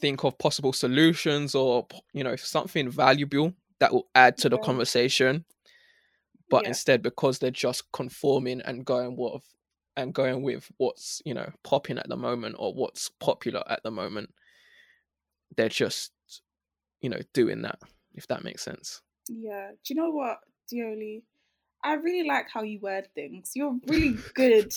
think 0.01 0.24
of 0.24 0.38
possible 0.38 0.72
solutions 0.72 1.55
or 1.55 1.86
you 2.14 2.24
know, 2.24 2.36
something 2.36 2.90
valuable 2.90 3.55
that 3.80 3.92
will 3.92 4.09
add 4.14 4.38
to 4.38 4.49
the 4.51 4.59
Yeah. 4.59 4.61
conversation. 4.61 5.44
But 6.49 6.64
Yeah. 6.64 6.68
instead, 6.68 7.03
because 7.03 7.38
they're 7.38 7.51
just 7.51 7.90
conforming 7.92 8.61
and 8.62 8.84
going 8.84 9.16
what 9.16 9.42
and 9.97 10.12
going 10.14 10.42
with 10.42 10.70
what's 10.76 11.22
you 11.24 11.34
know 11.34 11.51
popping 11.64 11.99
at 11.99 12.09
the 12.09 12.16
moment 12.16 12.57
or 12.59 12.74
what's 12.74 13.11
popular 13.20 13.62
at 13.68 13.82
the 13.82 13.90
moment, 13.90 14.32
they're 15.57 15.68
just 15.68 16.12
you 17.01 17.09
know 17.11 17.20
doing 17.32 17.62
that. 17.62 17.78
If 18.14 18.26
that 18.28 18.44
makes 18.44 18.62
sense. 18.62 19.03
yeah 19.28 19.70
do 19.84 19.94
you 19.94 20.01
know 20.01 20.11
what 20.11 20.38
Dioli? 20.72 21.22
i 21.84 21.94
really 21.94 22.26
like 22.26 22.47
how 22.53 22.62
you 22.62 22.78
word 22.80 23.09
things 23.14 23.53
you're 23.55 23.76
really 23.86 24.16
good 24.34 24.72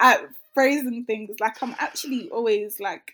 at 0.00 0.20
phrasing 0.52 1.04
things 1.04 1.36
like 1.40 1.62
i'm 1.62 1.74
actually 1.78 2.28
always 2.30 2.78
like 2.80 3.12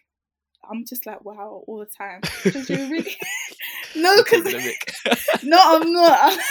i'm 0.70 0.84
just 0.84 1.06
like 1.06 1.24
wow 1.24 1.62
all 1.66 1.78
the 1.78 1.86
time 1.86 2.20
because 2.44 2.68
you're 2.68 2.88
really 2.88 3.16
no 3.94 4.16
because 4.22 4.54
no 5.42 5.58
i'm 5.60 5.92
not 5.92 6.38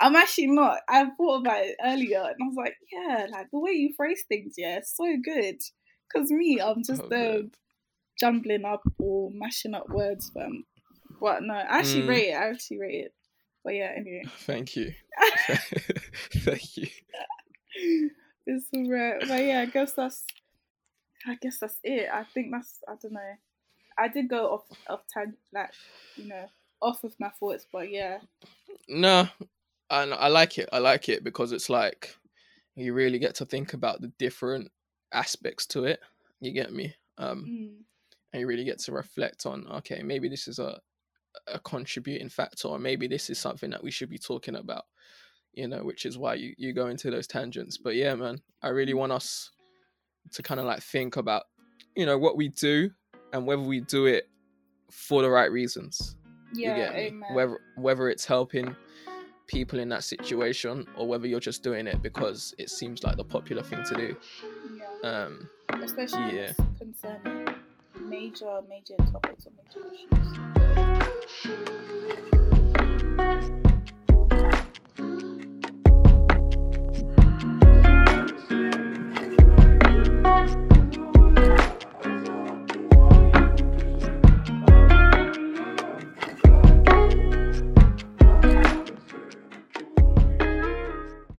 I'm 0.00 0.16
actually 0.16 0.48
not. 0.48 0.78
I 0.88 1.04
thought 1.16 1.42
about 1.42 1.64
it 1.64 1.76
earlier, 1.84 2.18
and 2.18 2.36
I 2.42 2.46
was 2.46 2.56
like, 2.56 2.74
yeah, 2.92 3.26
like 3.30 3.50
the 3.52 3.58
way 3.58 3.72
you 3.72 3.92
phrase 3.96 4.24
things, 4.28 4.54
yeah, 4.56 4.80
so 4.84 5.04
good. 5.22 5.60
Cause 6.12 6.30
me, 6.30 6.60
I'm 6.60 6.82
just 6.82 7.02
Oh, 7.10 7.14
uh, 7.14 7.42
jumbling 8.18 8.64
up 8.64 8.82
or 8.98 9.30
mashing 9.32 9.74
up 9.74 9.88
words, 9.90 10.30
but 10.34 10.48
but 11.20 11.42
no, 11.42 11.54
I 11.54 11.60
actually 11.78 12.02
Mm. 12.02 12.08
rate 12.08 12.28
it. 12.28 12.34
I 12.34 12.48
actually 12.50 12.78
rate 12.80 13.04
it. 13.06 13.14
But 13.64 13.74
yeah, 13.74 13.92
anyway, 13.96 14.24
Thank 14.40 14.74
you. 14.76 14.92
Thank 16.34 16.76
you. 16.76 16.88
it's 18.46 18.66
alright. 18.74 19.20
But 19.28 19.44
yeah, 19.44 19.60
I 19.60 19.66
guess 19.66 19.92
that's. 19.92 20.24
I 21.26 21.36
guess 21.40 21.58
that's 21.60 21.78
it. 21.84 22.08
I 22.12 22.24
think 22.24 22.48
that's. 22.52 22.78
I 22.88 22.94
don't 23.00 23.12
know. 23.12 23.20
I 23.98 24.08
did 24.08 24.28
go 24.28 24.54
off 24.54 24.64
off 24.88 25.00
tang 25.12 25.34
like 25.52 25.70
you 26.16 26.28
know 26.28 26.46
off 26.80 27.04
of 27.04 27.14
my 27.20 27.30
thoughts, 27.30 27.66
but 27.72 27.90
yeah, 27.90 28.18
No, 28.88 29.28
I 29.90 30.02
I 30.02 30.28
like 30.28 30.58
it. 30.58 30.68
I 30.72 30.78
like 30.78 31.08
it 31.08 31.24
because 31.24 31.52
it's 31.52 31.70
like 31.70 32.16
you 32.74 32.94
really 32.94 33.18
get 33.18 33.34
to 33.36 33.44
think 33.44 33.74
about 33.74 34.00
the 34.00 34.12
different 34.18 34.70
aspects 35.12 35.66
to 35.66 35.84
it. 35.84 36.00
You 36.40 36.52
get 36.52 36.72
me? 36.72 36.94
Um, 37.18 37.44
mm, 37.46 37.84
and 38.32 38.40
you 38.40 38.46
really 38.46 38.64
get 38.64 38.78
to 38.80 38.92
reflect 38.92 39.46
on 39.46 39.66
okay 39.68 40.02
maybe 40.02 40.28
this 40.28 40.48
is 40.48 40.58
a 40.58 40.80
a 41.48 41.58
contributing 41.60 42.28
factor 42.28 42.68
or 42.68 42.78
maybe 42.78 43.06
this 43.06 43.30
is 43.30 43.38
something 43.38 43.70
that 43.70 43.82
we 43.82 43.90
should 43.90 44.10
be 44.10 44.18
talking 44.18 44.56
about 44.56 44.84
you 45.54 45.66
know 45.66 45.82
which 45.82 46.04
is 46.04 46.18
why 46.18 46.34
you, 46.34 46.54
you 46.58 46.72
go 46.72 46.88
into 46.88 47.10
those 47.10 47.26
tangents 47.26 47.78
but 47.78 47.94
yeah 47.94 48.14
man 48.14 48.38
i 48.62 48.68
really 48.68 48.94
want 48.94 49.12
us 49.12 49.50
to 50.30 50.42
kind 50.42 50.60
of 50.60 50.66
like 50.66 50.82
think 50.82 51.16
about 51.16 51.44
you 51.96 52.04
know 52.04 52.18
what 52.18 52.36
we 52.36 52.48
do 52.48 52.90
and 53.32 53.46
whether 53.46 53.62
we 53.62 53.80
do 53.80 54.06
it 54.06 54.28
for 54.90 55.22
the 55.22 55.30
right 55.30 55.50
reasons 55.50 56.16
yeah, 56.54 56.70
you 56.76 56.82
get 56.82 56.94
me 56.94 57.00
amen. 57.00 57.34
whether 57.34 57.58
whether 57.76 58.08
it's 58.10 58.24
helping 58.24 58.74
people 59.46 59.78
in 59.78 59.88
that 59.88 60.04
situation 60.04 60.86
or 60.96 61.06
whether 61.06 61.26
you're 61.26 61.40
just 61.40 61.62
doing 61.62 61.86
it 61.86 62.02
because 62.02 62.54
it 62.58 62.70
seems 62.70 63.02
like 63.02 63.16
the 63.16 63.24
popular 63.24 63.62
thing 63.62 63.82
to 63.84 63.94
do 63.94 64.16
yeah. 64.76 65.08
um 65.08 65.48
especially 65.82 66.36
yeah. 66.36 66.52
concerning 66.78 67.54
major, 68.12 68.60
major 68.68 68.96
topics 69.10 69.46
or 69.46 69.52
major 69.56 69.80
issues. 71.44 72.41